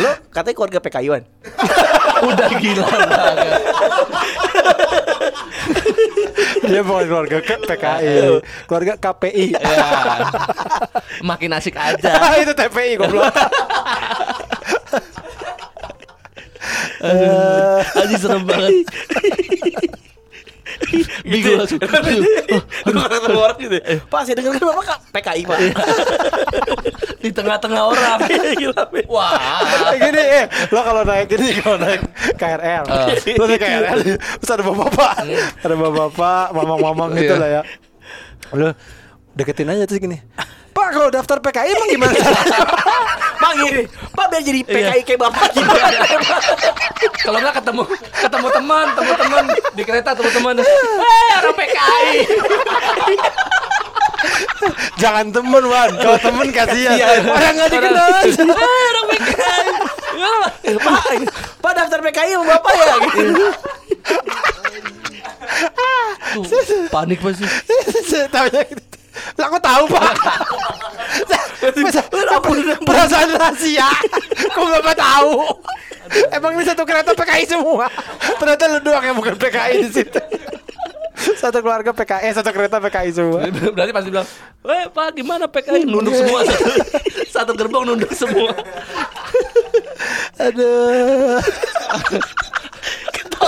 Lo 0.00 0.10
katanya 0.30 0.54
keluarga 0.54 0.78
PKI-an. 0.80 1.22
Udah 2.30 2.48
gila 2.56 2.84
banget. 2.88 3.60
Dia 6.64 6.80
bukan 6.80 7.04
keluarga 7.04 7.38
ke 7.44 7.54
PKI, 7.60 8.16
keluarga 8.64 8.92
KPI. 8.96 9.46
Ya. 9.52 9.86
Makin 11.20 11.50
asik 11.56 11.76
aja. 11.76 12.12
itu 12.42 12.52
TPI 12.56 12.96
goblok. 12.96 13.34
Aji 18.00 18.16
serem 18.16 18.42
banget. 18.48 18.72
Bingung 21.24 21.56
langsung. 21.58 21.80
Lu 22.84 22.98
ketemu 22.98 23.38
orang 23.38 23.58
gitu. 23.58 23.76
ya, 23.76 23.96
Pak, 24.12 24.20
saya 24.24 24.34
dengar 24.38 24.52
kan 24.54 24.64
Bapak 24.68 24.98
PKI, 25.12 25.42
Pak. 25.44 25.58
Di 27.24 27.30
tengah-tengah 27.32 27.82
orang. 27.88 28.18
Pe. 28.92 29.00
Wah. 29.08 29.32
Gini 29.96 30.20
eh 30.20 30.44
lo 30.70 30.80
kalau 30.82 31.02
naik 31.02 31.30
ini 31.30 31.56
kalau 31.56 31.78
naik 31.80 32.00
KRL 32.36 32.84
lo 33.38 33.44
naik 33.48 33.60
KRL 33.60 33.98
terus 34.38 34.50
ada 34.50 34.62
bapak-bapak 34.62 35.12
ada 35.62 35.74
bapak-bapak 35.74 36.44
mamang-mamang 36.52 37.10
gitu 37.16 37.34
Iya. 37.34 37.40
lah 37.40 37.48
ya 37.48 37.62
lo 38.52 38.68
deketin 39.32 39.70
aja 39.70 39.88
terus 39.88 39.98
gini 39.98 40.18
Pak 40.74 40.88
kalau 40.90 41.08
daftar 41.08 41.38
PKI 41.38 41.70
emang 41.70 41.88
gimana 41.88 42.12
caranya?" 42.18 42.58
Pak 43.44 43.52
gini, 43.60 43.82
Pak 44.10 44.26
biar 44.32 44.42
jadi 44.42 44.60
PKI 44.66 45.00
kayak 45.06 45.20
Bapak 45.20 45.52
gimana? 45.54 45.86
Kalau 47.24 47.38
nggak 47.40 47.54
ketemu 47.60 47.82
ketemu 48.10 48.48
teman, 48.50 48.86
ketemu 48.92 49.12
teman 49.20 49.44
di 49.76 49.82
kereta 49.84 50.10
ketemu 50.16 50.30
teman. 50.32 50.54
Eh, 50.64 51.30
orang 51.38 51.56
PKI. 51.56 52.08
Jangan 54.96 55.28
temen 55.28 55.64
Wan 55.68 55.92
Kalau 56.00 56.16
temen 56.16 56.48
kasihan 56.48 56.96
Iya. 56.96 57.20
Orang 57.28 57.52
gak 57.60 57.68
dikenal 57.68 58.08
Eh, 58.24 58.32
orang 58.88 59.06
PKI. 59.12 59.66
Ya, 60.64 60.78
Pak, 60.80 61.00
Pak 61.60 61.72
daftar 61.76 61.98
PKI 62.00 62.30
sama 62.40 62.44
Bapak 62.56 62.72
ya? 62.72 62.94
Gitu. 63.12 63.46
tuh, 66.40 66.88
panik 66.88 67.20
pasti. 67.20 67.44
Gitu 67.44 68.93
Lah 69.38 69.46
aku 69.48 69.58
tahu 69.60 69.84
pak. 69.88 70.14
Masa, 71.80 72.02
Perasaan 72.84 73.28
rahasia? 73.34 73.88
Kok 74.52 74.66
bapak 74.78 74.96
tahu. 74.98 75.32
Emang 76.28 76.52
ini 76.60 76.64
satu 76.68 76.84
kereta 76.84 77.16
PKI 77.16 77.44
semua? 77.48 77.88
Ternyata 78.36 78.64
lu 78.68 78.78
doang 78.84 79.04
yang 79.04 79.16
bukan 79.16 79.34
PKI 79.40 79.88
di 79.88 79.90
situ. 79.90 80.20
Satu 81.14 81.64
keluarga 81.64 81.94
PKI 81.94 82.36
Satu 82.36 82.50
kereta 82.52 82.76
PKI 82.82 83.10
semua. 83.14 83.48
Berarti 83.48 83.92
pasti 83.94 84.08
bilang, 84.12 84.28
"Eh, 84.68 84.84
Pak, 84.92 85.08
gimana 85.16 85.48
PKI 85.48 85.88
nunduk 85.88 86.12
semua. 86.12 86.44
Satu, 86.44 86.68
satu 87.32 87.52
gerbong 87.56 87.84
nunduk 87.88 88.12
semua." 88.12 88.52
Aduh 90.44 91.38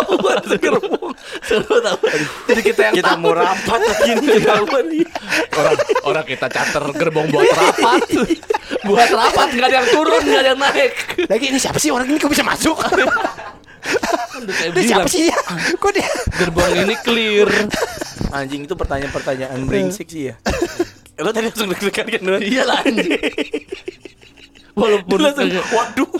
Ketahuan 0.07 0.37
satu 0.39 0.57
gerbong. 0.57 1.13
Semua 1.43 1.79
tahu. 1.83 1.99
Jadi 2.47 2.61
kita 2.63 2.81
yang 2.87 2.95
Kita 2.95 3.13
mau 3.19 3.35
rapat 3.35 3.81
lagi 3.83 4.11
nih 4.15 4.29
ketahuan 4.39 4.85
nih. 4.87 5.05
orang 5.53 5.75
orang 6.05 6.25
kita 6.25 6.47
charter 6.47 6.85
gerbong 6.95 7.27
buat 7.29 7.47
rapat. 7.51 8.01
buat 8.83 9.11
rapat 9.11 9.49
nggak 9.53 9.67
ada 9.67 9.77
yang 9.77 9.89
turun, 9.91 10.23
nggak 10.23 10.41
ada 10.41 10.51
yang 10.55 10.61
naik. 10.61 10.93
Lagi 11.27 11.45
ini 11.51 11.59
siapa 11.59 11.79
sih 11.79 11.91
orang 11.91 12.07
ini 12.07 12.17
kok 12.17 12.31
bisa 12.31 12.47
masuk 12.47 12.77
Ini 14.37 14.83
siapa 14.83 15.07
sih 15.07 15.31
dia 15.31 15.39
Kok 15.79 15.91
dia 15.95 16.11
Gerbong 16.37 16.73
ini 16.77 16.95
clear. 17.01 17.49
Anjing 18.31 18.67
itu 18.67 18.75
pertanyaan-pertanyaan 18.75 19.59
brengsek 19.65 20.07
sih 20.07 20.31
ya. 20.31 20.35
Lo 21.25 21.33
tadi 21.33 21.49
langsung 21.49 21.71
deg-degan 21.73 22.07
kan? 22.07 22.21
Iya 22.39 22.63
lah 22.63 22.79
anjing. 22.85 23.17
Walaupun 24.77 25.19
Langsung, 25.25 25.49
waduh. 25.73 26.11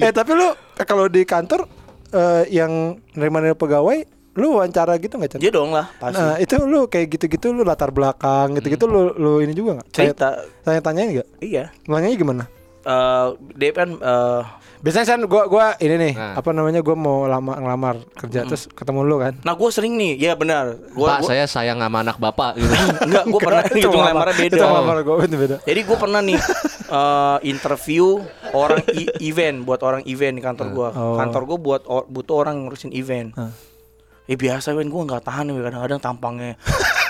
Eh 0.00 0.12
tapi 0.12 0.30
lu 0.32 0.48
eh, 0.52 0.86
kalau 0.86 1.06
di 1.08 1.22
kantor 1.28 1.68
eh, 2.12 2.48
yang 2.50 2.98
nerima-nerima 3.14 3.56
pegawai, 3.58 3.98
lu 4.34 4.58
wawancara 4.58 4.98
gitu 4.98 5.14
nggak? 5.18 5.38
Dia 5.38 5.52
dong 5.54 5.70
lah 5.70 5.86
pasti. 6.02 6.18
Nah 6.18 6.34
itu 6.42 6.54
lu 6.64 6.90
kayak 6.90 7.06
gitu-gitu 7.18 7.54
lu 7.54 7.62
latar 7.62 7.94
belakang 7.94 8.58
gitu-gitu 8.58 8.84
lu 8.90 9.14
lu 9.14 9.32
ini 9.44 9.54
juga 9.54 9.80
nggak? 9.80 9.88
Cerita. 9.94 10.42
Tanya-tanyain 10.66 11.08
nggak? 11.20 11.28
Iya. 11.42 11.64
Nanyanya 11.86 12.16
gimana? 12.18 12.44
Eh, 12.84 13.26
dia 13.56 13.70
kan 13.72 13.88
eh, 13.96 14.42
Biasanya 14.84 15.06
kan 15.08 15.20
gua 15.24 15.42
gua 15.46 15.66
ini 15.78 15.96
nih 15.96 16.12
Nah. 16.12 16.36
apa 16.36 16.52
namanya 16.52 16.78
gua 16.78 16.92
mau 16.92 17.24
lama 17.24 17.56
ngelamar 17.56 18.04
kerja 18.12 18.44
terus 18.44 18.68
ketemu 18.68 19.00
lu 19.02 19.16
kan. 19.16 19.32
Nah 19.40 19.54
gue 19.54 19.68
sering 19.68 19.96
nih, 19.96 20.20
ya 20.20 20.32
benar. 20.34 20.76
Gua, 20.92 21.08
Pak, 21.10 21.18
gua- 21.18 21.28
saya 21.30 21.44
sayang 21.46 21.80
sama 21.80 21.98
anak 21.98 22.16
bapak 22.16 22.52
gitu. 22.54 22.68
enggak, 23.08 23.24
gue 23.24 23.40
pernah 23.40 23.62
Itu 23.64 23.88
ngelamar- 23.88 23.96
ngelamarnya 23.96 24.36
beda. 24.36 24.52
Itu 24.52 24.60
ngelamar 24.62 24.96
gua 25.00 25.14
itu 25.18 25.36
beda. 25.38 25.56
Jadi 25.64 25.80
gue 25.82 25.96
pernah 25.96 26.20
nih 26.20 26.36
eh, 27.00 27.38
interview 27.44 28.20
orang 28.52 28.84
i- 28.92 29.16
event 29.24 29.56
buat 29.62 29.80
orang 29.80 30.04
event 30.04 30.34
di 30.34 30.42
kantor 30.42 30.66
gue. 30.70 30.88
Oh. 30.92 31.16
Kantor 31.16 31.42
gue 31.46 31.58
buat 31.58 31.82
or- 31.86 32.04
butuh 32.06 32.36
orang 32.38 32.54
ngurusin 32.62 32.92
event. 32.92 33.32
Eh 34.24 34.36
biasa 34.36 34.70
kan 34.70 34.84
gue 34.84 35.02
nggak 35.02 35.22
tahan 35.22 35.44
nih 35.46 35.64
kadang-kadang 35.64 35.96
tampangnya 35.98 36.52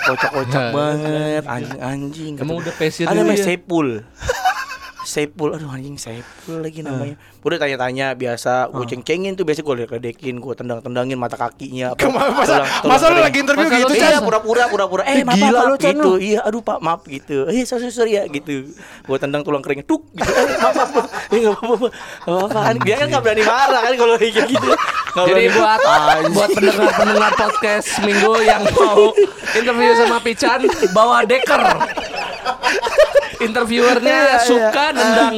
kocak-kocak 0.05 0.63
banget, 0.75 1.43
anjing-anjing. 1.43 2.33
Emang 2.37 2.55
Kata- 2.55 2.61
udah 2.61 2.73
passion 2.73 3.05
Ada 3.05 3.15
namanya 3.17 3.35
dia. 3.35 3.47
Sepul. 3.49 3.87
Sepul, 5.15 5.49
aduh 5.49 5.69
anjing 5.69 5.95
Sepul 5.95 6.59
lagi 6.59 6.79
namanya. 6.81 7.15
Udah 7.39 7.55
tanya-tanya 7.55 8.11
biasa, 8.11 8.67
gue 8.67 8.83
ceng-cengin 8.85 9.31
tuh 9.31 9.43
biasa 9.43 9.61
gue 9.61 9.75
ledekin, 9.87 10.35
gue 10.35 10.53
tendang-tendangin 10.53 11.15
mata 11.15 11.35
kakinya. 11.35 11.91
apa, 11.91 12.01
Kemana- 12.01 12.35
masa, 12.35 12.53
tulang- 12.57 12.67
tulang 12.75 12.91
masa 12.91 13.05
lu 13.07 13.19
lagi 13.21 13.37
interview 13.39 13.63
Masa 13.65 13.77
gitu? 13.79 13.93
Iya 13.95 14.19
pura-pura 14.19 14.63
pura-pura 14.67 15.03
Eh 15.03 15.15
Eh, 15.15 15.23
maaf 15.23 15.37
gila 15.37 15.47
maaf 15.55 15.65
lu, 15.65 15.75
gitu. 15.77 16.11
Iya 16.17 16.39
aduh 16.41 16.59
pak 16.59 16.77
maaf 16.79 17.01
gitu 17.05 17.37
Eh 17.47 17.63
sorry 17.63 17.87
sorry 17.89 18.11
ya 18.13 18.27
gitu 18.27 18.73
Gue 19.01 19.17
tendang 19.17 19.41
tulang 19.41 19.61
keringnya 19.61 19.85
Tuk 19.85 20.03
gitu 20.11 20.25
Eh 20.25 20.57
maaf 20.57 20.75
maaf 20.75 20.91
maaf. 20.91 21.07
Eh 21.29 21.39
gak 21.39 21.55
apa-apa 21.55 21.87
Gak 22.19 22.35
apa-apa 22.35 22.59
kan 22.61 22.75
Dia 22.81 22.95
kan 22.97 23.07
gak 23.07 23.23
berani 23.23 23.43
marah 23.43 23.81
kan 23.81 23.93
Kalau 23.93 24.15
kayak 24.15 24.33
gitu 24.43 24.67
Nggak 24.67 25.25
Jadi 25.25 25.43
berani- 25.47 25.55
buat 25.55 25.79
buat 26.33 26.49
pendengar-pendengar 26.51 27.31
podcast 27.35 27.87
minggu 28.01 28.33
yang 28.41 28.61
mau 28.67 29.03
interview 29.53 29.91
sama 29.95 30.17
Pican 30.19 30.59
bawa 30.91 31.23
deker. 31.23 31.61
Interviewernya 33.37 34.15
Iya, 34.15 34.27
iya. 34.27 34.37
suka 34.39 34.83
nendang 34.91 35.35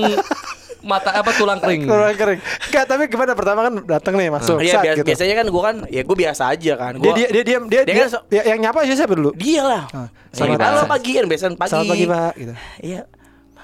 mata 0.79 1.11
apa 1.11 1.31
tulang 1.31 1.57
kering. 1.57 1.83
Kurang 1.83 2.15
kering. 2.15 2.39
Enggak, 2.39 2.83
tapi 2.85 3.03
gimana 3.05 3.31
pertama 3.33 3.59
kan 3.61 3.73
datang 3.83 4.13
nih 4.15 4.29
masuk. 4.29 4.57
Iya 4.57 4.79
biasa, 4.79 4.95
gitu. 4.95 5.05
biasanya 5.05 5.35
kan 5.35 5.45
gue 5.45 5.61
kan 5.61 5.75
Ya 5.89 6.01
gue 6.01 6.17
biasa 6.17 6.43
aja 6.47 6.73
kan 6.75 6.93
Dia 6.95 7.03
Gua, 7.03 7.13
dia 7.13 7.27
dia 7.29 7.43
diam 7.43 7.63
dia, 7.65 7.81
Dia 7.81 7.91
dia, 7.91 7.95
kan 7.99 8.09
so- 8.09 8.25
ya, 8.29 8.41
yang 8.45 8.59
nyapa 8.61 8.79
aja 8.81 8.93
siapa 8.95 9.13
dulu? 9.13 9.31
Dia 9.33 9.61
lah 9.61 9.83
Ah, 9.89 10.07
Selamat 10.29 10.55
selamat 10.55 10.59
Halo 10.63 10.79
pagi. 10.79 10.87
pagi 10.87 11.11
kan 11.13 11.25
Biasanya 11.25 11.55
pagi 11.55 11.69
Selamat 11.69 11.89
pagi, 11.89 12.05
Pak 12.05 12.31
gitu. 12.37 12.53
Iya 12.81 13.01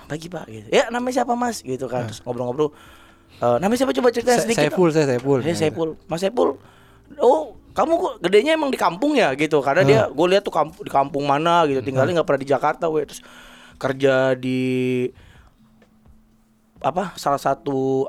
pagi 0.03 0.27
pak 0.27 0.45
gitu 0.47 0.67
Ya 0.69 0.83
namanya 0.89 1.13
siapa 1.15 1.33
mas 1.33 1.57
Gitu 1.59 1.85
Ah. 1.85 1.89
kan 1.89 2.03
Terus 2.05 2.19
ngobrol-ngobrol 2.21 2.69
Eh, 3.35 3.57
Namanya 3.57 3.77
siapa 3.77 3.93
coba 3.93 4.07
ceritain 4.09 4.35
Saya 4.35 4.43
sedikit 4.43 4.61
Saiful, 4.67 4.89
saya 4.89 5.05
Saiful. 5.07 5.39
Saya 5.41 5.55
Saiful, 5.57 5.89
Mas 6.05 6.19
Saiful. 6.19 6.49
Oh, 7.17 7.41
kamu 7.71 7.91
kok 7.95 8.13
gedenya 8.21 8.51
emang 8.53 8.67
di 8.67 8.77
kampung 8.77 9.13
ya 9.13 9.33
gitu? 9.33 9.57
Karena 9.59 9.81
dia, 9.81 10.01
gue 10.05 10.27
lihat 10.27 10.41
tuh 10.41 10.51
kamp- 10.51 10.77
di 10.77 10.87
kampung 10.87 11.23
mana 11.23 11.65
gitu, 11.65 11.81
tinggalnya 11.81 12.13
nggak 12.15 12.27
pernah 12.27 12.39
di 12.39 12.47
Jakarta, 12.47 12.85
we. 12.85 13.01
Terus 13.01 13.25
kerja 13.83 14.15
di 14.33 14.61
apa? 16.79 17.15
Salah 17.15 17.39
satu 17.39 18.07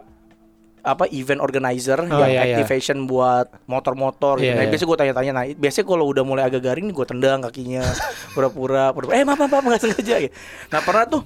apa 0.84 1.08
event 1.08 1.40
organizer 1.40 1.96
Oh, 1.96 2.20
yang 2.20 2.28
iya, 2.28 2.44
iya. 2.44 2.60
activation 2.60 3.08
buat 3.08 3.48
motor-motor 3.64 4.36
gitu. 4.36 4.52
Iya, 4.52 4.54
Nah, 4.54 4.62
iya. 4.62 4.68
biasanya 4.68 4.84
gue 4.86 4.98
tanya-tanya, 5.00 5.32
nah 5.32 5.44
biasanya 5.48 5.86
kalau 5.88 6.04
udah 6.06 6.22
mulai 6.22 6.44
agak 6.44 6.60
garing 6.62 6.92
gue 6.92 7.06
tendang 7.08 7.40
kakinya, 7.40 7.80
pura-pura, 8.36 8.92
pura-pura, 8.92 9.16
eh 9.16 9.24
maaf 9.24 9.40
maaf 9.40 9.48
maaf, 9.50 9.64
nggak 9.64 9.80
sengaja 9.80 10.14
gitu. 10.20 10.34
Nah 10.68 10.80
pernah 10.80 11.08
tuh 11.08 11.22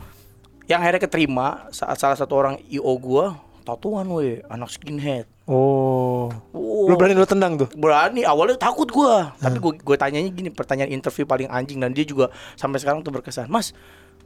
yang 0.65 0.79
akhirnya 0.79 1.03
keterima 1.03 1.47
saat 1.71 1.99
salah 1.99 2.15
satu 2.15 2.33
orang 2.33 2.55
IO 2.65 2.87
gue 2.95 3.25
tatuan 3.65 4.07
we 4.09 4.41
anak 4.47 4.71
skinhead 4.71 5.27
Oh. 5.45 6.29
Oh. 6.53 6.85
Lu 6.85 6.95
berani 6.95 7.17
lu 7.17 7.25
tendang 7.25 7.57
tuh? 7.57 7.69
berani 7.73 8.21
awalnya 8.23 8.55
takut 8.59 8.85
gua 8.87 9.33
Hmm. 9.33 9.43
tapi 9.43 9.57
gua 9.59 9.73
gue 9.75 9.97
tanyanya 9.97 10.29
gini 10.29 10.49
pertanyaan 10.49 10.89
interview 10.91 11.25
paling 11.25 11.49
anjing 11.49 11.77
dan 11.79 11.91
dia 11.91 12.05
juga 12.05 12.29
sampai 12.53 12.77
sekarang 12.77 13.01
tuh 13.01 13.11
berkesan 13.11 13.49
mas 13.49 13.73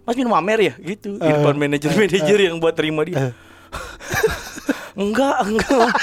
mas 0.02 0.14
minum 0.14 0.32
amer 0.32 0.58
ya? 0.60 0.72
Gitu. 0.76 1.14
Di 1.14 1.22
Eh, 1.22 1.32
depan 1.32 1.54
manajer 1.54 1.90
manajer 1.92 2.38
yang 2.42 2.56
buat 2.56 2.72
terima 2.72 3.02
dia. 3.02 3.30
Enggak 4.94 5.36
enggak. 5.42 5.88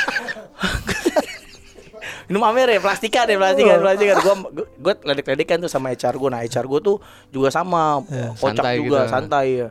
Minum 2.26 2.42
amer 2.44 2.70
ya 2.70 2.80
plastikan 2.80 3.26
ya 3.26 3.38
plastikan 3.38 3.78
plastikan 3.80 4.18
gua 4.20 4.36
gua 4.76 4.94
ledek-ledekan 5.04 5.58
tuh 5.60 5.68
sama 5.68 5.90
HR 5.90 6.14
gua. 6.16 6.30
Nah 6.30 6.42
HR 6.42 6.66
gua 6.66 6.80
tuh 6.80 6.98
juga 7.28 7.50
sama. 7.50 8.06
Kocak 8.34 8.38
Santai 8.62 8.76
juga 8.78 9.00
gitu. 9.00 9.10
santai 9.10 9.48
ya. 9.56 9.68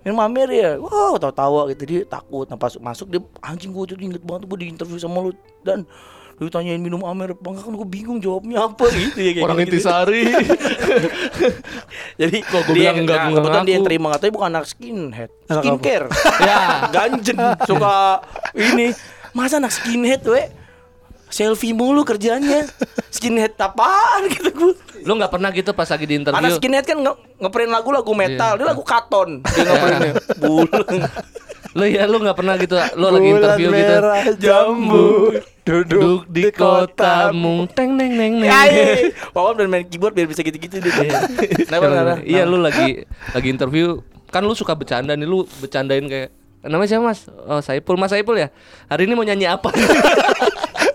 Minum 0.00 0.18
amer 0.20 0.48
ya 0.50 0.70
wow 0.76 1.14
tawa-tawa 1.16 1.70
gitu. 1.70 1.82
Dia 1.84 2.00
takut. 2.04 2.46
Nah 2.46 2.54
pas 2.54 2.74
masuk 2.76 3.06
dia 3.08 3.22
anjing 3.40 3.70
gua 3.70 3.86
tuh 3.86 3.94
inget 3.96 4.18
banget 4.20 4.42
gua 4.44 4.58
di 4.58 4.66
interview 4.66 4.98
sama 4.98 5.18
lu. 5.20 5.30
Dan 5.62 5.86
lu 6.36 6.48
tanyain 6.48 6.78
minum 6.78 6.98
amer 7.00 7.30
apa? 7.30 7.46
Enggak 7.46 7.62
kan 7.62 7.74
gua 7.74 7.86
bingung 7.86 8.18
jawabnya 8.18 8.58
apa 8.64 8.84
gitu 8.88 9.18
ya 9.20 9.30
kayak 9.32 9.44
Orang 9.46 9.58
gitu. 9.60 9.66
intisari. 9.70 10.22
Jadi 12.20 12.38
Kok 12.44 12.62
dia 12.76 12.92
bilang 12.92 12.96
enggak, 13.00 13.16
nah, 13.16 13.28
kebetulan 13.32 13.62
dia 13.64 13.74
yang 13.80 13.86
terima 13.88 14.06
katanya 14.12 14.32
bukan 14.36 14.48
anak 14.52 14.64
skinhead, 14.68 15.30
Anak 15.48 15.62
skincare. 15.64 16.06
Ya. 16.48 16.60
ganjen 16.92 17.38
suka 17.64 17.96
ini. 18.52 18.86
Masa 19.32 19.56
anak 19.56 19.72
skinhead 19.72 20.20
we? 20.28 20.42
Selfie 21.32 21.72
mulu 21.72 22.04
kerjanya. 22.04 22.68
Skinhead 23.08 23.56
apaan 23.56 24.28
gitu 24.28 24.52
gua. 24.52 24.72
Lu 25.00 25.16
nggak 25.16 25.32
pernah 25.32 25.48
gitu 25.48 25.72
pas 25.72 25.88
lagi 25.88 26.04
di 26.04 26.20
interview? 26.20 26.44
Anak 26.44 26.60
skinhead 26.60 26.84
kan 26.84 27.00
nge 27.00 27.12
ngeprint 27.40 27.70
lagu-lagu 27.72 28.12
metal, 28.12 28.52
dia 28.60 28.66
lagu 28.68 28.84
katon. 28.84 29.40
Dia 29.40 29.62
ngeprinnya. 29.64 30.12
Bulan. 30.44 30.84
Lu 31.72 31.84
ya 31.88 32.02
lu 32.04 32.16
nggak 32.20 32.36
pernah 32.36 32.54
gitu. 32.60 32.76
Lu 33.00 33.06
lagi 33.08 33.28
interview 33.32 33.68
gitu. 33.72 33.80
merah 33.80 34.24
jambu 34.36 35.06
Duduk 35.70 35.86
duduk 35.86 36.20
di 36.26 36.42
kotamu, 36.50 37.70
teng 37.70 37.94
neng 37.94 38.18
neng 38.18 38.42
neng. 38.42 38.50
Ya, 38.50 38.66
iya, 38.66 38.82
iya. 39.06 39.08
Wawan 39.30 39.54
dan 39.62 39.70
main 39.70 39.86
keyboard 39.86 40.18
biar 40.18 40.26
bisa 40.26 40.42
gitu-gitu 40.42 40.82
deh. 40.82 40.90
Kenapa, 41.62 41.84
kenapa? 41.94 42.14
Iya 42.26 42.42
lu 42.42 42.58
lagi 42.58 43.06
lagi 43.30 43.48
interview 43.48 44.02
kan 44.34 44.42
lu 44.42 44.54
suka 44.58 44.74
bercanda 44.74 45.14
nih 45.14 45.26
lu 45.26 45.46
bercandain 45.62 46.06
kayak 46.10 46.34
namanya 46.66 46.88
siapa 46.90 47.04
mas? 47.06 47.20
Oh 47.46 47.62
Saipul 47.62 47.94
mas 47.94 48.10
Saipul 48.10 48.36
ya. 48.36 48.50
Hari 48.90 49.06
ini 49.06 49.14
mau 49.14 49.22
nyanyi 49.22 49.46
apa? 49.46 49.70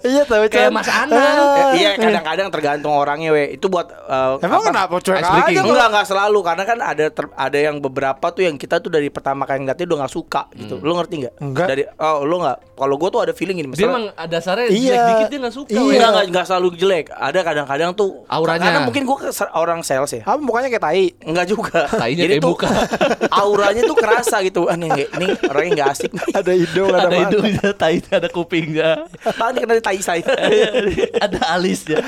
Iya 0.06 0.22
tahu 0.24 0.46
Kayak. 0.46 0.70
Mas 0.70 0.86
Anang. 0.86 1.18
Ah. 1.18 1.74
Iya 1.74 1.98
kadang-kadang 1.98 2.48
tergantung 2.50 2.94
orangnya 2.94 3.30
we 3.30 3.54
Itu 3.54 3.68
buat 3.68 3.90
eh, 3.90 4.34
Emang 4.40 4.62
apa? 4.62 4.70
kenapa 4.70 4.94
cuek 4.98 5.18
aja? 5.18 5.50
Enggak, 5.52 5.88
enggak 5.90 6.06
selalu 6.06 6.40
karena 6.40 6.64
kan 6.64 6.78
ada 6.80 7.06
ter- 7.10 7.34
ada 7.34 7.58
yang 7.58 7.76
beberapa 7.80 8.26
tuh 8.30 8.44
yang 8.44 8.56
kita 8.56 8.78
tuh 8.78 8.88
dari 8.88 9.10
pertama 9.10 9.44
kali 9.44 9.62
ngeliatnya 9.62 9.86
udah 9.86 9.98
nggak 10.00 10.14
suka 10.14 10.42
gitu. 10.54 10.78
Lu 10.78 10.94
ngerti 10.94 11.16
nggak? 11.22 11.34
Enggak. 11.40 11.68
Dari 11.68 11.84
oh 11.92 12.22
lu 12.22 12.38
nggak. 12.38 12.58
Kalau 12.76 12.96
gua 12.96 13.10
tuh 13.10 13.22
ada 13.22 13.32
feeling 13.32 13.56
Dia 13.56 13.64
gini 13.64 13.70
misalnya 13.72 13.90
emang 13.90 14.06
ada 14.14 14.30
dasarnya 14.30 14.68
Iya. 14.68 14.76
jelek 14.76 15.02
dikit 15.08 15.28
dia 15.28 15.40
nggak 15.42 15.56
suka. 15.56 15.70
Iya. 15.72 15.80
Enggak, 15.82 16.10
enggak, 16.12 16.26
enggak 16.28 16.46
selalu 16.46 16.68
jelek. 16.76 17.06
Ada 17.10 17.40
kadang-kadang 17.42 17.90
tuh 17.92 18.10
Auranya. 18.28 18.62
Karena 18.62 18.80
mungkin 18.84 19.04
gua 19.04 19.18
ke- 19.18 19.34
orang 19.56 19.80
sales 19.82 20.12
ya. 20.12 20.22
Apa 20.22 20.38
mukanya 20.38 20.70
kayak 20.70 20.84
tai? 20.84 21.06
Enggak 21.22 21.46
juga. 21.48 21.80
Tainya 21.90 22.24
Jadi 22.24 22.36
kayak 22.38 22.46
buka. 22.46 22.68
auranya 23.42 23.82
tuh 23.84 23.96
kerasa 23.96 24.38
gitu. 24.42 24.68
Ah, 24.68 24.76
nih, 24.76 24.90
ini 25.10 25.26
orangnya 25.46 25.72
enggak 25.74 25.90
asik 25.92 26.12
nih. 26.12 26.26
Ada 26.36 26.52
hidung, 26.54 26.90
ada, 26.90 27.08
Ada 27.08 27.18
hidungnya, 27.24 27.68
tainya, 27.74 28.14
ada 28.20 28.30
kupingnya. 28.30 28.90
Bang 29.36 29.50
ini 29.52 29.60
kenal 29.62 29.80
tai 30.04 30.22
saya. 30.22 30.68
ada 31.26 31.40
alisnya. 31.56 32.00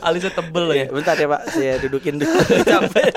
Alisnya 0.00 0.32
tebel 0.32 0.66
Iya, 0.72 0.86
ya. 0.86 0.86
bentar 0.92 1.14
ya, 1.16 1.28
Pak. 1.28 1.42
Saya 1.52 1.74
dudukin 1.82 2.18
dulu. 2.20 2.38
Capek. 2.70 3.12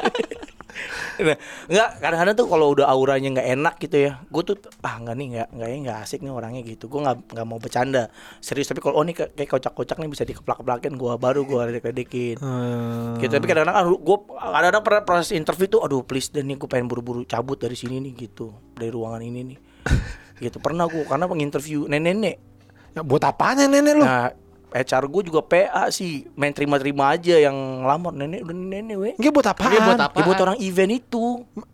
Nah, 1.17 1.33
Enggak, 1.65 1.89
kadang-kadang 1.97 2.35
tuh 2.37 2.45
kalau 2.45 2.67
udah 2.77 2.85
auranya 2.85 3.33
nggak 3.33 3.49
enak 3.57 3.75
gitu 3.81 3.97
ya, 4.05 4.21
gue 4.21 4.43
tuh 4.45 4.55
ah 4.85 5.01
nggak 5.01 5.15
nih 5.17 5.27
nggak 5.33 5.47
nggak 5.49 5.69
nggak 5.81 5.97
asik 6.05 6.21
nih 6.21 6.29
orangnya 6.29 6.61
gitu. 6.61 6.85
Gue 6.85 7.01
nggak 7.01 7.33
nggak 7.33 7.47
mau 7.49 7.57
bercanda 7.57 8.13
serius. 8.37 8.69
Tapi 8.69 8.85
kalau 8.85 9.01
oh 9.01 9.03
nih 9.03 9.17
kayak 9.17 9.31
kayak 9.33 9.49
kocak-kocak 9.49 9.97
nih 9.97 10.09
bisa 10.13 10.23
dikeplak-keplakin, 10.29 10.93
gue 10.93 11.11
baru 11.17 11.41
gue 11.41 11.59
ledek-ledekin. 11.73 12.37
Hmm. 12.37 13.17
Gitu. 13.17 13.33
Tapi 13.33 13.45
kadang-kadang 13.49 13.77
aduh, 13.81 13.97
gue 13.97 14.17
kadang-kadang 14.29 14.83
pernah 14.85 15.01
proses 15.01 15.33
interview 15.33 15.65
tuh, 15.65 15.81
aduh 15.81 16.05
please 16.05 16.29
dan 16.29 16.45
nih 16.45 16.61
gue 16.61 16.69
pengen 16.69 16.85
buru-buru 16.85 17.25
cabut 17.25 17.57
dari 17.57 17.73
sini 17.73 17.97
nih 17.97 18.13
gitu, 18.13 18.53
dari 18.77 18.93
ruangan 18.93 19.25
ini 19.25 19.39
nih. 19.41 19.57
gitu 20.45 20.61
pernah 20.61 20.85
gue 20.85 21.01
karena 21.01 21.25
penginterview 21.25 21.89
nenek-nenek. 21.89 22.56
Ya, 22.95 23.01
buat 23.03 23.23
apanya 23.23 23.65
nenek 23.65 23.93
lu? 23.97 24.05
Nah, 24.05 24.31
HR 24.67 25.07
gue 25.07 25.31
juga 25.31 25.39
PA 25.39 25.87
sih, 25.89 26.27
main 26.35 26.51
terima-terima 26.51 27.15
aja 27.15 27.39
yang 27.39 27.55
lamar 27.87 28.11
nenek 28.11 28.43
udah 28.43 28.51
nenek 28.51 28.95
weh. 28.99 29.13
Ini 29.15 29.31
buat 29.31 29.47
apaan? 29.47 29.71
Ini 29.71 29.79
buat 29.79 30.01
apa? 30.01 30.17
Ya, 30.19 30.23
buat 30.27 30.39
orang 30.43 30.57
event 30.59 30.91
itu. 30.91 31.25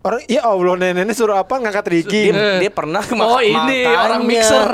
Orang 0.06 0.22
ya 0.30 0.42
Allah 0.46 0.94
nenek 0.94 1.16
suruh 1.18 1.34
apa 1.34 1.58
ngangkat 1.58 1.90
rigging. 1.90 2.38
Dia, 2.38 2.62
dia 2.62 2.72
pernah 2.72 3.02
ke 3.02 3.18
Oh 3.18 3.42
ini 3.42 3.90
orang 3.90 4.22
mixer 4.24 4.70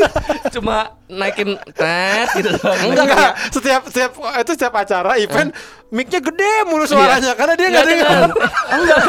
Cuma 0.54 1.00
naikin 1.08 1.56
tet 1.72 2.28
gitu. 2.36 2.52
Enggak, 2.60 3.04
enggak. 3.08 3.32
Setiap 3.48 3.82
setiap 3.88 4.10
itu 4.20 4.52
setiap 4.52 4.74
acara 4.76 5.16
event 5.16 5.48
mic-nya 5.88 6.20
gede 6.20 6.68
mulu 6.68 6.84
suaranya 6.84 7.32
karena 7.32 7.56
dia 7.56 7.66
enggak 7.72 7.84
Nggak 7.88 7.96
dengar. 7.96 8.10
dengar. 8.12 8.30
Enggak. 8.76 9.02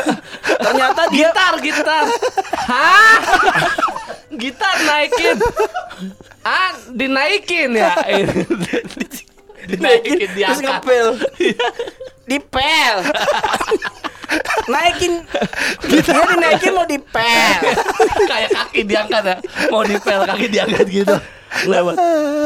Ternyata 0.64 1.02
dia 1.12 1.20
Gitar, 1.30 1.54
gitar 1.60 2.06
Hah? 2.72 3.20
Gitar 4.34 4.76
naikin 4.88 5.36
Ah, 6.44 6.76
dinaikin 6.92 7.72
ya 7.72 7.96
Dinaikin, 9.64 10.20
terus 10.20 10.36
diangkat 10.36 10.84
ngepel. 10.84 11.08
Dipel. 12.30 12.96
naikin 14.72 15.22
dia 15.88 16.02
dinaikin 16.02 16.72
mau 16.74 16.88
dipel. 16.88 17.60
Kayak 18.26 18.50
kaki 18.50 18.82
diangkat 18.88 19.24
ya 19.24 19.36
Mau 19.70 19.86
dipel 19.86 20.26
kaki 20.26 20.48
diangkat 20.50 20.86
gitu 20.90 21.16
Lewat 21.70 21.96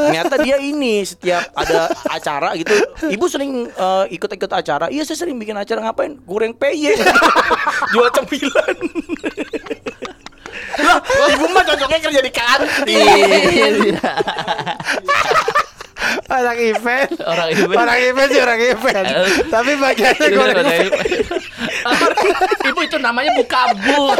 Ternyata 0.08 0.34
dia 0.44 0.56
ini 0.60 1.00
setiap 1.00 1.48
ada 1.56 1.88
acara 2.12 2.52
gitu. 2.60 2.76
Ibu 3.08 3.24
sering 3.28 3.68
eh, 3.68 4.04
ikut-ikut 4.12 4.52
acara. 4.52 4.92
Iya, 4.92 5.04
saya 5.08 5.24
sering 5.24 5.36
bikin 5.40 5.56
acara 5.56 5.84
ngapain? 5.84 6.16
Goreng 6.28 6.52
peye. 6.52 6.92
Jual 7.92 8.08
cemilan. 8.12 8.76
Lah, 10.78 10.98
ibu 11.34 11.46
mah 11.50 11.64
cocoknya 11.66 11.98
kerja 11.98 12.20
di 12.22 12.32
kantin. 12.32 13.84
Orang 16.28 16.56
event. 16.56 17.10
Orang 17.26 17.48
event. 17.52 17.76
Orang 17.76 17.98
event 18.00 18.28
sih 18.30 18.40
orang 18.40 18.60
event. 18.62 19.06
Tapi 19.50 19.72
bagiannya 19.76 20.26
Ini 20.28 20.36
gue 20.36 20.46
kan 20.46 20.56
ada 20.56 20.74
Ibu 22.68 22.80
itu 22.84 22.96
namanya 22.98 23.30
buka 23.34 23.70
but 23.76 24.18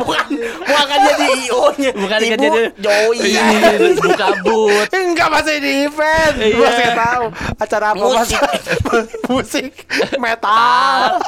bukan 0.00 0.24
bukan 0.60 0.98
jadi 1.04 1.26
IO-nya. 1.46 1.90
Bukan 1.94 2.18
Ibu 2.24 2.42
jadi 2.42 2.62
Joy. 2.80 3.18
Buka 4.00 4.28
but 4.42 4.88
Enggak 4.90 5.28
masih 5.30 5.56
di 5.60 5.70
event. 5.86 6.34
Iya. 6.40 6.54
Gua 6.56 6.68
sih 6.72 6.88
tahu 6.96 7.24
acara 7.60 7.86
apa 7.92 8.04
Mas? 8.06 8.30
Musik. 8.30 8.40
Musik 9.28 9.72
metal. 10.22 11.20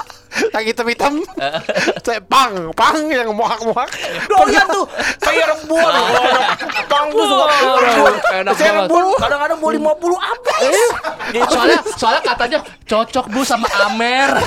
Yang 0.53 0.65
hitam-hitam. 0.73 1.13
Saya 2.07 2.21
pang, 2.25 2.73
pang 2.73 2.99
yang 3.09 3.33
muak-muak. 3.37 3.89
Doyan 4.29 4.67
tuh 4.69 4.85
kayak 5.21 5.47
rebut. 5.53 5.93
Bang 6.89 7.07
tuh 7.13 7.27
suka 7.29 7.45
Saya 8.57 8.73
rebut 8.85 9.17
kadang-kadang 9.21 9.59
mau 9.61 9.71
50 9.71 10.17
habis. 10.19 10.89
Gitu. 11.33 11.47
Soalnya 11.53 11.79
soalnya 11.97 12.23
katanya 12.25 12.59
cocok 12.89 13.27
bu 13.33 13.41
sama 13.45 13.69
Amer 13.89 14.31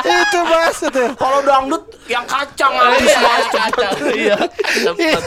itu 0.00 0.38
Mas 0.42 0.78
itu. 0.80 1.04
Kalau 1.14 1.38
dangdut 1.40 1.82
yang 2.06 2.24
kacang 2.24 2.72
habis 2.72 3.04
Iya, 3.04 3.18
mas. 3.20 3.46
kacang. 3.48 3.92
Iya 4.10 4.38
cepet. 4.60 5.22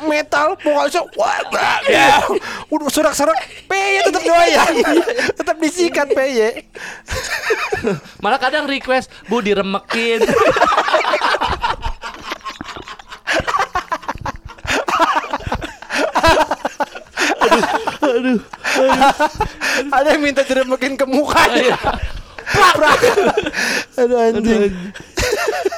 metal 0.00 0.54
pokoknya 0.56 1.02
wah 1.14 1.38
ya. 1.84 2.22
udah 2.68 2.88
serak-serak 2.88 3.36
peye 3.66 4.00
tetap 4.00 4.22
doyan 4.22 4.72
tetap 5.34 5.56
disikat 5.58 6.06
peye 6.10 6.64
Malah 8.18 8.38
kadang 8.38 8.66
request 8.66 9.08
Bu 9.26 9.40
diremekin 9.40 10.22
ada 19.90 20.08
yang 20.08 20.22
minta 20.22 20.42
diremekin 20.42 20.94
ke 20.94 21.04
muka 21.04 21.42
Iya. 21.50 21.76
Prak 22.48 22.72
prak 22.74 22.98
aduh 23.98 24.18
anjing 24.18 24.72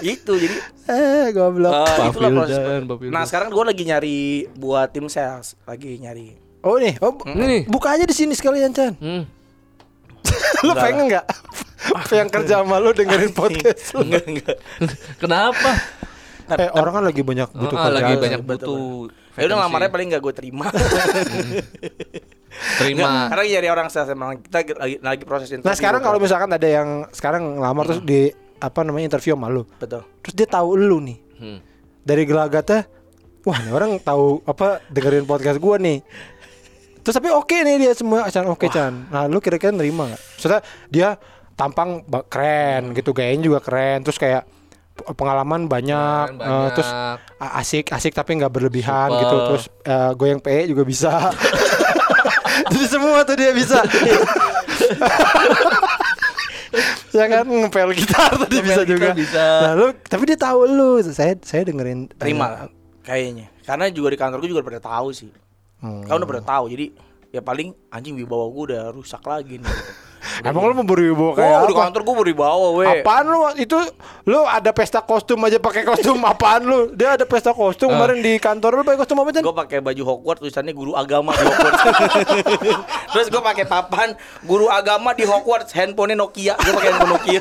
Itu 0.01 0.33
jadi 0.33 0.57
eh 0.87 1.29
goblok 1.31 1.73
Pak 1.73 2.07
itulah 2.11 2.31
proses. 2.35 2.59
Nah 3.07 3.23
sekarang 3.23 3.49
gue 3.49 3.64
lagi 3.66 3.85
nyari 3.85 4.18
buat 4.55 4.89
tim 4.89 5.07
sales, 5.07 5.55
lagi 5.62 5.97
nyari. 5.97 6.35
oh 6.61 6.77
nih 6.77 6.97
oh 6.99 7.12
Nih. 7.27 7.64
buka 7.64 7.95
aja 7.95 8.05
di 8.05 8.12
sini 8.12 8.33
sekalian 8.33 8.71
Chan 8.71 8.97
Hmm. 8.97 9.25
lu 10.62 10.73
pengen 10.75 11.09
nggak 11.09 11.27
yang 12.12 12.29
kerja 12.29 12.61
sama 12.61 12.77
lu 12.77 12.93
dengerin 12.93 13.31
podcast 13.31 13.93
lu 13.93 14.05
Enggak 14.05 14.25
enggak. 14.27 14.57
Kenapa? 15.16 15.71
eh 16.51 16.68
orang 16.68 16.93
kan 16.93 17.05
lagi 17.05 17.23
banyak 17.23 17.49
butuh 17.49 17.77
Ah, 17.77 17.89
lagi 17.89 18.03
kerjaan. 18.11 18.21
banyak 18.21 18.41
betul. 18.43 18.77
butuh 19.09 19.39
Ya 19.39 19.47
udah 19.47 19.59
lamarnya 19.61 19.89
paling 19.89 20.09
nggak 20.09 20.21
gue 20.21 20.35
terima. 20.35 20.66
Terima 22.77 23.01
Nggak, 23.01 23.27
karena 23.31 23.45
nyari 23.49 23.69
orang 23.71 23.87
sales 23.89 24.09
emang 24.09 24.31
kita 24.41 24.59
lagi 24.75 24.95
lagi 24.99 25.23
proses 25.23 25.49
interview. 25.49 25.65
nah 25.65 25.75
sekarang 25.75 26.01
kalau 26.01 26.19
misalkan 26.19 26.51
ada 26.51 26.67
yang 26.67 26.89
sekarang 27.09 27.57
ngelamar 27.57 27.85
terus 27.87 28.03
di 28.03 28.29
apa 28.57 28.81
namanya 28.81 29.07
interview 29.09 29.33
sama 29.33 29.49
lu 29.49 29.63
betul. 29.75 30.03
terus 30.21 30.35
dia 30.35 30.47
tahu 30.47 30.75
lu 30.75 30.99
nih 31.01 31.19
Hmm. 31.37 31.57
dari 32.01 32.23
gelagatnya 32.23 32.85
wah 33.41 33.57
ini 33.57 33.71
orang 33.71 33.97
tahu 33.99 34.45
apa 34.45 34.85
dengerin 34.87 35.25
podcast 35.25 35.57
gua 35.57 35.77
nih 35.77 36.05
terus 37.01 37.15
tapi 37.15 37.31
oke 37.31 37.57
nih 37.57 37.77
dia 37.79 37.93
semua 37.93 38.27
Chan 38.27 38.45
oke 38.45 38.67
Chan 38.67 39.09
nah 39.09 39.25
lu 39.25 39.39
kira-kira 39.39 39.71
nerima 39.71 40.05
nggak 40.07 40.21
Maksudnya 40.37 40.61
dia 40.87 41.09
tampang 41.55 42.01
keren 42.27 42.93
gitu 42.93 43.11
gayanya 43.11 43.41
juga 43.43 43.59
keren 43.61 44.01
terus 44.01 44.17
kayak 44.17 44.45
pengalaman 45.11 45.65
banyak, 45.65 46.25
Keren, 46.31 46.45
eh, 46.45 46.69
terus 46.71 46.91
banyak. 46.91 47.41
a- 47.41 47.55
asik 47.57 47.87
asik 47.89 48.13
tapi 48.13 48.37
nggak 48.37 48.49
berlebihan 48.51 49.09
Supel. 49.09 49.21
gitu 49.23 49.37
terus 49.47 49.65
eh, 49.83 50.13
goyang 50.13 50.41
PE 50.41 50.61
juga 50.67 50.83
bisa 50.83 51.13
jadi 52.73 52.87
semua 52.87 53.25
tuh 53.25 53.37
dia 53.37 53.51
bisa 53.57 53.81
ya 57.11 57.25
kan 57.27 57.43
ngepel 57.43 57.91
gitar 57.99 58.31
tadi 58.39 58.63
Ngepel 58.63 58.67
bisa 58.67 58.83
gitar 58.83 58.91
juga 58.91 59.09
bisa. 59.15 59.45
nah 59.67 59.73
lu 59.75 59.87
tapi 60.07 60.23
dia 60.29 60.39
tahu 60.39 60.71
lu 60.71 61.03
saya 61.03 61.35
saya 61.43 61.67
dengerin 61.67 62.07
Terima 62.15 62.47
lah, 62.47 62.71
kayaknya. 63.11 63.47
Karena 63.67 63.91
juga 63.91 64.15
di 64.15 64.19
kantor 64.19 64.39
gue 64.45 64.51
juga 64.55 64.63
pada 64.63 64.81
tahu 64.83 65.09
sih. 65.11 65.31
Hmm. 65.83 66.05
Kau 66.07 66.17
udah 66.21 66.29
pada 66.29 66.43
tahu. 66.45 66.65
Jadi 66.71 66.87
ya 67.35 67.41
paling 67.43 67.75
anjing 67.91 68.15
wibawa 68.15 68.47
gue 68.51 68.63
udah 68.75 68.83
rusak 68.95 69.23
lagi 69.27 69.59
nih. 69.59 69.67
gitu. 69.67 69.93
Emang 70.45 70.62
lu 70.62 70.75
memberi 70.75 71.09
bawa 71.11 71.31
Oh, 71.31 71.35
kayak 71.35 71.59
di 71.62 71.73
apa? 71.73 71.81
kantor 71.87 72.01
gue 72.03 72.14
berwibawa 72.21 72.66
weh. 72.75 72.89
Apaan 73.01 73.25
lu 73.25 73.39
itu 73.57 73.77
lu 74.25 74.41
ada 74.43 74.71
pesta 74.71 75.01
kostum 75.01 75.41
aja 75.43 75.57
pakai 75.57 75.83
kostum 75.83 76.21
apaan 76.29 76.62
lu? 76.62 76.93
Dia 76.93 77.14
ada 77.14 77.25
pesta 77.25 77.51
kostum 77.51 77.89
kemarin 77.89 78.18
di 78.18 78.37
kantor 78.37 78.77
lu 78.77 78.83
pakai 78.83 78.99
kostum 78.99 79.16
apa 79.16 79.31
Chan? 79.31 79.41
Gue 79.41 79.57
pakai 79.57 79.79
baju 79.81 80.03
Hogwarts 80.07 80.41
tulisannya 80.41 80.73
guru 80.73 80.93
agama 80.93 81.33
di 81.33 81.43
Hogwarts. 81.43 81.83
Terus 83.12 83.27
gue 83.29 83.43
pakai 83.43 83.64
papan 83.64 84.12
guru 84.43 84.66
agama 84.66 85.12
di 85.12 85.25
Hogwarts, 85.25 85.73
handphonenya 85.73 86.16
Nokia. 86.16 86.55
Gue 86.55 86.73
pakai 86.75 86.89
handphone 86.91 87.12
Nokia. 87.12 87.41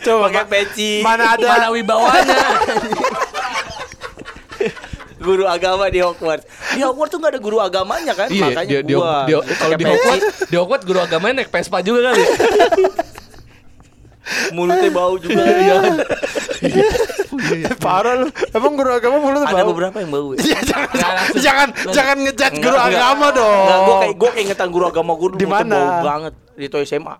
Coba 0.00 0.18
pakai 0.28 0.44
peci. 0.46 1.00
Mana 1.00 1.32
ada 1.32 1.46
Mana 1.48 1.68
wibawanya? 1.70 2.38
Guru 5.18 5.44
agama 5.44 5.86
di 5.86 5.98
Hogwarts. 5.98 6.44
Di 6.72 6.80
Hogwarts 6.80 7.10
tuh 7.10 7.18
gak 7.18 7.32
ada 7.32 7.40
guru 7.40 7.58
agamanya 7.58 8.14
kan? 8.14 8.28
Iya, 8.28 8.44
Makanya 8.48 8.68
dia, 8.68 8.80
dia, 8.82 8.96
gua 8.96 9.12
dia, 9.24 9.38
pakai 9.38 9.56
kalau 9.56 9.74
di 9.74 9.84
Hogwarts, 9.84 10.24
di 10.46 10.56
Hogwarts 10.56 10.84
guru 10.84 10.98
agamanya 11.00 11.34
naik 11.38 11.50
Vespa 11.50 11.78
juga 11.80 12.00
kali. 12.08 12.22
mulutnya 14.52 14.90
bau 14.90 15.16
juga. 15.16 15.40
parah 17.78 18.14
lu. 18.18 18.26
Emang 18.50 18.72
guru 18.76 18.90
agama 18.92 19.16
mulut 19.18 19.40
ada 19.42 19.64
bau? 19.64 19.72
beberapa 19.72 19.96
yang 19.98 20.10
bau. 20.10 20.28
ya. 20.32 20.38
Iya, 20.42 20.58
jangan 20.64 20.88
jangan 21.38 21.68
jangan 21.88 22.16
ngejudge 22.20 22.56
guru 22.58 22.76
Enggak, 22.76 22.84
enggak. 22.84 23.00
agama 23.00 23.26
dong. 23.32 23.56
Enggak, 23.58 23.78
gue 23.80 23.94
kayak 23.96 24.14
gue 24.14 24.30
keingetan 24.36 24.68
guru 24.68 24.84
agama 24.86 25.12
gue 25.16 25.28
Di 25.34 25.46
mana? 25.48 25.76
bau 25.76 25.88
banget 26.04 26.32
di 26.54 26.66
Toy 26.68 26.84
SMA. 26.84 27.14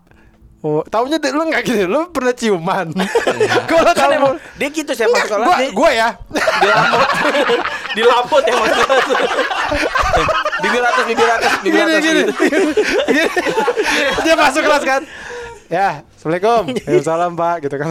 Oh, 0.58 0.82
taunya 0.82 1.22
deh, 1.22 1.30
lu 1.30 1.46
enggak 1.46 1.62
gini, 1.62 1.86
lu 1.86 2.10
pernah 2.10 2.34
ciuman. 2.34 2.90
Gua 3.70 3.78
lu 3.78 3.92
Kan 3.94 3.94
tahu. 3.94 4.10
emang 4.10 4.34
dia 4.58 4.68
gitu 4.68 4.90
saya 4.90 5.06
masuk 5.06 5.38
kelas 5.38 5.46
Gua 5.46 5.54
nih 5.54 5.70
gua 5.70 5.90
ya. 5.94 6.08
di 6.34 6.42
lampot 6.66 7.08
di 7.94 8.02
lampot 8.02 8.42
ya 8.42 8.54
masuk 8.58 8.82
kelas. 8.82 9.06
bibir 10.58 10.82
atas 10.82 11.04
bibir 11.06 11.28
atas 11.30 11.52
bibir 11.62 11.78
Gini 11.78 11.86
atas 11.86 12.02
gini. 12.02 12.22
gitu. 12.26 12.32
Gini. 13.06 13.24
Dia 14.20 14.34
masuk 14.34 14.62
kelas 14.62 14.82
kan. 14.82 15.02
Ya, 15.68 16.02
Assalamualaikum. 16.18 16.62
Waalaikumsalam, 16.74 17.32
Pak, 17.34 17.56
gitu 17.62 17.76
kan. 17.78 17.88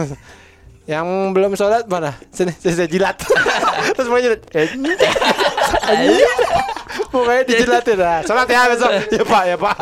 Yang 0.84 1.06
belum 1.32 1.50
sholat 1.52 1.84
mana? 1.84 2.12
Sini, 2.28 2.52
sini 2.52 2.74
saya 2.74 2.88
jilat. 2.88 3.16
Terus 3.96 4.08
mau 4.08 4.18
jilat. 4.18 4.40
Eh, 4.52 4.68
Pokoknya 7.08 7.42
dijilatin 7.44 7.96
lah. 7.96 8.20
Sholat 8.24 8.44
ya 8.44 8.68
besok. 8.68 8.90
Ya 9.08 9.24
Pak, 9.24 9.42
ya 9.46 9.56
Pak. 9.56 9.76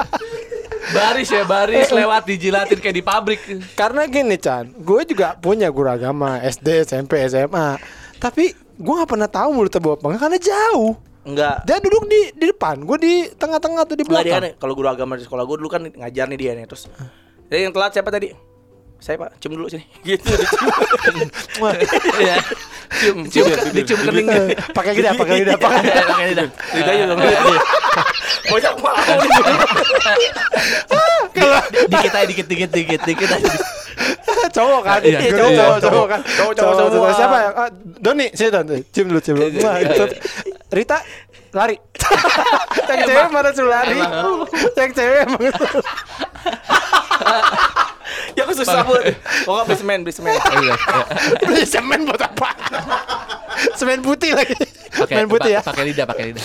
Baris 0.86 1.28
ya 1.30 1.42
baris 1.42 1.90
lewat 1.90 2.22
dijilatin 2.30 2.78
kayak 2.78 2.96
di 2.96 3.02
pabrik. 3.02 3.40
Karena 3.74 4.06
gini 4.06 4.38
Chan, 4.38 4.70
gue 4.70 5.00
juga 5.02 5.34
punya 5.34 5.66
guru 5.70 5.90
agama 5.90 6.38
SD, 6.38 6.86
SMP, 6.86 7.26
SMA. 7.26 7.74
Tapi 8.22 8.54
gue 8.54 8.94
nggak 8.94 9.10
pernah 9.10 9.26
tahu 9.26 9.48
mulutnya 9.50 9.82
bawa 9.82 9.98
apa 9.98 10.18
karena 10.20 10.38
jauh. 10.38 10.94
Enggak. 11.26 11.66
Dia 11.66 11.82
duduk 11.82 12.06
di 12.06 12.20
di 12.38 12.46
depan, 12.54 12.86
gue 12.86 12.98
di 13.02 13.14
tengah-tengah 13.34 13.82
tuh 13.82 13.98
di 13.98 14.06
Enggak 14.06 14.22
dia 14.22 14.30
belakang. 14.38 14.54
kan 14.54 14.62
kalau 14.62 14.72
guru 14.78 14.88
agama 14.88 15.18
di 15.18 15.26
sekolah 15.26 15.42
gue 15.42 15.56
dulu 15.58 15.68
kan 15.68 15.82
ngajar 15.90 16.26
nih 16.30 16.38
dia 16.38 16.52
nih 16.54 16.70
terus. 16.70 16.86
Jadi 17.50 17.60
yang 17.66 17.74
telat 17.74 17.90
siapa 17.90 18.10
tadi? 18.14 18.30
Saya 18.96 19.20
Pak, 19.20 19.38
cium 19.38 19.52
dulu 19.54 19.68
sini. 19.68 19.84
Gitu. 20.08 20.32
Iya. 22.18 22.36
Cium 22.96 23.28
cium 23.28 23.46
dicium 23.76 24.00
kening. 24.08 24.26
pakai 24.72 24.92
lidah, 24.96 25.12
pakai 25.14 25.34
lidah, 25.44 25.56
pakai 25.60 25.80
lidah. 25.84 26.04
Pakai 26.08 26.26
lidah. 26.32 26.46
Lidahnya 26.72 27.04
dong. 27.12 27.18
Banyak 28.46 28.74
mau 28.82 28.94
nih. 28.96 29.30
Dikit 31.86 32.12
aja 32.14 32.26
dikit 32.26 32.46
dikit 32.48 32.70
dikit 32.72 33.00
dikit 33.04 33.30
aja. 33.30 33.50
cowok 34.56 34.80
kan? 34.84 35.00
Iya, 35.04 35.18
Guru 35.28 35.36
cowok, 35.36 35.52
cowok, 35.52 35.60
cowok. 35.60 35.80
cowok 35.84 36.06
kan? 36.08 36.20
Cowok, 36.24 36.52
cowok 36.56 36.88
semua. 36.92 37.10
Siapa 37.12 37.36
ya? 37.36 37.50
Ah, 37.52 37.70
Doni, 37.76 38.26
sini 38.32 38.48
Don. 38.48 38.66
Cium 38.92 39.06
dulu, 39.12 39.20
cium 39.20 39.36
dulu. 39.36 39.48
Rita 40.72 40.98
lari. 41.52 41.76
Yang 42.88 43.00
cewek 43.08 43.28
mana 43.32 43.50
suruh 43.52 43.72
lari? 43.72 43.98
Yang 44.76 44.90
cewek 44.96 45.18
emang 45.26 45.40
Ya 48.38 48.44
aku 48.44 48.52
susah 48.52 48.82
banget. 48.82 49.16
Oh 49.44 49.56
enggak 49.56 49.66
beli 49.66 49.78
semen, 49.78 49.98
beli 50.02 50.12
semen. 50.12 50.32
Iya. 50.60 50.74
beli 51.48 51.64
semen 51.64 52.00
buat 52.04 52.20
apa? 52.20 52.50
Semen 53.72 54.00
putih 54.00 54.32
lagi. 54.32 54.52
Pakai 54.92 55.14
Semen 55.14 55.26
putih 55.26 55.50
ya. 55.50 55.60
pa- 55.60 55.72
Pakai 55.72 55.84
lidah, 55.86 56.04
pakai 56.04 56.24
lidah. 56.30 56.44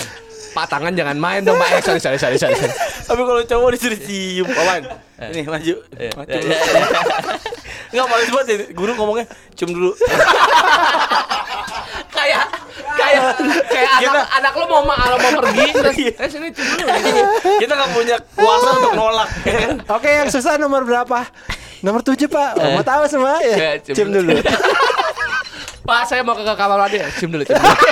Pak 0.52 0.68
tangan 0.68 0.92
jangan 0.92 1.16
main 1.16 1.40
dong, 1.40 1.56
Pak. 1.56 1.68
Eh, 1.70 1.80
sorry, 1.80 1.96
sorry, 1.96 2.16
sorry, 2.16 2.36
sorry. 2.36 2.52
Tapi 3.02 3.20
kalau 3.22 3.40
cowok 3.42 3.68
disuruh 3.72 3.96
cium, 3.98 4.44
Paman. 4.46 4.84
Ini 5.22 5.40
maju. 5.44 5.74
Iya, 5.94 6.10
Maju. 6.12 6.28
iya. 6.34 6.56
Enggak 7.88 8.06
malas 8.06 8.28
banget 8.30 8.46
ya. 8.46 8.56
Guru 8.70 8.92
ngomongnya 8.92 9.24
cium 9.54 9.70
dulu. 9.70 9.92
Kayak 12.12 12.44
kayak 12.92 13.22
kayak 13.66 13.90
Kita- 13.98 14.12
anak 14.12 14.28
anak 14.34 14.52
lo 14.54 14.64
mau 14.66 14.82
ma- 14.82 15.00
mau 15.00 15.40
pergi 15.42 15.66
terus 15.72 15.96
Iya. 15.96 16.12
eh 16.14 16.28
sini 16.28 16.48
cium 16.52 16.68
dulu. 16.70 16.88
Kita 17.58 17.72
nggak 17.72 17.90
punya 17.90 18.16
kuasa 18.30 18.68
untuk 18.74 18.92
nolak. 18.94 19.28
Oke, 19.90 20.08
yang 20.14 20.28
susah 20.28 20.56
nomor 20.56 20.84
berapa? 20.84 21.24
Nomor 21.82 22.00
7, 22.00 22.14
Pak. 22.26 22.50
Oh, 22.56 22.68
mau 22.72 22.84
tahu 22.84 23.02
semua 23.06 23.42
ya? 23.42 23.56
Ya, 23.56 23.70
cium 23.82 23.94
Cium 23.96 24.08
dulu. 24.12 24.32
dulu. 24.32 24.42
Pak, 25.88 26.00
saya 26.06 26.22
mau 26.22 26.32
ke 26.32 26.42
ke 26.42 26.54
kamar 26.54 26.78
mandi. 26.80 26.98
Cium 27.18 27.30
dulu, 27.30 27.42
cium 27.42 27.58
dulu. 27.58 27.74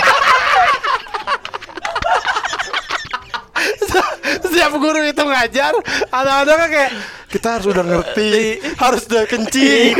Setiap 4.40 4.72
guru 4.74 5.00
itu 5.02 5.18
ngajar, 5.20 5.72
anak-anaknya 6.08 6.68
kayak 6.68 6.90
kita 7.28 7.48
harus 7.56 7.66
udah 7.66 7.84
ngerti, 7.84 8.32
harus 8.76 9.02
udah 9.06 9.24
kencing. 9.26 9.94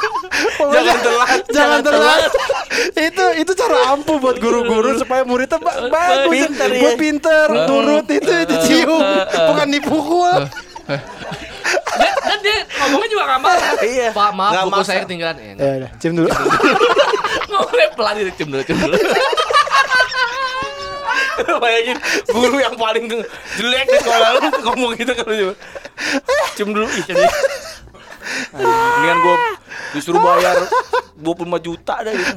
Pokoknya 0.58 0.82
Jangan 0.84 0.98
telat, 1.00 1.30
jangan 1.48 1.80
telat. 1.80 2.22
itu 2.94 3.24
itu 3.38 3.52
cara 3.54 3.76
ampuh 3.92 4.16
buat 4.18 4.36
guru-guru 4.38 4.94
supaya 4.96 5.22
muridnya 5.22 5.58
ba- 5.58 5.88
bagus, 5.88 6.30
Pinter, 6.30 6.68
ya. 6.70 6.90
pinter, 6.94 7.46
turut 7.66 8.06
itu 8.06 8.32
dicium, 8.44 9.02
bukan 9.48 9.68
dipukul. 9.68 10.34
Dan 12.38 12.46
dia 12.46 12.56
ngomongnya 12.78 13.08
juga 13.10 13.22
nggak 13.26 13.40
marah. 13.42 13.72
Iya. 13.82 14.08
Pak, 14.14 14.30
maaf 14.32 14.52
Nggak 14.54 14.64
buku 14.64 14.74
maksa. 14.76 14.88
saya 14.88 15.00
ketinggalan. 15.02 15.36
Eh, 15.36 15.50
Ya 15.50 15.72
udah, 15.76 15.90
cium 15.98 16.14
dulu. 16.14 16.28
ngomongnya 17.50 17.88
pelan 17.92 18.14
gitu, 18.16 18.30
cium 18.36 18.48
dulu, 18.48 18.62
cium 18.62 18.78
dulu. 18.78 18.94
Bayangin 21.58 21.98
guru 22.28 22.56
yang 22.58 22.74
paling 22.74 23.04
jelek 23.56 23.86
di 23.86 23.98
sekolah 23.98 24.28
lu 24.32 24.40
ngomong 24.60 24.90
gitu 24.94 25.12
kalau 25.12 25.32
coba. 25.32 25.54
Cium 26.54 26.70
dulu 26.70 26.86
ih 26.88 27.02
jadi. 27.04 27.26
Mendingan 28.52 29.18
gua 29.20 29.36
disuruh 29.90 30.20
bayar 30.20 30.56
25 31.16 31.22
juta 31.60 31.94
dah 31.98 32.12
gitu. 32.12 32.32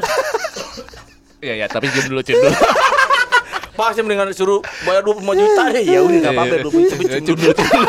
Iya, 1.41 1.53
iya, 1.55 1.65
tapi 1.65 1.89
cium 1.89 2.09
dulu, 2.09 2.21
cium 2.21 2.37
dulu. 2.39 2.53
Pak 3.71 3.89
saya 3.93 4.03
mendingan 4.03 4.29
disuruh 4.29 4.61
bayar 4.83 5.01
25 5.01 5.17
juta 5.35 5.61
deh. 5.71 5.81
Ya 5.83 5.99
udah 5.99 6.17
enggak 6.17 6.33
apa-apa 6.33 6.55
25 6.61 6.69
juta 6.69 6.95
Iya, 7.01 7.19
cium 7.19 7.37
dulu, 7.37 7.51
cium 7.51 7.69
dulu. 7.71 7.87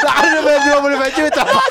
Lah 0.00 0.14
udah 0.22 0.40
bayar 0.44 0.60
25 0.80 1.18
juta. 1.18 1.42
Pak. 1.44 1.64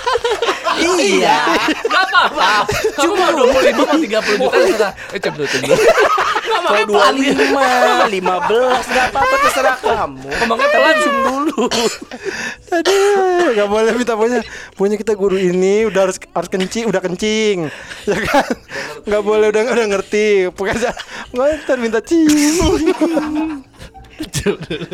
Iya. 0.79 1.39
Gak 1.87 2.03
apa-apa. 2.07 2.67
Cuma 2.99 3.25
25 3.35 3.75
sama 3.75 3.95
30 3.99 4.39
juta 4.39 4.87
terserah. 4.89 4.91
Eh, 5.11 5.19
dulu, 5.19 5.45
cium 5.47 5.61
dulu. 5.65 5.75
Ngomongnya 6.49 6.83
Kalau 6.83 6.95
pelan 6.95 7.13
gitu. 7.21 7.43
25, 7.51 8.09
15 8.09 8.89
enggak 8.89 9.05
apa-apa 9.11 9.35
terserah 9.43 9.77
kamu. 9.79 10.29
Ngomongnya 10.29 10.67
cium 11.03 11.17
dulu. 11.27 11.63
Aduh, 12.69 13.45
nggak 13.57 13.69
boleh 13.69 13.91
minta 13.97 14.13
punya 14.15 14.39
punya 14.77 14.95
kita 14.95 15.13
guru 15.17 15.35
ini 15.35 15.89
udah 15.89 16.01
harus 16.09 16.17
harus 16.21 16.49
kencing, 16.49 16.85
udah 16.87 17.01
kencing, 17.01 17.67
ya 18.07 18.17
kan? 18.23 18.45
Nggak 19.03 19.23
boleh 19.25 19.47
udah 19.51 19.61
udah 19.73 19.85
ngerti. 19.89 20.53
Pokoknya 20.53 20.93
nggak 21.33 21.47
ntar 21.65 21.77
minta 21.81 21.99
cium. 21.99 22.79
Cium 24.27 24.57
dulu. 24.57 24.87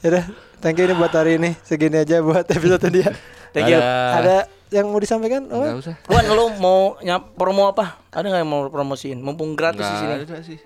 Ya 0.00 0.06
udah, 0.08 0.24
thank 0.58 0.76
you 0.76 0.84
ini 0.84 0.94
buat 0.94 1.12
hari 1.12 1.36
ini. 1.36 1.56
Segini 1.60 1.98
aja 1.98 2.20
buat 2.20 2.46
episode 2.46 2.86
dia. 2.88 3.10
Thank 3.50 3.68
you. 3.68 3.80
Ada 3.80 4.36
yang 4.68 4.88
mau 4.88 4.98
disampaikan? 4.98 5.48
Oh, 5.48 5.62
Nggak 5.62 5.80
usah. 5.80 5.94
Wan 6.06 6.24
lu 6.26 6.46
mau 6.56 6.78
nyap 7.00 7.34
promo 7.34 7.66
apa? 7.66 8.00
Ada 8.10 8.26
nggak 8.26 8.40
yang 8.40 8.50
mau 8.50 8.62
promosiin? 8.66 9.18
Mumpung 9.18 9.54
gratis 9.54 9.82
di 9.82 9.96
sini. 9.96 10.12
Nggak 10.16 10.28
ada 10.28 10.36
sih. 10.42 10.58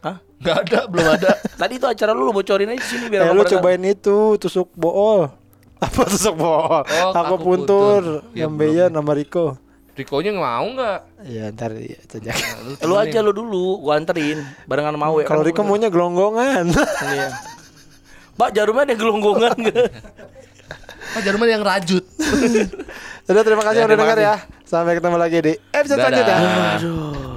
Hah? 0.00 0.16
Nggak 0.40 0.56
ada, 0.64 0.78
belum 0.88 1.06
ada. 1.06 1.30
Tadi 1.60 1.72
itu 1.76 1.86
acara 1.86 2.10
lu 2.16 2.24
lu 2.24 2.32
bocorin 2.32 2.72
aja 2.72 2.80
di 2.80 2.86
sini 2.88 3.04
biar 3.06 3.20
eh, 3.20 3.24
orang 3.28 3.36
lu 3.36 3.42
pada 3.44 3.50
tahu. 3.52 3.60
cobain 3.60 3.82
itu 3.84 4.16
tusuk 4.40 4.68
bool. 4.72 5.28
Apa 5.84 6.02
tusuk 6.08 6.34
bool? 6.36 6.84
Oh, 6.84 7.12
aku 7.12 7.16
aku 7.20 7.34
puntur, 7.36 7.44
puntur. 7.44 8.02
Ya, 8.32 8.44
yang 8.48 8.52
Beya 8.56 8.88
nama 8.88 9.12
Riko. 9.12 9.60
Rikonya 9.98 10.30
nggak 10.32 10.54
mau 10.54 10.66
nggak? 10.78 11.00
Iya, 11.26 11.44
ntar 11.52 11.70
ya, 11.76 11.98
saja. 12.08 12.32
Lu 12.86 12.94
aja 12.96 13.18
lu 13.20 13.34
dulu, 13.34 13.82
gua 13.82 13.98
anterin 13.98 14.40
barengan 14.64 14.96
mau 14.96 15.18
ya. 15.18 15.26
Kalau 15.26 15.42
Riko 15.44 15.66
maunya 15.66 15.90
gelonggongan. 15.92 16.70
Iya. 17.10 17.28
Mbak 18.38 18.50
jarumnya 18.56 18.82
ada 18.88 18.94
gelonggongan 18.96 19.52
enggak? 19.58 19.90
Ah, 21.10 21.20
Jerman 21.26 21.48
yang 21.50 21.62
rajut. 21.66 22.06
Udah 23.26 23.42
terima 23.42 23.62
kasih 23.66 23.82
Ya, 23.82 23.86
udah 23.90 23.98
dengar 23.98 24.18
ya. 24.18 24.34
Sampai 24.62 24.94
ketemu 24.94 25.16
lagi 25.18 25.38
di 25.42 25.52
episode 25.74 25.98
Dadah. 25.98 26.06
selanjutnya. 26.06 26.38
Aduh. 26.78 27.29